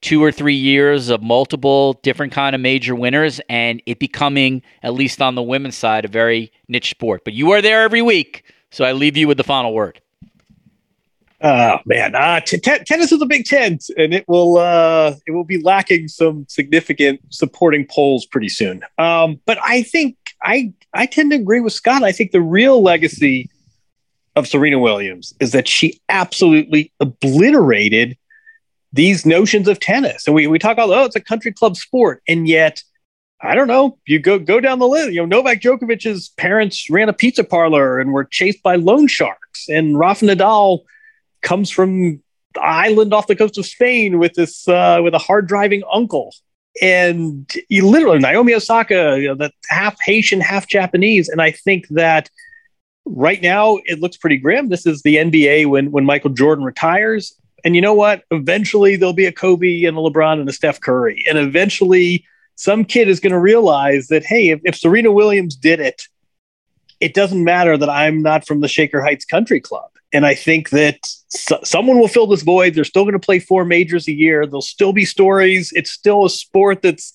two 0.00 0.22
or 0.22 0.30
three 0.30 0.54
years 0.54 1.08
of 1.08 1.22
multiple 1.22 1.94
different 2.02 2.32
kind 2.32 2.54
of 2.54 2.60
major 2.60 2.94
winners 2.94 3.40
and 3.48 3.80
it 3.86 3.98
becoming 3.98 4.62
at 4.82 4.92
least 4.92 5.22
on 5.22 5.34
the 5.34 5.42
women's 5.42 5.76
side 5.76 6.04
a 6.04 6.08
very 6.08 6.52
niche 6.68 6.90
sport. 6.90 7.22
But 7.24 7.32
you 7.32 7.52
are 7.52 7.62
there 7.62 7.82
every 7.82 8.02
week 8.02 8.44
so 8.70 8.84
i 8.84 8.92
leave 8.92 9.16
you 9.16 9.28
with 9.28 9.38
the 9.38 9.44
final 9.44 9.72
word. 9.72 10.00
Oh 11.40 11.78
man. 11.86 12.14
Uh, 12.14 12.40
t- 12.40 12.58
t- 12.58 12.84
tennis 12.84 13.12
is 13.12 13.22
a 13.22 13.26
big 13.26 13.44
tent 13.44 13.84
and 13.96 14.12
it 14.12 14.26
will 14.28 14.58
uh, 14.58 15.14
it 15.26 15.30
will 15.30 15.44
be 15.44 15.62
lacking 15.62 16.08
some 16.08 16.44
significant 16.48 17.20
supporting 17.30 17.86
poles 17.86 18.26
pretty 18.26 18.48
soon. 18.48 18.82
Um, 18.98 19.40
but 19.46 19.58
i 19.62 19.82
think 19.82 20.16
i 20.42 20.72
i 20.92 21.06
tend 21.06 21.30
to 21.30 21.36
agree 21.36 21.60
with 21.60 21.72
scott. 21.72 22.02
I 22.02 22.12
think 22.12 22.32
the 22.32 22.40
real 22.42 22.82
legacy 22.82 23.48
of 24.36 24.46
serena 24.46 24.78
williams 24.78 25.34
is 25.40 25.52
that 25.52 25.68
she 25.68 26.00
absolutely 26.08 26.92
obliterated 27.00 28.16
these 28.94 29.26
notions 29.26 29.66
of 29.66 29.80
tennis. 29.80 30.26
And 30.26 30.36
we, 30.36 30.46
we 30.46 30.58
talk 30.58 30.78
all, 30.78 30.92
oh, 30.92 31.04
it's 31.04 31.16
a 31.16 31.20
country 31.20 31.52
club 31.52 31.76
sport. 31.76 32.22
And 32.28 32.46
yet, 32.46 32.80
I 33.40 33.56
don't 33.56 33.66
know, 33.66 33.98
you 34.06 34.20
go 34.20 34.38
go 34.38 34.60
down 34.60 34.78
the 34.78 34.86
list. 34.86 35.12
You 35.12 35.20
know, 35.20 35.26
Novak 35.26 35.60
Djokovic's 35.60 36.28
parents 36.28 36.88
ran 36.88 37.08
a 37.08 37.12
pizza 37.12 37.42
parlor 37.42 37.98
and 37.98 38.12
were 38.12 38.24
chased 38.24 38.62
by 38.62 38.76
loan 38.76 39.08
sharks. 39.08 39.68
And 39.68 39.98
Rafa 39.98 40.24
Nadal 40.26 40.84
comes 41.42 41.70
from 41.70 42.22
the 42.54 42.62
island 42.62 43.12
off 43.12 43.26
the 43.26 43.34
coast 43.34 43.58
of 43.58 43.66
Spain 43.66 44.20
with 44.20 44.34
this 44.34 44.68
uh, 44.68 45.00
with 45.02 45.12
a 45.12 45.18
hard 45.18 45.48
driving 45.48 45.82
uncle. 45.92 46.32
And 46.80 47.52
you 47.68 47.88
literally 47.88 48.20
Naomi 48.20 48.54
Osaka, 48.54 49.18
you 49.20 49.26
know, 49.26 49.34
that 49.34 49.52
half 49.68 49.96
Haitian, 50.04 50.40
half 50.40 50.68
Japanese. 50.68 51.28
And 51.28 51.42
I 51.42 51.50
think 51.50 51.88
that 51.90 52.30
right 53.04 53.42
now 53.42 53.78
it 53.84 54.00
looks 54.00 54.16
pretty 54.16 54.38
grim. 54.38 54.68
This 54.68 54.86
is 54.86 55.02
the 55.02 55.16
NBA 55.16 55.66
when 55.66 55.90
when 55.90 56.04
Michael 56.04 56.30
Jordan 56.30 56.64
retires. 56.64 57.38
And 57.64 57.74
you 57.74 57.80
know 57.80 57.94
what? 57.94 58.24
Eventually 58.30 58.96
there'll 58.96 59.14
be 59.14 59.26
a 59.26 59.32
Kobe 59.32 59.84
and 59.84 59.96
a 59.96 60.00
LeBron 60.00 60.40
and 60.40 60.48
a 60.48 60.52
Steph 60.52 60.80
Curry. 60.80 61.24
And 61.28 61.38
eventually 61.38 62.26
some 62.56 62.84
kid 62.84 63.08
is 63.08 63.20
going 63.20 63.32
to 63.32 63.38
realize 63.38 64.08
that, 64.08 64.24
hey, 64.24 64.50
if, 64.50 64.60
if 64.64 64.76
Serena 64.76 65.10
Williams 65.10 65.56
did 65.56 65.80
it, 65.80 66.02
it 67.00 67.14
doesn't 67.14 67.42
matter 67.42 67.76
that 67.76 67.88
I'm 67.88 68.22
not 68.22 68.46
from 68.46 68.60
the 68.60 68.68
Shaker 68.68 69.02
Heights 69.02 69.24
Country 69.24 69.60
Club. 69.60 69.90
And 70.12 70.24
I 70.24 70.34
think 70.34 70.70
that 70.70 70.98
so- 71.28 71.60
someone 71.64 71.98
will 71.98 72.08
fill 72.08 72.26
this 72.26 72.42
void. 72.42 72.74
They're 72.74 72.84
still 72.84 73.02
going 73.02 73.14
to 73.14 73.18
play 73.18 73.40
four 73.40 73.64
majors 73.64 74.06
a 74.08 74.12
year. 74.12 74.46
There'll 74.46 74.62
still 74.62 74.92
be 74.92 75.04
stories. 75.04 75.72
It's 75.74 75.90
still 75.90 76.24
a 76.24 76.30
sport 76.30 76.82
that's 76.82 77.12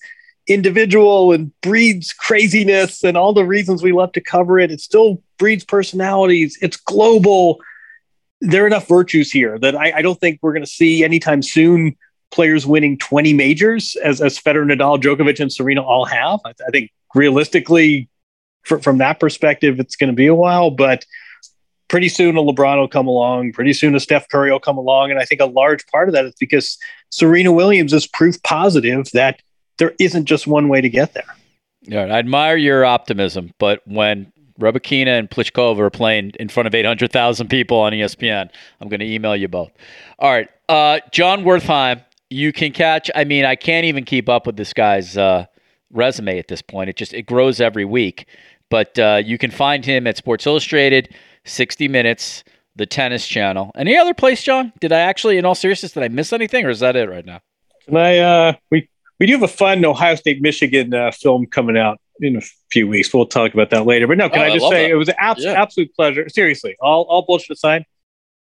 individual 0.50 1.32
and 1.32 1.52
breeds 1.60 2.12
craziness 2.12 3.04
and 3.04 3.16
all 3.16 3.32
the 3.32 3.44
reasons 3.44 3.82
we 3.82 3.92
love 3.92 4.12
to 4.12 4.20
cover 4.20 4.58
it. 4.58 4.70
It 4.70 4.80
still 4.80 5.22
breeds 5.38 5.64
personalities. 5.64 6.58
It's 6.60 6.76
global 6.76 7.60
there 8.40 8.64
are 8.64 8.66
enough 8.66 8.88
virtues 8.88 9.30
here 9.30 9.58
that 9.58 9.76
I, 9.76 9.98
I 9.98 10.02
don't 10.02 10.18
think 10.18 10.38
we're 10.42 10.52
going 10.52 10.64
to 10.64 10.70
see 10.70 11.04
anytime 11.04 11.42
soon 11.42 11.96
players 12.30 12.66
winning 12.66 12.96
20 12.96 13.32
majors 13.34 13.96
as, 14.02 14.20
as 14.20 14.38
Federer, 14.38 14.70
Nadal, 14.70 15.00
Djokovic, 15.00 15.40
and 15.40 15.52
Serena 15.52 15.82
all 15.82 16.04
have. 16.06 16.40
I, 16.44 16.50
I 16.66 16.70
think 16.70 16.90
realistically, 17.14 18.08
for, 18.62 18.78
from 18.78 18.98
that 18.98 19.20
perspective, 19.20 19.78
it's 19.80 19.96
going 19.96 20.10
to 20.10 20.16
be 20.16 20.26
a 20.26 20.34
while, 20.34 20.70
but 20.70 21.04
pretty 21.88 22.08
soon 22.08 22.36
a 22.36 22.40
LeBron 22.40 22.78
will 22.78 22.88
come 22.88 23.08
along. 23.08 23.52
Pretty 23.52 23.72
soon 23.72 23.94
a 23.94 24.00
Steph 24.00 24.28
Curry 24.28 24.50
will 24.50 24.60
come 24.60 24.78
along. 24.78 25.10
And 25.10 25.18
I 25.18 25.24
think 25.24 25.40
a 25.40 25.46
large 25.46 25.86
part 25.88 26.08
of 26.08 26.14
that 26.14 26.24
is 26.24 26.34
because 26.38 26.78
Serena 27.10 27.52
Williams 27.52 27.92
is 27.92 28.06
proof 28.06 28.42
positive 28.42 29.10
that 29.12 29.40
there 29.80 29.94
isn't 29.98 30.26
just 30.26 30.46
one 30.46 30.68
way 30.68 30.80
to 30.80 30.88
get 30.88 31.14
there. 31.14 31.24
Yeah, 31.82 32.02
I 32.02 32.18
admire 32.18 32.56
your 32.56 32.84
optimism, 32.84 33.52
but 33.58 33.80
when 33.86 34.32
Rybakina 34.60 35.18
and 35.18 35.28
Pliskova 35.28 35.78
are 35.80 35.90
playing 35.90 36.32
in 36.38 36.48
front 36.48 36.66
of 36.66 36.74
800,000 36.74 37.48
people 37.48 37.78
on 37.78 37.92
ESPN. 37.92 38.50
I'm 38.80 38.88
going 38.88 39.00
to 39.00 39.06
email 39.06 39.34
you 39.34 39.48
both. 39.48 39.72
All 40.18 40.30
right. 40.30 40.48
Uh, 40.68 41.00
Jon 41.10 41.42
Wertheim, 41.44 42.04
you 42.28 42.52
can 42.52 42.72
catch, 42.72 43.10
I 43.14 43.24
mean, 43.24 43.44
I 43.44 43.56
can't 43.56 43.86
even 43.86 44.04
keep 44.04 44.28
up 44.28 44.46
with 44.46 44.56
this 44.56 44.72
guy's 44.72 45.16
uh, 45.16 45.46
resume 45.90 46.38
at 46.38 46.48
this 46.48 46.62
point. 46.62 46.90
It 46.90 46.96
just, 46.96 47.12
it 47.12 47.22
grows 47.22 47.60
every 47.60 47.84
week. 47.84 48.26
But 48.68 48.98
uh, 48.98 49.22
you 49.24 49.36
can 49.36 49.50
find 49.50 49.84
him 49.84 50.06
at 50.06 50.16
Sports 50.16 50.46
Illustrated, 50.46 51.12
60 51.44 51.88
Minutes, 51.88 52.44
the 52.76 52.86
Tennis 52.86 53.26
Channel. 53.26 53.72
Any 53.74 53.96
other 53.96 54.14
place, 54.14 54.42
John? 54.42 54.72
Did 54.78 54.92
I 54.92 55.00
actually, 55.00 55.38
in 55.38 55.44
all 55.44 55.56
seriousness, 55.56 55.92
did 55.92 56.04
I 56.04 56.08
miss 56.08 56.32
anything 56.32 56.64
or 56.66 56.70
is 56.70 56.80
that 56.80 56.94
it 56.94 57.08
right 57.08 57.26
now? 57.26 57.40
Can 57.86 57.96
I, 57.96 58.18
uh, 58.18 58.52
we, 58.70 58.88
we 59.20 59.26
do 59.26 59.34
have 59.34 59.42
a 59.42 59.48
fun 59.48 59.84
Ohio 59.84 60.14
State 60.16 60.40
Michigan 60.42 60.92
uh, 60.92 61.12
film 61.12 61.46
coming 61.46 61.76
out 61.76 62.00
in 62.20 62.36
a 62.36 62.40
few 62.72 62.88
weeks. 62.88 63.12
We'll 63.12 63.26
talk 63.26 63.54
about 63.54 63.70
that 63.70 63.86
later. 63.86 64.06
But 64.06 64.18
no, 64.18 64.28
can 64.28 64.40
oh, 64.40 64.44
I 64.44 64.52
just 64.52 64.64
I 64.64 64.70
say 64.70 64.82
that. 64.84 64.90
it 64.90 64.94
was 64.96 65.08
an 65.08 65.14
abs- 65.18 65.44
yeah. 65.44 65.62
absolute 65.62 65.94
pleasure. 65.94 66.28
Seriously, 66.28 66.74
all 66.80 67.02
all 67.02 67.22
bullshit 67.22 67.50
aside, 67.50 67.84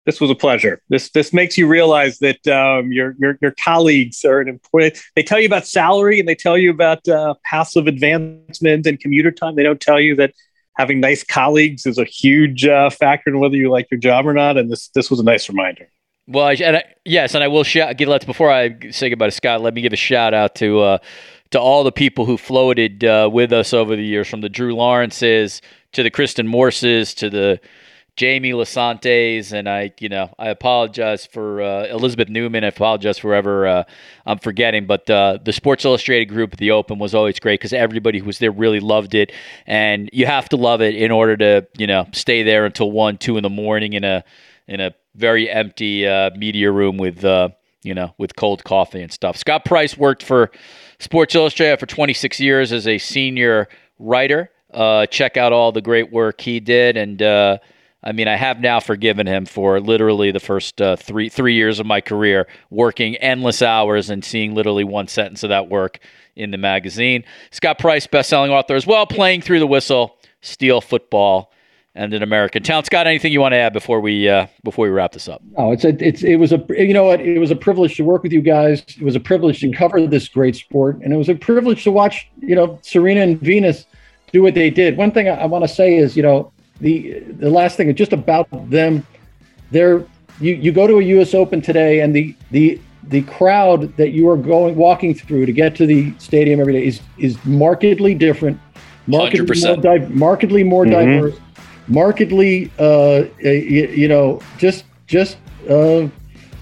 this 0.07 0.21
was 0.21 0.31
a 0.31 0.35
pleasure. 0.35 0.83
This 0.89 1.11
this 1.11 1.33
makes 1.33 1.57
you 1.57 1.69
realize 1.69 2.19
that 2.19 2.47
um, 2.49 2.91
your 2.91 3.15
your 3.19 3.39
your 3.41 3.55
colleagues 3.63 4.25
are 4.25 4.41
an 4.41 4.49
important. 4.49 4.99
They 5.15 5.23
tell 5.23 5.39
you 5.39 5.47
about 5.47 5.67
salary 5.67 6.19
and 6.19 6.29
they 6.29 6.35
tell 6.35 6.57
you 6.59 6.71
about 6.71 7.07
uh, 7.07 7.35
passive 7.45 7.87
advancement 7.87 8.87
and 8.87 8.99
commuter 8.99 9.31
time. 9.31 9.55
They 9.57 9.63
don't 9.63 9.81
tell 9.81 10.01
you 10.01 10.17
that 10.17 10.35
having 10.77 11.01
nice 11.01 11.23
colleagues 11.23 11.85
is 11.85 11.99
a 11.99 12.05
huge 12.05 12.65
uh, 12.65 12.89
factor 12.89 13.31
in 13.31 13.39
whether 13.39 13.57
you 13.57 13.71
like 13.71 13.91
your 13.91 14.01
job 14.01 14.27
or 14.27 14.33
not. 14.33 14.57
And 14.57 14.71
this 14.71 14.89
this 14.89 15.11
was 15.11 15.21
a 15.21 15.25
nice 15.25 15.49
reminder. 15.49 15.89
Well, 16.29 16.47
I, 16.47 16.53
and 16.55 16.77
I, 16.77 16.85
yes, 17.05 17.35
and 17.35 17.43
I 17.43 17.49
will 17.49 17.65
shout. 17.65 17.97
Get 17.97 18.09
let's 18.09 18.25
before 18.25 18.51
I 18.51 18.91
say 18.91 19.11
goodbye 19.11 19.27
to 19.27 19.33
Scott. 19.33 19.61
Let 19.61 19.75
me 19.75 19.81
give 19.83 19.93
a 19.93 19.97
shout 19.97 20.35
out 20.35 20.55
to 20.57 20.81
uh, 20.81 20.99
to 21.51 21.61
all 21.61 21.85
the 21.85 21.93
people 21.93 22.27
who 22.27 22.37
floated 22.37 23.05
uh, 23.05 23.29
with 23.33 23.53
us 23.53 23.73
over 23.73 23.97
the 23.97 24.05
years, 24.05 24.29
from 24.29 24.41
the 24.41 24.49
Drew 24.49 24.75
Lawrences 24.75 25.61
to 25.93 26.03
the 26.03 26.11
Kristen 26.11 26.47
Morses 26.47 27.15
to 27.15 27.29
the 27.29 27.61
Jamie 28.17 28.53
Lasantes, 28.53 29.53
and 29.53 29.69
I, 29.69 29.93
you 29.99 30.09
know, 30.09 30.35
I 30.39 30.49
apologize 30.49 31.25
for 31.25 31.63
uh, 31.63 31.87
Elizabeth 31.87 32.29
Newman. 32.29 32.63
I 32.63 32.69
apologize 32.69 33.19
for 33.19 33.29
whoever 33.29 33.67
uh, 33.67 33.85
I'm 34.27 34.39
forgetting, 34.39 34.87
but 34.87 35.09
uh, 35.09 35.39
the 35.43 35.53
Sports 35.53 35.87
Illustrated 35.87 36.27
group 36.27 36.53
at 36.53 36.59
the 36.59 36.73
Open 36.73 36.99
was 36.99 37.15
always 37.15 37.41
great 37.41 37.59
because 37.59 37.73
everybody 37.73 38.19
who 38.19 38.27
was 38.27 38.39
there 38.39 38.51
really 38.51 38.81
loved 38.81 39.15
it, 39.15 39.33
and 39.67 40.11
you 40.13 40.27
have 40.27 40.49
to 40.51 40.57
love 40.57 40.83
it 40.83 40.95
in 40.95 41.11
order 41.11 41.37
to, 41.39 41.67
you 41.79 41.87
know, 41.87 42.07
stay 42.13 42.43
there 42.43 42.67
until 42.67 42.91
one, 42.91 43.17
two 43.17 43.39
in 43.39 43.43
the 43.43 43.51
morning 43.51 43.95
in 43.95 44.05
a 44.05 44.25
in 44.69 44.81
a 44.81 44.95
very 45.15 45.51
empty 45.51 46.07
uh, 46.07 46.31
media 46.37 46.71
room 46.71 46.97
with, 46.97 47.25
uh, 47.25 47.51
you 47.83 47.95
know, 47.95 48.15
with 48.19 48.37
cold 48.37 48.65
coffee 48.65 49.03
and 49.03 49.13
stuff. 49.13 49.37
Scott 49.37 49.65
Price 49.65 49.97
worked 49.97 50.23
for 50.23 50.51
Sports 50.99 51.35
Illustrated 51.35 51.79
for 51.81 51.87
26 51.87 52.41
years 52.41 52.73
as 52.73 52.87
a 52.87 52.99
senior 52.99 53.69
writer. 53.99 54.51
Uh, 54.73 55.07
check 55.07 55.37
out 55.37 55.53
all 55.53 55.73
the 55.73 55.83
great 55.83 56.13
work 56.13 56.41
he 56.41 56.59
did, 56.59 56.97
and 56.97 57.21
uh, 57.21 57.59
I 58.03 58.13
mean, 58.13 58.27
I 58.27 58.37
have 58.37 58.61
now 58.61 58.81
forgiven 58.81 59.27
him 59.27 59.47
for 59.47 59.81
literally 59.81 60.31
the 60.31 60.41
first 60.41 60.81
uh, 60.81 60.97
three 60.97 61.29
three 61.29 61.55
years 61.55 61.79
of 61.79 61.87
my 61.87 62.01
career 62.01 62.49
working 62.71 63.17
endless 63.17 63.61
hours 63.63 64.11
and 64.11 64.25
seeing 64.25 64.55
literally 64.55 64.85
one 64.85 65.09
sentence 65.09 65.43
of 65.43 65.51
that 65.51 65.69
work 65.69 65.99
in 66.35 66.51
the 66.51 66.57
magazine. 66.57 67.25
Scott 67.51 67.79
Price, 67.79 68.07
best-selling 68.07 68.51
author 68.51 68.75
as 68.75 68.87
well, 68.87 69.07
playing 69.07 69.43
through 69.43 69.59
the 69.59 69.67
whistle, 69.67 70.17
Steel 70.41 70.81
Football 70.81 71.53
and 71.95 72.15
an 72.15 72.23
American 72.23 72.63
town. 72.63 72.85
Scott, 72.85 73.07
anything 73.07 73.33
you 73.33 73.41
want 73.41 73.53
to 73.53 73.59
add 73.59 73.73
before 73.73 74.01
we 74.01 74.29
uh, 74.29 74.47
before 74.65 74.87
we 74.87 74.91
wrap 74.91 75.13
this 75.13 75.29
up? 75.29 75.43
No, 75.59 75.73
it's 75.73 75.85
a, 75.85 75.89
it's 76.05 76.23
it 76.23 76.37
was 76.37 76.53
a 76.53 76.65
you 76.71 76.95
know 76.95 77.05
what 77.05 77.21
it 77.21 77.39
was 77.39 77.51
a 77.51 77.57
privilege 77.57 77.97
to 77.97 78.05
work 78.05 78.23
with 78.23 78.33
you 78.33 78.41
guys. 78.41 78.81
It 78.89 79.03
was 79.03 79.15
a 79.17 79.21
privilege 79.21 79.61
to 79.61 79.71
cover 79.73 80.07
this 80.07 80.29
great 80.29 80.57
sport, 80.57 80.99
and 81.03 81.13
it 81.13 81.17
was 81.17 81.29
a 81.29 81.35
privilege 81.35 81.85
to 81.85 81.91
watch 81.93 82.29
you 82.41 82.55
know 82.55 82.79
Serena 82.83 83.21
and 83.21 83.41
Venus 83.41 83.87
do 84.33 84.43
what 84.43 84.55
they 84.55 84.71
did. 84.71 84.97
One 84.97 85.11
thing 85.11 85.29
I, 85.29 85.43
I 85.43 85.47
want 85.47 85.65
to 85.65 85.69
say 85.69 85.97
is 85.97 86.17
you 86.17 86.23
know 86.23 86.51
the 86.81 87.21
the 87.39 87.51
last 87.51 87.77
thing 87.77 87.89
is 87.89 87.95
just 87.95 88.13
about 88.13 88.49
them, 88.71 89.07
they're 89.71 90.05
you 90.41 90.55
you 90.55 90.73
go 90.73 90.87
to 90.87 90.99
a 90.99 91.03
U.S. 91.03 91.35
Open 91.35 91.61
today, 91.61 92.01
and 92.01 92.15
the 92.17 92.35
the 92.51 92.81
the 93.09 93.23
crowd 93.23 93.95
that 93.97 94.11
you 94.13 94.31
are 94.31 94.37
going 94.37 94.77
walking 94.77 95.13
through 95.13 95.45
to 95.45 95.53
get 95.53 95.75
to 95.77 95.85
the 95.87 96.15
stadium 96.19 96.59
every 96.61 96.73
day 96.73 96.87
is 96.87 97.01
is 97.19 97.37
markedly 97.45 98.15
different, 98.15 98.59
markedly 99.07 99.45
100%. 99.45 99.67
more, 99.85 99.99
di- 99.99 100.07
markedly 100.15 100.65
more 100.65 100.85
Mhm. 100.87 100.91
diverse, 100.91 101.35
markedly 101.89 102.71
uh, 102.79 103.25
you, 103.41 104.09
know 104.09 104.41
just 104.59 104.85
just 105.07 105.39
uh, 105.69 106.09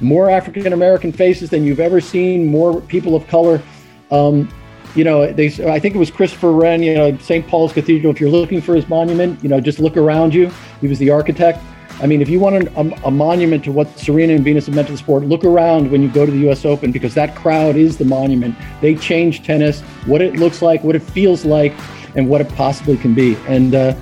more 0.01 0.31
African 0.31 0.73
American 0.73 1.13
faces 1.13 1.51
than 1.51 1.65
you've 1.65 1.81
ever 1.81 2.01
seen, 2.01 2.47
more 2.47 2.81
people 2.81 3.15
of 3.15 3.27
color. 3.29 3.63
Um, 4.11 4.49
you 4.95 5.05
know, 5.05 5.33
they. 5.33 5.47
I 5.71 5.79
think 5.79 5.95
it 5.95 5.99
was 5.99 6.11
Christopher 6.11 6.53
Wren. 6.53 6.83
You 6.83 6.95
know, 6.95 7.17
St. 7.19 7.47
Paul's 7.47 7.73
Cathedral. 7.73 8.13
If 8.13 8.21
you're 8.21 8.31
looking 8.31 8.61
for 8.61 8.75
his 8.75 8.89
monument, 8.89 9.43
you 9.43 9.49
know, 9.49 9.61
just 9.61 9.79
look 9.79 9.97
around 9.97 10.35
you. 10.35 10.51
He 10.81 10.89
was 10.89 10.99
the 10.99 11.11
architect. 11.11 11.61
I 12.03 12.07
mean, 12.07 12.23
if 12.23 12.29
you 12.31 12.41
want 12.41 12.57
an, 12.57 12.69
a, 12.77 13.09
a 13.09 13.11
monument 13.11 13.63
to 13.65 13.73
what 13.73 13.99
Serena 13.99 14.33
and 14.33 14.43
Venus 14.43 14.67
have 14.67 14.75
meant 14.75 14.89
to 14.89 14.93
the 14.93 14.99
sport, 14.99 15.25
look 15.25 15.45
around 15.45 15.91
when 15.91 16.03
you 16.03 16.09
go 16.09 16.25
to 16.25 16.33
the 16.33 16.39
U.S. 16.39 16.65
Open 16.65 16.91
because 16.91 17.15
that 17.15 17.37
crowd 17.37 17.77
is 17.77 17.99
the 17.99 18.07
monument. 18.07 18.57
They 18.81 18.95
changed 18.95 19.45
tennis, 19.45 19.83
what 20.07 20.23
it 20.23 20.37
looks 20.37 20.63
like, 20.63 20.83
what 20.83 20.97
it 20.97 21.03
feels 21.03 21.45
like, 21.45 21.75
and 22.17 22.29
what 22.29 22.41
it 22.41 22.49
possibly 22.55 22.97
can 22.97 23.15
be. 23.15 23.37
And 23.47 23.75
uh, 23.75 23.95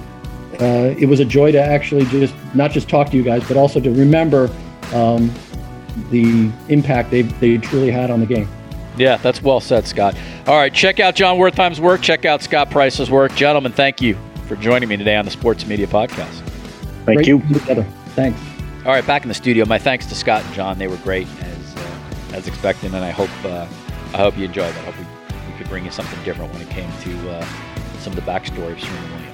uh, 0.61 0.95
it 0.99 1.07
was 1.07 1.21
a 1.21 1.25
joy 1.25 1.53
to 1.53 1.61
actually 1.61 2.05
just 2.07 2.35
not 2.55 2.71
just 2.71 2.89
talk 2.89 3.11
to 3.11 3.17
you 3.17 3.23
guys, 3.23 3.47
but 3.47 3.57
also 3.57 3.81
to 3.81 3.91
remember 3.91 4.51
um, 4.93 5.33
the 6.11 6.51
impact 6.69 7.11
they 7.11 7.23
they 7.23 7.59
truly 7.59 7.91
had 7.91 8.11
on 8.11 8.21
the 8.21 8.27
game. 8.27 8.49
Yeah, 8.97 9.17
that's 9.17 9.41
well 9.41 9.61
said, 9.61 9.87
Scott. 9.87 10.17
All 10.47 10.57
right, 10.57 10.75
check 10.75 10.99
out 10.99 11.15
Jon 11.15 11.39
Wertheim's 11.39 11.81
work. 11.81 12.01
Check 12.01 12.25
out 12.25 12.43
Scott 12.43 12.71
Price's 12.71 13.11
work. 13.11 13.35
Gentlemen, 13.37 13.71
thank 13.71 14.01
you 14.01 14.17
for 14.49 14.57
joining 14.57 14.89
me 14.89 14.97
today 14.97 15.15
on 15.15 15.25
the 15.25 15.31
Sports 15.31 15.67
Media 15.67 15.87
Podcast. 15.87 16.41
Thank 17.05 17.19
Great 17.19 17.27
you. 17.29 17.41
Together. 17.53 17.85
Thanks. 18.17 18.41
All 18.85 18.93
right, 18.93 19.07
back 19.07 19.23
in 19.23 19.29
the 19.29 19.35
studio. 19.35 19.65
My 19.67 19.79
thanks 19.79 20.07
to 20.07 20.15
Scott 20.15 20.45
and 20.45 20.55
John. 20.55 20.79
They 20.79 20.89
were 20.89 20.97
great 20.99 21.29
as 21.43 21.77
uh, 21.77 22.01
as 22.33 22.49
expected, 22.49 22.93
and 22.95 23.05
I 23.05 23.11
hope 23.11 23.31
uh, 23.45 23.67
I 24.15 24.19
hope 24.19 24.37
you 24.37 24.47
enjoyed 24.47 24.75
that. 24.75 24.89
I 24.89 24.91
hope 24.91 24.99
we, 24.99 25.53
we 25.53 25.59
could 25.59 25.69
bring 25.69 25.85
you 25.85 25.93
something 25.93 26.23
different 26.25 26.53
when 26.53 26.63
it 26.63 26.71
came 26.71 26.91
to 27.03 27.31
uh, 27.31 27.47
some 28.01 28.13
of 28.13 28.17
the 28.17 28.31
backstory 28.31 28.73
of 28.73 28.81
Serena 28.81 29.07
Williams. 29.15 29.28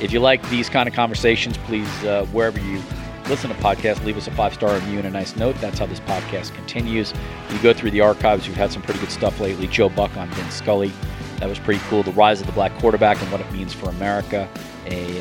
If 0.00 0.12
you 0.12 0.20
like 0.20 0.48
these 0.48 0.68
kind 0.68 0.88
of 0.88 0.94
conversations, 0.94 1.56
please 1.58 1.88
uh, 2.04 2.24
wherever 2.26 2.60
you 2.60 2.80
listen 3.28 3.50
to 3.50 3.56
podcasts, 3.56 4.04
leave 4.04 4.16
us 4.16 4.26
a 4.26 4.30
five 4.30 4.54
star 4.54 4.74
review 4.74 4.98
and 4.98 5.06
a 5.06 5.10
nice 5.10 5.36
note. 5.36 5.56
That's 5.56 5.78
how 5.78 5.86
this 5.86 6.00
podcast 6.00 6.54
continues. 6.54 7.12
You 7.50 7.58
go 7.60 7.72
through 7.72 7.90
the 7.90 8.00
archives. 8.00 8.46
We've 8.46 8.56
had 8.56 8.72
some 8.72 8.82
pretty 8.82 9.00
good 9.00 9.10
stuff 9.10 9.40
lately. 9.40 9.66
Joe 9.66 9.88
Buck 9.88 10.16
on 10.16 10.28
Vin 10.30 10.50
Scully. 10.50 10.92
That 11.38 11.48
was 11.48 11.58
pretty 11.58 11.80
cool. 11.88 12.02
The 12.02 12.12
rise 12.12 12.40
of 12.40 12.46
the 12.46 12.52
black 12.52 12.76
quarterback 12.78 13.20
and 13.20 13.30
what 13.30 13.40
it 13.40 13.52
means 13.52 13.72
for 13.72 13.90
America. 13.90 14.48
A, 14.86 15.20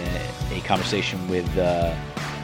a 0.51 0.61
conversation 0.61 1.27
with 1.27 1.45
uh, 1.57 1.95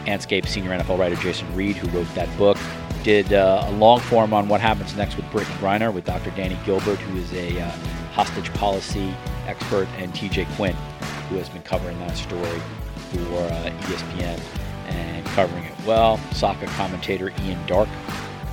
Andscape 0.06 0.48
senior 0.48 0.72
NFL 0.72 1.00
writer 1.00 1.16
Jason 1.16 1.54
Reid, 1.56 1.78
who 1.78 1.88
wrote 1.98 2.14
that 2.16 2.36
book. 2.38 2.58
Did 3.04 3.34
uh, 3.34 3.66
a 3.68 3.72
long 3.72 4.00
form 4.00 4.34
on 4.34 4.48
what 4.48 4.62
happens 4.62 4.96
next 4.96 5.16
with 5.18 5.26
Brittney 5.26 5.58
Griner 5.58 5.94
with 5.94 6.06
Dr. 6.06 6.32
Danny 6.32 6.58
Gilbert, 6.66 7.00
who 7.00 7.20
is 7.20 7.32
a 7.34 7.60
uh, 7.60 7.70
hostage 8.14 8.54
policy 8.54 9.14
expert, 9.46 9.88
and 9.98 10.14
TJ 10.14 10.48
Quinn, 10.56 10.76
who 11.30 11.36
has 11.38 11.50
been 11.50 11.62
covering 11.64 11.98
that 12.00 12.16
story 12.18 12.60
for 13.12 13.38
uh, 13.38 13.72
ESPN 13.82 14.40
and 14.88 15.26
covering 15.28 15.64
it 15.64 15.74
well. 15.86 16.18
Soccer 16.34 16.68
commentator 16.68 17.32
Ian 17.42 17.66
Darke 17.68 17.90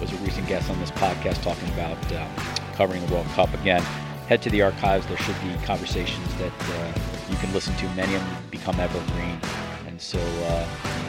was 0.01 0.13
a 0.13 0.17
recent 0.17 0.47
guest 0.47 0.71
on 0.71 0.79
this 0.81 0.91
podcast 0.93 1.43
talking 1.43 1.69
about 1.71 2.13
uh, 2.13 2.27
covering 2.75 3.05
the 3.07 3.13
World 3.13 3.27
Cup. 3.29 3.53
Again, 3.55 3.83
head 4.29 4.41
to 4.43 4.51
the 4.51 4.63
archives. 4.63 5.07
There 5.07 5.17
should 5.19 5.41
be 5.43 5.55
conversations 5.65 6.35
that 6.37 6.53
uh, 6.61 7.01
you 7.29 7.37
can 7.37 7.53
listen 7.53 7.75
to. 7.77 7.89
Many 7.91 8.15
of 8.15 8.21
them 8.21 8.37
become 8.51 8.79
evergreen. 8.81 9.39
And 9.87 10.01
so 10.01 10.19
uh, 10.19 10.67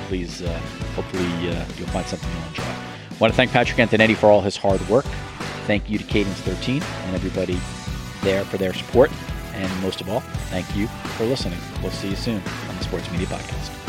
please, 0.08 0.42
uh, 0.42 0.60
hopefully, 0.96 1.50
uh, 1.50 1.66
you'll 1.78 1.88
find 1.90 2.06
something 2.06 2.30
you'll 2.30 2.48
enjoy. 2.50 2.64
I 2.64 3.18
want 3.20 3.32
to 3.32 3.38
thank 3.38 3.52
Patrick 3.52 3.78
Antonetti 3.78 4.16
for 4.16 4.30
all 4.30 4.42
his 4.42 4.58
hard 4.58 4.82
work. 4.90 5.06
Thank 5.68 5.90
you 5.90 5.98
to 5.98 6.04
Cadence 6.04 6.42
13 6.42 6.82
and 6.82 7.16
everybody 7.16 7.60
there 8.24 8.44
for 8.44 8.58
their 8.58 8.74
support. 8.74 9.12
And 9.54 9.82
most 9.82 10.02
of 10.02 10.10
all, 10.10 10.22
thank 10.50 10.76
you 10.76 10.88
for 11.18 11.26
listening. 11.26 11.60
We'll 11.82 11.92
see 11.92 12.10
you 12.10 12.16
soon 12.16 12.42
on 12.70 12.78
the 12.78 12.84
Sports 12.84 13.12
Media 13.12 13.28
Podcast. 13.28 13.81